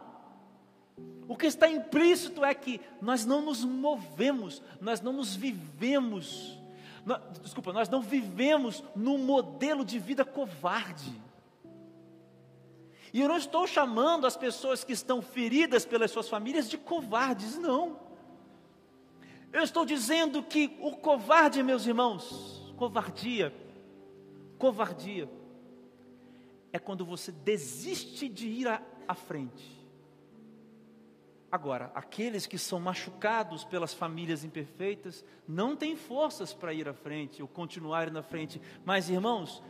o 1.27 1.35
que 1.35 1.47
está 1.47 1.67
implícito 1.67 2.45
é 2.45 2.53
que 2.53 2.79
nós 3.01 3.25
não 3.25 3.41
nos 3.41 3.63
movemos, 3.63 4.61
nós 4.79 5.01
não 5.01 5.13
nos 5.13 5.35
vivemos, 5.35 6.59
nós, 7.03 7.19
desculpa, 7.41 7.73
nós 7.73 7.89
não 7.89 8.01
vivemos 8.01 8.83
num 8.95 9.17
modelo 9.17 9.83
de 9.83 9.97
vida 9.97 10.23
covarde. 10.23 11.19
E 13.13 13.19
eu 13.19 13.27
não 13.27 13.37
estou 13.37 13.67
chamando 13.67 14.25
as 14.25 14.37
pessoas 14.37 14.83
que 14.83 14.93
estão 14.93 15.21
feridas 15.21 15.85
pelas 15.85 16.11
suas 16.11 16.29
famílias 16.29 16.69
de 16.69 16.77
covardes, 16.77 17.57
não. 17.57 17.99
Eu 19.51 19.63
estou 19.63 19.85
dizendo 19.85 20.41
que 20.41 20.77
o 20.79 20.95
covarde, 20.95 21.61
meus 21.61 21.85
irmãos, 21.85 22.73
covardia, 22.77 23.53
covardia, 24.57 25.29
é 26.71 26.79
quando 26.79 27.05
você 27.05 27.31
desiste 27.31 28.29
de 28.29 28.47
ir 28.47 28.67
à, 28.67 28.81
à 29.07 29.13
frente 29.13 29.81
Agora, 31.51 31.91
aqueles 31.93 32.47
que 32.47 32.57
são 32.57 32.79
machucados 32.79 33.65
pelas 33.65 33.93
famílias 33.93 34.45
imperfeitas 34.45 35.25
não 35.45 35.75
têm 35.75 35.97
forças 35.97 36.53
para 36.53 36.73
ir 36.73 36.87
à 36.87 36.93
frente 36.93 37.41
ou 37.41 37.47
continuar 37.47 38.09
na 38.09 38.23
frente. 38.23 38.61
Mas, 38.85 39.09
irmãos, 39.09 39.61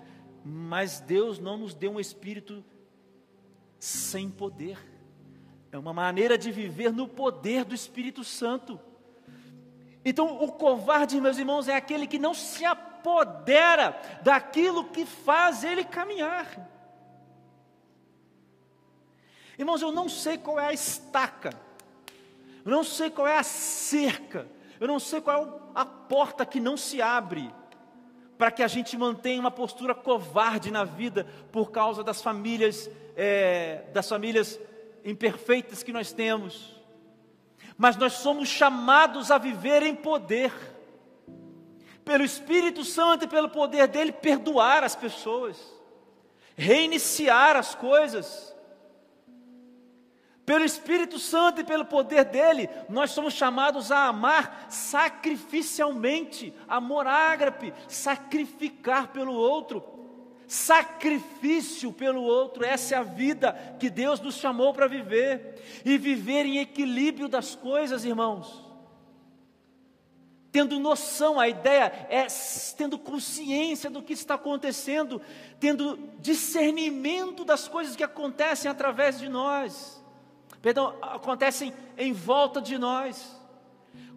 mas 0.46 1.00
Deus 1.00 1.40
não 1.40 1.58
nos 1.58 1.74
deu 1.74 1.94
um 1.94 2.00
espírito 2.00 2.64
sem 3.82 4.30
poder. 4.30 4.80
É 5.74 5.78
uma 5.78 5.92
maneira 5.92 6.38
de 6.38 6.52
viver 6.52 6.94
no 6.94 7.06
poder 7.06 7.66
do 7.66 7.76
Espírito 7.76 8.24
Santo. 8.24 8.80
Então, 10.06 10.42
o 10.42 10.54
covarde, 10.54 11.20
meus 11.20 11.38
irmãos, 11.38 11.68
é 11.68 11.76
aquele 11.76 12.08
que 12.08 12.18
não 12.18 12.34
se 12.34 12.64
apodera 12.64 14.00
daquilo 14.24 14.86
que 14.86 15.06
faz 15.06 15.66
ele 15.66 15.84
caminhar. 15.84 16.70
Irmãos, 19.60 19.82
eu 19.82 19.92
não 19.92 20.08
sei 20.08 20.38
qual 20.38 20.58
é 20.60 20.68
a 20.68 20.74
estaca 20.74 21.60
eu 22.64 22.72
não 22.72 22.84
sei 22.84 23.10
qual 23.10 23.28
é 23.28 23.38
a 23.38 23.44
cerca, 23.44 24.48
eu 24.80 24.88
não 24.88 25.00
sei 25.00 25.20
qual 25.20 25.44
é 25.76 25.80
a 25.82 25.86
porta 25.86 26.46
que 26.46 26.60
não 26.60 26.78
se 26.78 27.02
abre 27.02 27.52
para 28.42 28.50
que 28.50 28.64
a 28.64 28.68
gente 28.68 28.98
mantenha 28.98 29.40
uma 29.40 29.52
postura 29.52 29.94
covarde 29.94 30.72
na 30.72 30.84
vida 30.84 31.28
por 31.52 31.70
causa 31.70 32.04
das 32.04 32.24
famílias, 32.24 32.90
é, 33.16 33.84
das 33.94 34.10
famílias 34.10 34.60
imperfeitas 35.06 35.84
que 35.84 35.94
nós 35.94 36.12
temos. 36.12 36.76
Mas 37.78 37.96
nós 37.98 38.14
somos 38.14 38.50
chamados 38.50 39.30
a 39.30 39.38
viver 39.38 39.84
em 39.84 39.96
poder. 39.96 40.52
pelo 42.04 42.24
Espírito 42.24 42.84
Santo 42.84 43.26
e 43.26 43.28
pelo 43.28 43.48
poder 43.48 43.88
dele, 43.88 44.12
perdoar 44.12 44.84
as 44.84 44.96
pessoas, 44.96 45.56
reiniciar 46.58 47.56
as 47.56 47.76
coisas. 47.76 48.51
Pelo 50.46 50.66
Espírito 50.66 51.20
Santo 51.20 51.62
e 51.62 51.64
pelo 51.64 51.86
poder 51.86 52.26
dele, 52.26 52.68
nós 52.90 53.12
somos 53.12 53.34
chamados 53.34 53.92
a 53.92 54.08
amar 54.08 54.66
sacrificialmente, 54.70 56.54
amor 56.68 57.06
ágape, 57.06 57.74
sacrificar 57.88 59.10
pelo 59.10 59.34
outro, 59.34 59.84
sacrifício 60.48 61.94
pelo 61.94 62.24
outro, 62.24 62.66
essa 62.66 62.96
é 62.96 62.98
a 62.98 63.04
vida 63.04 63.54
que 63.80 63.90
Deus 63.90 64.20
nos 64.20 64.36
chamou 64.36 64.74
para 64.74 64.88
viver, 64.88 65.82
e 65.86 65.98
viver 65.98 66.46
em 66.46 66.58
equilíbrio 66.58 67.30
das 67.30 67.56
coisas, 67.56 68.04
irmãos. 68.04 68.66
Tendo 70.52 70.78
noção, 70.80 71.40
a 71.40 71.48
ideia 71.48 72.08
é 72.10 72.28
tendo 72.76 73.00
consciência 73.00 73.90
do 73.90 74.02
que 74.02 74.12
está 74.12 74.34
acontecendo, 74.34 75.22
tendo 75.60 75.98
discernimento 76.20 77.46
das 77.46 77.70
coisas 77.70 77.96
que 77.96 78.04
acontecem 78.04 78.70
através 78.70 79.18
de 79.18 79.30
nós, 79.30 80.01
perdão, 80.62 80.96
acontecem 81.02 81.74
em 81.98 82.14
volta 82.14 82.62
de 82.62 82.78
nós. 82.78 83.40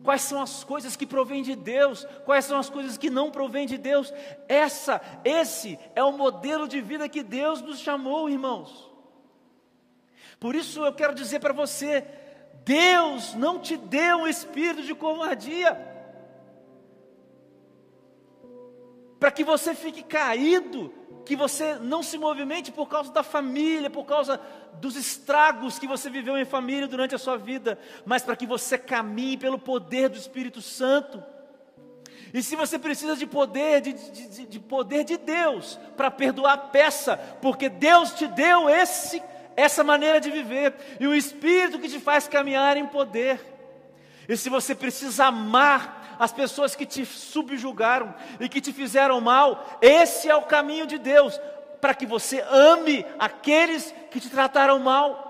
Quais 0.03 0.23
são 0.23 0.41
as 0.43 0.63
coisas 0.63 0.95
que 0.95 1.07
provêm 1.07 1.43
de 1.43 1.57
Deus? 1.57 2.07
Quais 2.25 2.45
são 2.45 2.59
as 2.59 2.69
coisas 2.69 2.99
que 2.99 3.09
não 3.09 3.31
provêm 3.31 3.67
de 3.67 3.79
Deus? 3.79 4.13
Essa, 4.49 5.01
esse 5.25 5.79
é 5.95 6.05
o 6.05 6.13
modelo 6.13 6.69
de 6.69 6.81
vida 6.81 7.09
que 7.09 7.23
Deus 7.23 7.63
nos 7.63 7.79
chamou, 7.79 8.29
irmãos. 8.29 8.93
Por 10.39 10.55
isso 10.55 10.85
eu 10.85 10.93
quero 10.93 11.15
dizer 11.15 11.41
para 11.41 11.55
você, 11.55 12.07
Deus 12.65 13.35
não 13.35 13.59
te 13.59 13.77
deu 13.77 14.19
um 14.19 14.27
espírito 14.27 14.83
de 14.83 14.95
covardia. 14.95 15.95
para 19.25 19.31
que 19.31 19.43
você 19.43 19.75
fique 19.75 20.03
caído, 20.03 20.93
que 21.25 21.35
você 21.35 21.75
não 21.77 22.03
se 22.03 22.19
movimente 22.19 22.71
por 22.71 22.87
causa 22.87 23.11
da 23.11 23.23
família, 23.23 23.89
por 23.89 24.05
causa 24.05 24.41
dos 24.75 24.97
estragos 24.97 25.79
que 25.79 25.87
você 25.87 26.11
viveu 26.11 26.37
em 26.37 26.45
família 26.45 26.87
durante 26.87 27.15
a 27.15 27.19
sua 27.19 27.37
vida, 27.37 27.79
mas 28.05 28.23
para 28.23 28.37
que 28.37 28.47
você 28.47 28.77
caminhe 28.77 29.37
pelo 29.37 29.59
poder 29.59 30.09
do 30.09 30.19
Espírito 30.19 30.61
Santo. 30.61 31.23
E 32.33 32.43
se 32.43 32.57
você 32.57 32.79
precisa 32.79 33.17
de 33.17 33.27
poder, 33.27 33.81
de, 33.81 33.93
de, 33.93 34.47
de 34.47 34.61
poder 34.61 35.05
de 35.05 35.17
Deus 35.17 35.79
para 35.97 36.11
perdoar, 36.11 36.71
peça, 36.73 37.17
porque 37.41 37.69
Deus 37.69 38.13
te 38.13 38.27
deu 38.27 38.69
esse, 38.69 39.23
essa 39.57 39.85
maneira 39.85 40.21
de 40.21 40.31
viver 40.31 40.75
e 40.99 41.07
o 41.07 41.15
Espírito 41.15 41.79
que 41.79 41.89
te 41.89 42.01
faz 42.01 42.27
caminhar 42.27 42.77
em 42.77 42.87
poder. 42.87 43.41
E 44.29 44.37
se 44.37 44.49
você 44.49 44.75
precisa 44.75 45.27
amar, 45.27 45.94
as 46.19 46.33
pessoas 46.33 46.75
que 46.75 46.87
te 46.87 47.05
subjugaram 47.05 48.15
e 48.41 48.49
que 48.49 48.61
te 48.61 48.73
fizeram 48.73 49.21
mal. 49.21 49.79
Esse 49.81 50.29
é 50.29 50.35
o 50.35 50.43
caminho 50.43 50.87
de 50.87 50.99
Deus, 50.99 51.41
para 51.81 51.95
que 51.95 52.07
você 52.07 52.45
ame 52.49 53.05
aqueles 53.19 53.95
que 54.11 54.21
te 54.21 54.31
trataram 54.31 54.79
mal. 54.79 55.25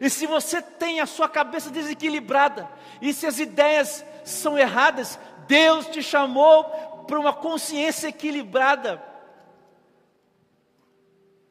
E 0.00 0.08
se 0.08 0.26
você 0.26 0.62
tem 0.62 1.00
a 1.00 1.06
sua 1.06 1.28
cabeça 1.28 1.70
desequilibrada, 1.70 2.68
e 3.02 3.12
se 3.12 3.26
as 3.26 3.38
ideias 3.38 4.04
são 4.24 4.58
erradas, 4.58 5.18
Deus 5.46 5.86
te 5.86 6.02
chamou 6.02 6.64
para 7.06 7.18
uma 7.18 7.32
consciência 7.32 8.08
equilibrada, 8.08 9.02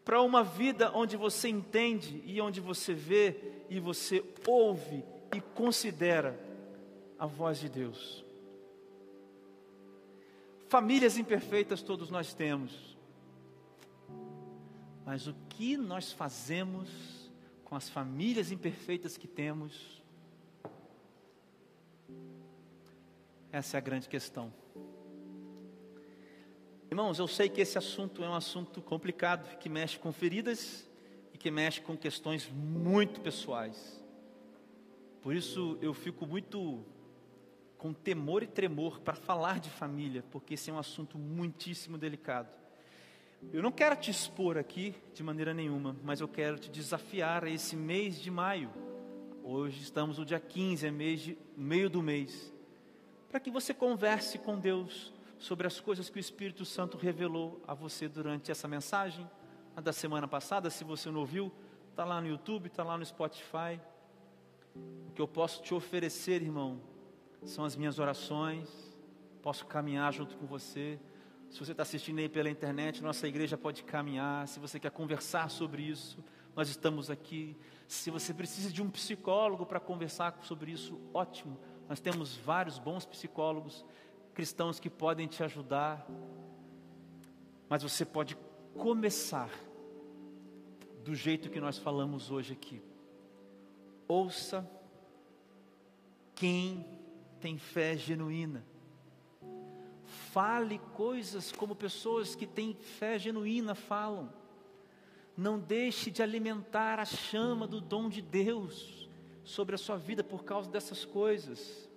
para 0.04 0.22
uma 0.22 0.44
vida 0.44 0.92
onde 0.96 1.16
você 1.16 1.50
entende 1.50 2.24
e 2.26 2.42
onde 2.42 2.60
você 2.60 2.94
vê 2.94 3.36
e 3.70 3.80
você 3.80 4.24
ouve 4.48 5.04
e 5.36 5.40
considera 5.40 6.49
a 7.20 7.26
voz 7.26 7.60
de 7.60 7.68
Deus. 7.68 8.24
Famílias 10.70 11.18
imperfeitas 11.18 11.82
todos 11.82 12.10
nós 12.10 12.34
temos, 12.34 12.98
mas 15.06 15.28
o 15.28 15.34
que 15.50 15.76
nós 15.76 16.14
fazemos 16.14 16.90
com 17.66 17.76
as 17.76 17.90
famílias 17.90 18.52
imperfeitas 18.52 19.18
que 19.18 19.28
temos? 19.28 20.02
Essa 23.52 23.78
é 23.78 23.80
a 23.80 23.82
grande 23.82 24.08
questão. 24.08 24.54
Irmãos, 26.90 27.20
eu 27.20 27.28
sei 27.28 27.50
que 27.50 27.62
esse 27.62 27.78
assunto 27.78 28.24
é 28.24 28.30
um 28.30 28.36
assunto 28.36 28.82
complicado, 28.82 29.58
que 29.58 29.68
mexe 29.68 29.98
com 30.00 30.12
feridas 30.12 30.88
e 31.34 31.38
que 31.38 31.52
mexe 31.52 31.82
com 31.82 31.98
questões 31.98 32.50
muito 32.50 33.20
pessoais. 33.22 34.00
Por 35.22 35.36
isso 35.36 35.78
eu 35.82 35.94
fico 35.94 36.26
muito 36.26 36.86
com 37.80 37.94
temor 37.94 38.44
e 38.44 38.48
tremor 38.48 39.00
para 39.00 39.16
falar 39.16 39.60
de 39.60 39.70
família, 39.70 40.22
porque 40.30 40.56
esse 40.56 40.70
é 40.70 40.74
um 40.74 40.78
assunto 40.78 41.18
muitíssimo 41.18 41.98
delicado. 41.98 42.50
Eu 43.54 43.64
não 43.64 43.72
quero 43.72 43.96
te 43.96 44.12
expor 44.12 44.58
aqui 44.58 44.94
de 45.14 45.24
maneira 45.24 45.54
nenhuma, 45.54 45.96
mas 46.04 46.20
eu 46.20 46.28
quero 46.28 46.60
te 46.60 46.70
desafiar 46.70 47.46
a 47.46 47.50
esse 47.50 47.78
mês 47.78 48.20
de 48.20 48.30
maio. 48.30 48.70
Hoje 49.42 49.82
estamos 49.82 50.18
no 50.18 50.26
dia 50.26 50.42
15, 50.42 50.86
é 50.86 50.92
mês 50.92 51.22
de, 51.22 51.38
meio 51.56 51.90
do 51.90 52.04
mês. 52.04 52.54
Para 53.32 53.40
que 53.40 53.50
você 53.50 53.74
converse 53.74 54.38
com 54.38 54.60
Deus 54.60 55.14
sobre 55.38 55.66
as 55.66 55.80
coisas 55.80 56.10
que 56.10 56.18
o 56.18 56.20
Espírito 56.20 56.66
Santo 56.66 56.98
revelou 56.98 57.64
a 57.66 57.74
você 57.74 58.10
durante 58.10 58.52
essa 58.52 58.68
mensagem, 58.68 59.26
a 59.74 59.80
da 59.80 59.94
semana 59.94 60.28
passada. 60.28 60.70
Se 60.70 60.84
você 60.84 61.10
não 61.10 61.22
ouviu, 61.22 61.50
está 61.92 62.04
lá 62.04 62.20
no 62.20 62.28
YouTube, 62.28 62.68
está 62.68 62.84
lá 62.84 62.98
no 62.98 63.06
Spotify. 63.06 63.80
O 64.76 65.14
que 65.16 65.22
eu 65.22 65.28
posso 65.30 65.64
te 65.64 65.74
oferecer, 65.74 66.42
irmão, 66.42 66.82
são 67.44 67.64
as 67.64 67.76
minhas 67.76 68.00
orações. 68.00 68.70
Posso 69.42 69.66
caminhar 69.66 70.12
junto 70.14 70.38
com 70.38 70.46
você. 70.46 71.00
Se 71.50 71.60
você 71.60 71.72
está 71.72 71.84
assistindo 71.84 72.20
aí 72.20 72.30
pela 72.30 72.50
internet, 72.50 73.02
nossa 73.02 73.28
igreja 73.28 73.58
pode 73.58 73.84
caminhar. 73.84 74.48
Se 74.48 74.60
você 74.60 74.80
quer 74.80 74.92
conversar 74.92 75.50
sobre 75.50 75.82
isso, 75.82 76.24
nós 76.56 76.70
estamos 76.70 77.10
aqui. 77.10 77.58
Se 77.88 78.12
você 78.12 78.34
precisa 78.34 78.72
de 78.72 78.82
um 78.82 78.90
psicólogo 78.90 79.66
para 79.66 79.80
conversar 79.80 80.38
sobre 80.44 80.72
isso, 80.72 81.00
ótimo. 81.14 81.60
Nós 81.88 82.00
temos 82.00 82.36
vários 82.36 82.78
bons 82.78 83.06
psicólogos 83.06 83.84
cristãos 84.34 84.80
que 84.80 84.90
podem 84.90 85.28
te 85.28 85.44
ajudar. 85.44 86.08
Mas 87.68 87.82
você 87.82 88.06
pode 88.06 88.38
começar 88.76 89.50
do 91.04 91.16
jeito 91.16 91.50
que 91.50 91.60
nós 91.60 91.78
falamos 91.78 92.30
hoje 92.30 92.54
aqui. 92.54 92.82
Ouça 94.08 94.70
quem 96.36 96.99
tem 97.40 97.58
fé 97.58 97.98
genuína. 97.98 98.66
Fale 100.32 100.80
coisas 100.94 101.52
como 101.52 101.76
pessoas 101.76 102.36
que 102.36 102.46
têm 102.46 102.74
fé 102.74 103.18
genuína 103.18 103.74
falam. 103.74 104.32
Não 105.36 105.58
deixe 105.60 106.12
de 106.12 106.22
alimentar 106.22 107.00
a 107.00 107.06
chama 107.06 107.66
do 107.66 107.80
dom 107.80 108.10
de 108.10 108.22
Deus 108.22 109.10
sobre 109.44 109.76
a 109.76 109.78
sua 109.78 109.98
vida 109.98 110.24
por 110.24 110.44
causa 110.44 110.70
dessas 110.70 111.06
coisas. 111.06 111.90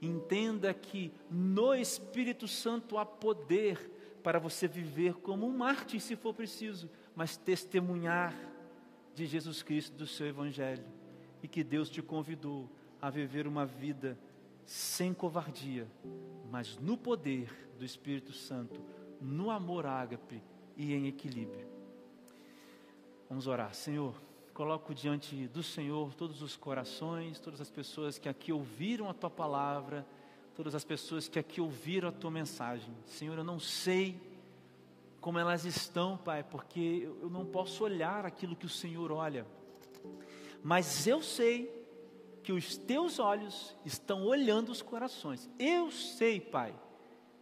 Entenda 0.00 0.72
que 0.72 1.12
no 1.30 1.74
Espírito 1.74 2.46
Santo 2.46 2.98
há 2.98 3.06
poder 3.06 3.90
para 4.22 4.38
você 4.38 4.68
viver 4.68 5.14
como 5.14 5.46
um 5.46 5.56
mártir, 5.56 6.00
se 6.00 6.14
for 6.14 6.34
preciso, 6.34 6.90
mas 7.14 7.36
testemunhar 7.36 8.34
de 9.14 9.26
Jesus 9.26 9.62
Cristo, 9.62 9.96
do 9.96 10.06
seu 10.06 10.26
Evangelho, 10.26 10.84
e 11.42 11.48
que 11.48 11.64
Deus 11.64 11.88
te 11.88 12.02
convidou 12.02 12.68
a 13.00 13.10
viver 13.10 13.46
uma 13.46 13.64
vida 13.64 14.18
sem 14.68 15.14
covardia, 15.14 15.88
mas 16.50 16.76
no 16.76 16.94
poder 16.94 17.50
do 17.78 17.86
Espírito 17.86 18.34
Santo, 18.34 18.78
no 19.18 19.50
amor 19.50 19.86
ágape 19.86 20.42
e 20.76 20.92
em 20.92 21.06
equilíbrio. 21.06 21.66
Vamos 23.30 23.46
orar, 23.46 23.72
Senhor. 23.72 24.14
Coloco 24.52 24.94
diante 24.94 25.48
do 25.48 25.62
Senhor 25.62 26.12
todos 26.12 26.42
os 26.42 26.54
corações, 26.54 27.40
todas 27.40 27.62
as 27.62 27.70
pessoas 27.70 28.18
que 28.18 28.28
aqui 28.28 28.52
ouviram 28.52 29.08
a 29.08 29.14
tua 29.14 29.30
palavra, 29.30 30.06
todas 30.54 30.74
as 30.74 30.84
pessoas 30.84 31.28
que 31.28 31.38
aqui 31.38 31.62
ouviram 31.62 32.10
a 32.10 32.12
tua 32.12 32.30
mensagem. 32.30 32.94
Senhor, 33.06 33.38
eu 33.38 33.44
não 33.44 33.58
sei 33.58 34.20
como 35.18 35.38
elas 35.38 35.64
estão, 35.64 36.18
Pai, 36.18 36.42
porque 36.42 37.08
eu 37.22 37.30
não 37.30 37.46
posso 37.46 37.84
olhar 37.84 38.26
aquilo 38.26 38.54
que 38.54 38.66
o 38.66 38.68
Senhor 38.68 39.10
olha, 39.12 39.46
mas 40.62 41.06
eu 41.06 41.22
sei 41.22 41.77
que 42.48 42.52
os 42.52 42.78
teus 42.78 43.18
olhos 43.18 43.76
estão 43.84 44.24
olhando 44.24 44.72
os 44.72 44.80
corações. 44.80 45.50
Eu 45.58 45.90
sei, 45.90 46.40
Pai, 46.40 46.74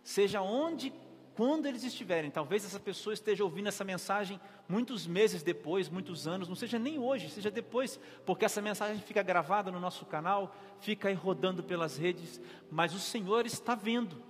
seja 0.02 0.42
onde, 0.42 0.92
quando 1.36 1.66
eles 1.66 1.84
estiverem, 1.84 2.28
talvez 2.28 2.64
essa 2.64 2.80
pessoa 2.80 3.14
esteja 3.14 3.44
ouvindo 3.44 3.68
essa 3.68 3.84
mensagem 3.84 4.40
muitos 4.68 5.06
meses 5.06 5.44
depois, 5.44 5.88
muitos 5.88 6.26
anos, 6.26 6.48
não 6.48 6.56
seja 6.56 6.76
nem 6.76 6.98
hoje, 6.98 7.30
seja 7.30 7.52
depois, 7.52 8.00
porque 8.24 8.44
essa 8.44 8.60
mensagem 8.60 9.00
fica 9.00 9.22
gravada 9.22 9.70
no 9.70 9.78
nosso 9.78 10.04
canal, 10.04 10.52
fica 10.80 11.06
aí 11.06 11.14
rodando 11.14 11.62
pelas 11.62 11.96
redes, 11.96 12.40
mas 12.68 12.92
o 12.92 12.98
Senhor 12.98 13.46
está 13.46 13.76
vendo. 13.76 14.20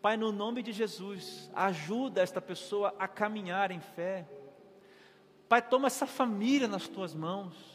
Pai, 0.00 0.16
no 0.16 0.32
nome 0.32 0.62
de 0.62 0.72
Jesus, 0.72 1.50
ajuda 1.54 2.22
esta 2.22 2.40
pessoa 2.40 2.94
a 2.98 3.06
caminhar 3.06 3.70
em 3.70 3.80
fé. 3.80 4.26
Pai, 5.50 5.60
toma 5.60 5.88
essa 5.88 6.06
família 6.06 6.66
nas 6.66 6.88
tuas 6.88 7.14
mãos. 7.14 7.69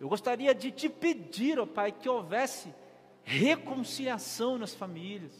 Eu 0.00 0.08
gostaria 0.08 0.54
de 0.54 0.70
te 0.70 0.88
pedir, 0.88 1.60
ó 1.60 1.66
Pai, 1.66 1.92
que 1.92 2.08
houvesse 2.08 2.74
reconciliação 3.22 4.56
nas 4.56 4.74
famílias. 4.74 5.32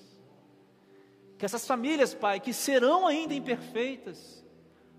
Que 1.39 1.47
essas 1.47 1.67
famílias, 1.67 2.13
Pai, 2.13 2.39
que 2.39 2.53
serão 2.53 3.07
ainda 3.07 3.33
imperfeitas, 3.33 4.45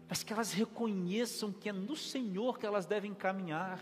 mas 0.10 0.24
que 0.24 0.34
elas 0.34 0.52
reconheçam 0.52 1.54
que 1.54 1.70
é 1.70 1.72
no 1.72 1.96
Senhor 1.96 2.58
que 2.58 2.66
elas 2.66 2.88
devem 2.88 3.14
caminhar. 3.14 3.80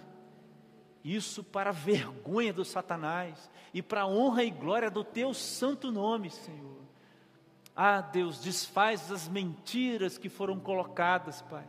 Isso 1.02 1.42
para 1.42 1.70
a 1.70 1.74
vergonha 1.74 2.52
do 2.52 2.66
Satanás 2.66 3.50
e 3.74 3.82
para 3.82 4.02
a 4.02 4.08
honra 4.08 4.44
e 4.44 4.52
glória 4.52 4.92
do 4.92 5.06
teu 5.06 5.34
santo 5.34 5.90
nome, 5.94 6.30
Senhor. 6.30 6.82
Ah, 7.74 8.02
Deus, 8.02 8.42
desfaz 8.42 9.10
as 9.10 9.30
mentiras 9.30 10.18
que 10.18 10.28
foram 10.28 10.60
colocadas, 10.60 11.42
Pai. 11.44 11.66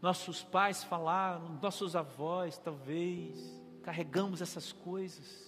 Nossos 0.00 0.42
pais 0.42 0.84
falaram, 0.84 1.58
nossos 1.60 1.96
avós, 1.96 2.56
talvez, 2.58 3.38
carregamos 3.82 4.40
essas 4.40 4.72
coisas. 4.72 5.46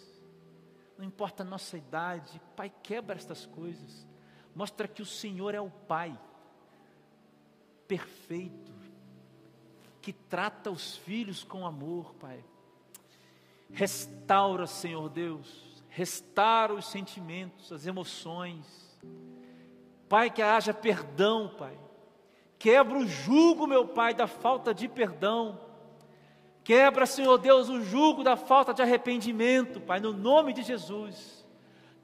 Não 0.98 1.04
importa 1.04 1.42
a 1.42 1.46
nossa 1.46 1.78
idade, 1.78 2.40
Pai, 2.56 2.72
quebra 2.82 3.16
estas 3.16 3.46
coisas. 3.46 4.06
Mostra 4.54 4.88
que 4.88 5.02
o 5.02 5.06
Senhor 5.06 5.54
é 5.54 5.60
o 5.60 5.70
Pai 5.70 6.18
perfeito, 7.86 8.72
que 10.00 10.12
trata 10.12 10.70
os 10.70 10.96
filhos 10.96 11.44
com 11.44 11.66
amor, 11.66 12.14
Pai. 12.14 12.44
Restaura, 13.72 14.66
Senhor 14.66 15.08
Deus, 15.08 15.82
restaura 15.88 16.74
os 16.74 16.86
sentimentos, 16.86 17.72
as 17.72 17.86
emoções 17.86 18.90
Pai, 20.10 20.28
que 20.28 20.42
haja 20.42 20.74
perdão, 20.74 21.48
Pai. 21.56 21.78
Quebra 22.60 22.98
o 22.98 23.06
jugo, 23.06 23.66
meu 23.66 23.88
Pai, 23.88 24.12
da 24.12 24.26
falta 24.26 24.74
de 24.74 24.86
perdão. 24.86 25.58
Quebra, 26.62 27.06
Senhor 27.06 27.38
Deus, 27.38 27.70
o 27.70 27.82
jugo 27.82 28.22
da 28.22 28.36
falta 28.36 28.74
de 28.74 28.82
arrependimento, 28.82 29.80
Pai, 29.80 29.98
no 29.98 30.12
nome 30.12 30.52
de 30.52 30.62
Jesus. 30.62 31.42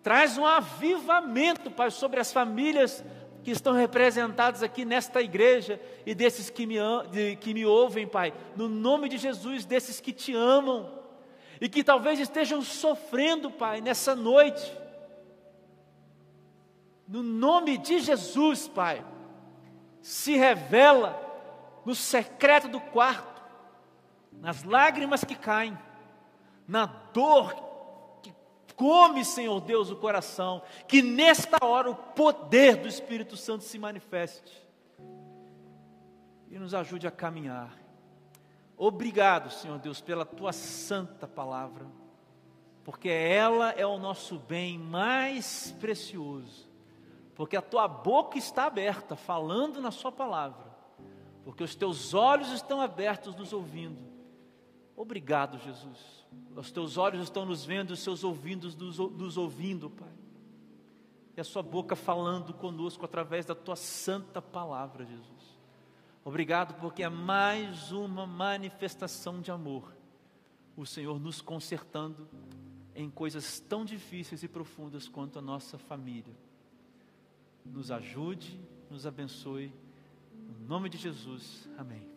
Traz 0.02 0.38
um 0.38 0.46
avivamento, 0.46 1.70
Pai, 1.70 1.90
sobre 1.90 2.20
as 2.20 2.32
famílias 2.32 3.04
que 3.44 3.50
estão 3.50 3.74
representadas 3.74 4.62
aqui 4.62 4.86
nesta 4.86 5.20
igreja 5.20 5.78
e 6.06 6.14
desses 6.14 6.48
que 6.48 6.64
me, 6.64 6.78
que 7.38 7.52
me 7.52 7.66
ouvem, 7.66 8.06
Pai, 8.06 8.32
no 8.56 8.66
nome 8.66 9.10
de 9.10 9.18
Jesus, 9.18 9.66
desses 9.66 10.00
que 10.00 10.10
te 10.10 10.34
amam 10.34 10.90
e 11.60 11.68
que 11.68 11.84
talvez 11.84 12.18
estejam 12.18 12.62
sofrendo, 12.62 13.50
Pai, 13.50 13.82
nessa 13.82 14.16
noite 14.16 14.72
no 17.06 17.22
nome 17.22 17.78
de 17.78 18.00
Jesus, 18.00 18.66
Pai, 18.66 19.04
se 20.06 20.36
revela 20.36 21.20
no 21.84 21.92
secreto 21.92 22.68
do 22.68 22.80
quarto, 22.80 23.42
nas 24.30 24.62
lágrimas 24.62 25.24
que 25.24 25.34
caem, 25.34 25.76
na 26.64 26.86
dor 26.86 27.52
que 28.22 28.32
come, 28.76 29.24
Senhor 29.24 29.60
Deus, 29.60 29.90
o 29.90 29.96
coração, 29.96 30.62
que 30.86 31.02
nesta 31.02 31.58
hora 31.60 31.90
o 31.90 31.96
poder 31.96 32.76
do 32.76 32.86
Espírito 32.86 33.36
Santo 33.36 33.64
se 33.64 33.80
manifeste 33.80 34.64
e 36.48 36.56
nos 36.56 36.72
ajude 36.72 37.08
a 37.08 37.10
caminhar. 37.10 37.76
Obrigado, 38.76 39.50
Senhor 39.50 39.80
Deus, 39.80 40.00
pela 40.00 40.24
tua 40.24 40.52
santa 40.52 41.26
palavra, 41.26 41.84
porque 42.84 43.08
ela 43.08 43.72
é 43.72 43.84
o 43.84 43.98
nosso 43.98 44.38
bem 44.38 44.78
mais 44.78 45.74
precioso 45.80 46.65
porque 47.36 47.54
a 47.54 47.62
tua 47.62 47.86
boca 47.86 48.38
está 48.38 48.64
aberta, 48.64 49.14
falando 49.14 49.80
na 49.80 49.90
Sua 49.90 50.10
palavra, 50.10 50.74
porque 51.44 51.62
os 51.62 51.76
teus 51.76 52.14
olhos 52.14 52.50
estão 52.50 52.80
abertos, 52.80 53.36
nos 53.36 53.52
ouvindo. 53.52 54.02
Obrigado, 54.96 55.58
Jesus. 55.58 56.26
Os 56.56 56.72
teus 56.72 56.96
olhos 56.96 57.22
estão 57.22 57.44
nos 57.44 57.62
vendo, 57.62 57.90
os 57.90 58.00
seus 58.00 58.24
ouvidos 58.24 58.74
nos, 58.74 58.98
nos 58.98 59.36
ouvindo, 59.36 59.90
Pai. 59.90 60.08
E 61.36 61.40
a 61.40 61.44
Sua 61.44 61.62
boca 61.62 61.94
falando 61.94 62.54
conosco 62.54 63.04
através 63.04 63.44
da 63.44 63.54
Tua 63.54 63.76
santa 63.76 64.40
palavra, 64.40 65.04
Jesus. 65.04 65.60
Obrigado, 66.24 66.80
porque 66.80 67.02
é 67.02 67.08
mais 67.10 67.92
uma 67.92 68.26
manifestação 68.26 69.42
de 69.42 69.50
amor. 69.50 69.94
O 70.74 70.86
Senhor 70.86 71.20
nos 71.20 71.42
consertando 71.42 72.26
em 72.94 73.10
coisas 73.10 73.60
tão 73.60 73.84
difíceis 73.84 74.42
e 74.42 74.48
profundas 74.48 75.06
quanto 75.06 75.38
a 75.38 75.42
nossa 75.42 75.76
família 75.76 76.34
nos 77.72 77.90
ajude, 77.90 78.58
nos 78.90 79.06
abençoe. 79.06 79.72
Em 80.48 80.66
nome 80.66 80.88
de 80.88 80.98
Jesus, 80.98 81.68
amém. 81.76 82.15